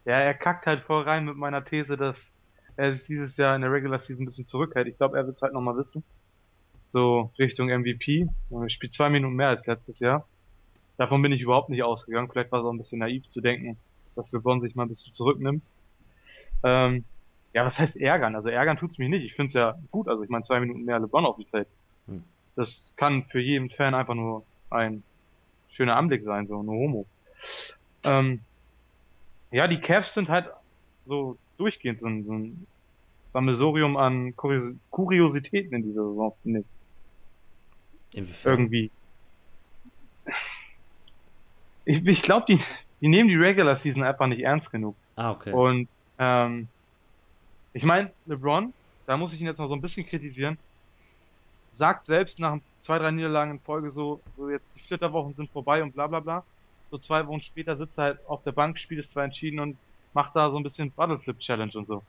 Ja, 0.04 0.14
er 0.14 0.32
kackt 0.32 0.66
halt 0.66 0.84
voll 0.84 1.02
rein 1.02 1.26
mit 1.26 1.36
meiner 1.36 1.62
These, 1.64 1.98
dass 1.98 2.32
er 2.76 2.94
sich 2.94 3.04
dieses 3.06 3.36
Jahr 3.36 3.54
in 3.56 3.62
der 3.62 3.72
Regular 3.72 3.98
Season 3.98 4.22
ein 4.22 4.26
bisschen 4.26 4.46
zurückhält. 4.46 4.86
Ich 4.86 4.96
glaube, 4.96 5.18
er 5.18 5.26
wird 5.26 5.36
es 5.36 5.42
halt 5.42 5.52
nochmal 5.52 5.76
wissen. 5.76 6.02
So 6.86 7.30
Richtung 7.38 7.68
MVP. 7.68 8.26
Er 8.50 8.70
spielt 8.70 8.94
zwei 8.94 9.10
Minuten 9.10 9.34
mehr 9.34 9.48
als 9.48 9.66
letztes 9.66 9.98
Jahr. 9.98 10.26
Davon 10.96 11.20
bin 11.20 11.32
ich 11.32 11.42
überhaupt 11.42 11.68
nicht 11.68 11.82
ausgegangen. 11.82 12.30
Vielleicht 12.30 12.50
war 12.52 12.60
es 12.60 12.64
auch 12.64 12.72
ein 12.72 12.78
bisschen 12.78 13.00
naiv 13.00 13.28
zu 13.28 13.42
denken, 13.42 13.76
dass 14.18 14.32
LeBron 14.32 14.60
sich 14.60 14.74
mal 14.74 14.84
ein 14.84 14.88
bisschen 14.88 15.12
zurücknimmt. 15.12 15.64
Ähm, 16.64 17.04
ja, 17.54 17.64
was 17.64 17.78
heißt 17.78 17.96
ärgern? 17.96 18.34
Also 18.34 18.48
ärgern 18.48 18.76
tut's 18.76 18.98
mich 18.98 19.08
nicht. 19.08 19.24
Ich 19.24 19.34
find's 19.34 19.54
ja 19.54 19.78
gut. 19.90 20.08
Also 20.08 20.24
ich 20.24 20.28
meine, 20.28 20.42
zwei 20.42 20.60
Minuten 20.60 20.84
mehr 20.84 20.98
LeBron 20.98 21.24
auf 21.24 21.36
dem 21.36 21.46
Feld. 21.46 21.68
Hm. 22.06 22.24
Das 22.56 22.94
kann 22.96 23.24
für 23.24 23.40
jeden 23.40 23.70
Fan 23.70 23.94
einfach 23.94 24.14
nur 24.14 24.44
ein 24.70 25.04
schöner 25.70 25.96
Anblick 25.96 26.24
sein, 26.24 26.48
so, 26.48 26.62
no 26.62 26.72
homo. 26.72 27.06
Ähm, 28.02 28.40
ja, 29.52 29.68
die 29.68 29.80
Cavs 29.80 30.14
sind 30.14 30.28
halt 30.28 30.48
so 31.06 31.38
durchgehend 31.56 32.00
so 32.00 32.08
ein, 32.08 32.24
so 32.24 32.32
ein 32.32 32.66
Sammelsurium 33.28 33.96
an 33.96 34.34
Kurios 34.34 34.76
Kuriositäten 34.90 35.74
in 35.74 35.82
dieser 35.84 36.08
Saison, 36.08 36.34
finde 36.42 36.60
ich. 36.60 38.18
Inwiefern? 38.18 38.52
Irgendwie. 38.52 38.90
Ich, 41.84 42.04
ich 42.04 42.22
glaube, 42.22 42.46
die, 42.48 42.60
die 43.00 43.08
nehmen 43.08 43.28
die 43.28 43.36
Regular 43.36 43.76
Season 43.76 44.02
einfach 44.02 44.26
nicht 44.26 44.42
ernst 44.42 44.70
genug. 44.70 44.96
Ah, 45.16 45.30
okay. 45.32 45.52
Und 45.52 45.88
ähm, 46.18 46.68
ich 47.72 47.84
meine, 47.84 48.10
LeBron, 48.26 48.72
da 49.06 49.16
muss 49.16 49.32
ich 49.32 49.40
ihn 49.40 49.46
jetzt 49.46 49.58
noch 49.58 49.68
so 49.68 49.74
ein 49.74 49.80
bisschen 49.80 50.06
kritisieren, 50.06 50.58
sagt 51.70 52.04
selbst 52.04 52.40
nach 52.40 52.58
zwei, 52.80 52.98
drei 52.98 53.10
Niederlagen 53.10 53.52
in 53.52 53.60
Folge 53.60 53.90
so, 53.90 54.20
so 54.34 54.50
jetzt 54.50 54.74
die 54.76 54.80
Flitterwochen 54.80 55.34
sind 55.34 55.50
vorbei 55.50 55.82
und 55.82 55.92
bla 55.92 56.06
bla 56.06 56.20
bla. 56.20 56.44
So 56.90 56.98
zwei 56.98 57.26
Wochen 57.26 57.40
später 57.40 57.76
sitzt 57.76 57.98
er 57.98 58.04
halt 58.04 58.18
auf 58.26 58.42
der 58.42 58.52
Bank, 58.52 58.78
Spiel 58.78 58.98
ist 58.98 59.10
zwar 59.10 59.24
entschieden 59.24 59.60
und 59.60 59.76
macht 60.14 60.34
da 60.34 60.50
so 60.50 60.56
ein 60.56 60.62
bisschen 60.62 60.90
Bottleflip 60.90 61.38
Challenge 61.38 61.72
und 61.74 61.86
so. 61.86 62.02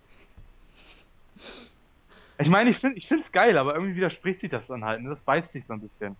Ich 2.40 2.48
meine, 2.48 2.70
ich 2.70 2.78
finde 2.78 2.98
ich 2.98 3.08
find's 3.08 3.32
geil, 3.32 3.58
aber 3.58 3.74
irgendwie 3.74 3.96
widerspricht 3.96 4.40
sich 4.40 4.50
das 4.50 4.68
dann 4.68 4.86
halt, 4.86 5.02
ne? 5.02 5.10
Das 5.10 5.22
beißt 5.22 5.52
sich 5.52 5.66
so 5.66 5.74
ein 5.74 5.82
bisschen. 5.82 6.16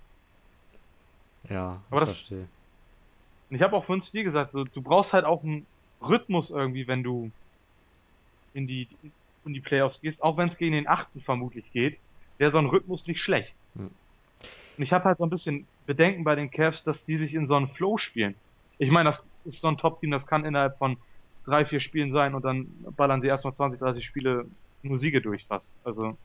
Ja, 1.50 1.82
Aber 1.90 2.02
ich 2.02 2.08
das, 2.10 2.18
verstehe. 2.18 2.48
Und 3.50 3.56
ich 3.56 3.62
habe 3.62 3.76
auch 3.76 3.86
vorhin 3.86 4.02
zu 4.02 4.12
dir 4.12 4.24
gesagt, 4.24 4.52
so, 4.52 4.64
du 4.64 4.82
brauchst 4.82 5.14
halt 5.14 5.26
auch 5.26 5.44
einen 5.44 5.66
Rhythmus 6.02 6.50
irgendwie, 6.52 6.88
wenn 6.88 7.04
du 7.04 7.32
in 8.54 8.68
die, 8.68 8.88
in 9.46 9.54
die 9.54 9.60
Playoffs 9.60 10.02
gehst, 10.02 10.24
auch 10.24 10.38
wenn 10.38 10.50
es 10.50 10.58
gegen 10.58 10.74
den 10.74 10.88
Achten 10.88 11.22
vermutlich 11.22 11.72
geht, 11.72 12.00
wäre 12.38 12.52
so 12.52 12.58
ein 12.58 12.68
Rhythmus 12.68 13.08
nicht 13.08 13.22
schlecht. 13.22 13.56
Hm. 13.76 13.90
Und 14.78 14.84
ich 14.84 14.94
habe 14.94 15.06
halt 15.06 15.18
so 15.18 15.26
ein 15.26 15.30
bisschen 15.30 15.68
Bedenken 15.86 16.24
bei 16.24 16.36
den 16.36 16.52
Cavs, 16.52 16.84
dass 16.84 17.06
die 17.06 17.18
sich 17.18 17.34
in 17.34 17.48
so 17.48 17.56
einen 17.56 17.68
Flow 17.68 17.98
spielen. 17.98 18.36
Ich 18.78 18.92
meine, 18.92 19.10
das 19.10 19.24
ist 19.46 19.62
so 19.62 19.68
ein 19.68 19.78
Top-Team, 19.78 20.12
das 20.12 20.26
kann 20.26 20.46
innerhalb 20.46 20.78
von 20.78 20.98
drei, 21.46 21.66
vier 21.66 21.80
Spielen 21.80 22.14
sein 22.14 22.36
und 22.36 22.46
dann 22.46 22.68
ballern 22.96 23.22
sie 23.22 23.28
erstmal 23.28 23.54
20, 23.54 23.80
30 23.80 24.06
Spiele 24.06 24.46
nur 24.84 24.98
Siege 25.00 25.22
durch 25.22 25.46
fast. 25.46 25.76
Also 25.84 26.18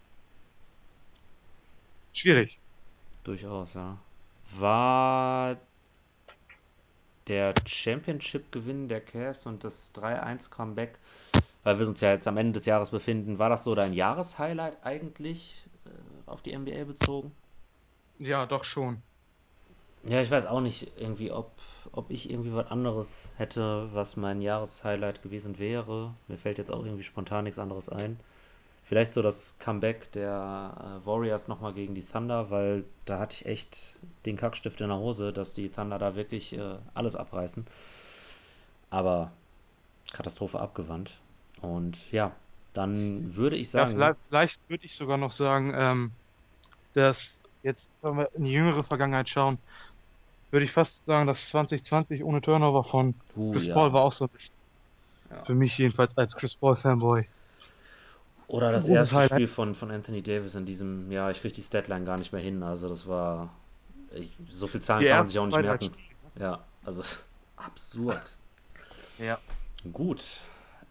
schwierig. 2.12 2.58
Durchaus, 3.24 3.74
ja. 3.74 3.98
War 4.58 5.56
der 7.28 7.60
Championship-Gewinn 7.66 8.88
der 8.88 9.00
Cavs 9.00 9.46
und 9.46 9.64
das 9.64 9.92
3-1-Comeback, 9.92 10.98
weil 11.64 11.78
wir 11.78 11.88
uns 11.88 12.00
ja 12.00 12.12
jetzt 12.12 12.28
am 12.28 12.36
Ende 12.36 12.54
des 12.54 12.66
Jahres 12.66 12.90
befinden, 12.90 13.38
war 13.38 13.48
das 13.50 13.64
so 13.64 13.74
dein 13.74 13.92
Jahreshighlight 13.94 14.84
eigentlich 14.84 15.68
äh, 15.86 15.90
auf 16.30 16.42
die 16.42 16.52
NBA 16.52 16.84
bezogen? 16.84 17.32
Ja, 18.18 18.46
doch 18.46 18.64
schon. 18.64 19.02
Ja, 20.06 20.20
ich 20.20 20.30
weiß 20.30 20.46
auch 20.46 20.60
nicht 20.60 20.92
irgendwie, 20.98 21.32
ob, 21.32 21.52
ob 21.92 22.10
ich 22.10 22.30
irgendwie 22.30 22.52
was 22.54 22.70
anderes 22.70 23.30
hätte, 23.36 23.88
was 23.92 24.16
mein 24.16 24.42
Jahreshighlight 24.42 25.22
gewesen 25.22 25.58
wäre. 25.58 26.14
Mir 26.28 26.36
fällt 26.38 26.58
jetzt 26.58 26.70
auch 26.70 26.84
irgendwie 26.84 27.02
spontan 27.02 27.44
nichts 27.44 27.58
anderes 27.58 27.88
ein. 27.88 28.20
Vielleicht 28.84 29.14
so 29.14 29.22
das 29.22 29.58
Comeback 29.58 30.12
der 30.12 31.00
äh, 31.02 31.06
Warriors 31.06 31.48
nochmal 31.48 31.74
gegen 31.74 31.94
die 31.94 32.04
Thunder, 32.04 32.50
weil 32.50 32.84
da 33.06 33.18
hatte 33.18 33.34
ich 33.36 33.46
echt 33.46 33.98
den 34.26 34.36
Kackstift 34.36 34.80
in 34.80 34.88
der 34.88 34.98
Hose, 34.98 35.32
dass 35.32 35.54
die 35.54 35.70
Thunder 35.70 35.98
da 35.98 36.16
wirklich 36.16 36.52
äh, 36.54 36.78
alles 36.94 37.16
abreißen. 37.16 37.66
Aber 38.90 39.32
Katastrophe 40.12 40.60
abgewandt. 40.60 41.22
Und 41.60 42.12
ja, 42.12 42.36
dann 42.74 43.36
würde 43.36 43.56
ich 43.56 43.70
Ja, 43.74 43.86
sagen, 43.86 43.92
vielleicht, 43.92 44.18
vielleicht 44.28 44.68
würde 44.68 44.86
ich 44.86 44.96
sogar 44.96 45.16
noch 45.16 45.32
sagen, 45.32 45.72
ähm, 45.74 46.16
dass 46.94 47.40
jetzt, 47.62 47.90
wenn 48.02 48.16
wir 48.18 48.30
in 48.34 48.44
die 48.44 48.52
jüngere 48.52 48.84
Vergangenheit 48.84 49.28
schauen, 49.30 49.64
würde 50.50 50.66
ich 50.66 50.72
fast 50.72 51.04
sagen, 51.06 51.26
dass 51.28 51.48
2020 51.48 52.24
ohne 52.24 52.40
Turnover 52.42 52.84
von 52.84 53.22
uh 53.36 53.52
Chris 53.52 53.68
Paul 53.68 53.92
ja, 53.92 53.94
war 53.94 54.02
auch 54.02 54.12
so 54.12 54.26
ein 54.26 54.30
bisschen, 54.30 54.56
ja. 55.30 55.46
für 55.46 55.54
mich 55.54 55.78
jedenfalls 55.78 56.16
als 56.18 56.36
Chris 56.36 56.56
Paul 56.56 56.76
Fanboy, 56.76 57.30
Oder 58.46 58.72
das 58.72 58.88
erste 58.88 59.16
Highlight. 59.16 59.32
Spiel 59.32 59.46
von, 59.48 59.74
von 59.74 59.90
Anthony 59.90 60.22
Davis 60.22 60.54
in 60.54 60.66
diesem, 60.66 61.10
ja, 61.10 61.30
ich 61.30 61.40
kriege 61.40 61.54
die 61.54 61.62
Statline 61.62 62.04
gar 62.04 62.18
nicht 62.18 62.32
mehr 62.32 62.42
hin. 62.42 62.62
Also 62.62 62.88
das 62.88 63.06
war, 63.06 63.50
ich, 64.12 64.36
so 64.50 64.66
viel 64.66 64.80
Zahlen 64.80 65.06
kann 65.06 65.18
man 65.18 65.28
sich 65.28 65.38
auch 65.38 65.46
nicht 65.46 65.60
merken. 65.60 65.90
Ja, 66.38 66.62
also 66.84 67.02
absurd. 67.56 68.36
Ja. 69.18 69.38
Gut. 69.92 70.42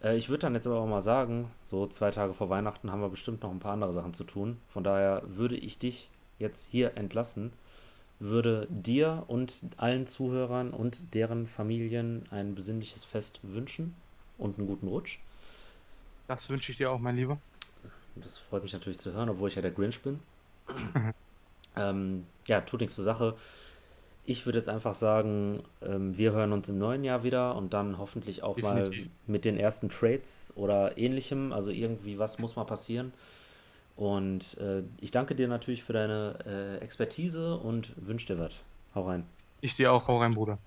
Äh, 0.02 0.16
ich 0.16 0.28
würde 0.28 0.40
dann 0.40 0.54
jetzt 0.54 0.66
aber 0.66 0.78
auch 0.78 0.86
mal 0.86 1.00
sagen, 1.00 1.50
so 1.64 1.86
zwei 1.86 2.10
Tage 2.10 2.32
vor 2.32 2.50
Weihnachten 2.50 2.90
haben 2.90 3.00
wir 3.00 3.08
bestimmt 3.08 3.42
noch 3.42 3.50
ein 3.50 3.60
paar 3.60 3.72
andere 3.72 3.92
Sachen 3.92 4.14
zu 4.14 4.24
tun. 4.24 4.58
Von 4.68 4.84
daher 4.84 5.22
würde 5.26 5.56
ich 5.56 5.78
dich 5.78 6.10
jetzt 6.38 6.68
hier 6.68 6.96
entlassen, 6.96 7.52
würde 8.18 8.66
dir 8.70 9.24
und 9.28 9.62
allen 9.76 10.06
Zuhörern 10.06 10.70
und 10.70 11.14
deren 11.14 11.46
Familien 11.46 12.26
ein 12.30 12.54
besinnliches 12.54 13.04
Fest 13.04 13.40
wünschen 13.42 13.94
und 14.38 14.58
einen 14.58 14.66
guten 14.66 14.88
Rutsch. 14.88 15.18
Das 16.26 16.48
wünsche 16.48 16.72
ich 16.72 16.78
dir 16.78 16.90
auch, 16.90 16.98
mein 16.98 17.16
Lieber. 17.16 17.38
Das 18.16 18.38
freut 18.38 18.62
mich 18.62 18.72
natürlich 18.72 18.98
zu 18.98 19.12
hören, 19.12 19.28
obwohl 19.28 19.48
ich 19.48 19.56
ja 19.56 19.62
der 19.62 19.70
Grinch 19.70 20.00
bin. 20.02 20.20
Ähm, 21.76 22.24
ja, 22.46 22.60
tut 22.60 22.80
nichts 22.80 22.94
zur 22.96 23.04
Sache. 23.04 23.34
Ich 24.26 24.46
würde 24.46 24.58
jetzt 24.58 24.68
einfach 24.68 24.94
sagen, 24.94 25.62
ähm, 25.82 26.16
wir 26.16 26.32
hören 26.32 26.52
uns 26.52 26.68
im 26.68 26.78
neuen 26.78 27.04
Jahr 27.04 27.24
wieder 27.24 27.56
und 27.56 27.74
dann 27.74 27.98
hoffentlich 27.98 28.42
auch 28.42 28.56
mal 28.58 28.84
Definitiv. 28.84 29.10
mit 29.26 29.44
den 29.44 29.58
ersten 29.58 29.88
Trades 29.88 30.52
oder 30.56 30.96
ähnlichem. 30.96 31.52
Also 31.52 31.70
irgendwie 31.70 32.18
was 32.18 32.38
muss 32.38 32.56
mal 32.56 32.64
passieren. 32.64 33.12
Und 33.96 34.56
äh, 34.58 34.82
ich 35.00 35.10
danke 35.10 35.34
dir 35.34 35.48
natürlich 35.48 35.84
für 35.84 35.92
deine 35.92 36.38
äh, 36.46 36.84
Expertise 36.84 37.56
und 37.56 37.92
wünsche 37.96 38.26
dir 38.26 38.38
was. 38.38 38.62
Hau 38.94 39.02
rein. 39.06 39.24
Ich 39.60 39.74
dir 39.74 39.92
auch. 39.92 40.06
Hau 40.08 40.20
rein, 40.20 40.34
Bruder. 40.34 40.58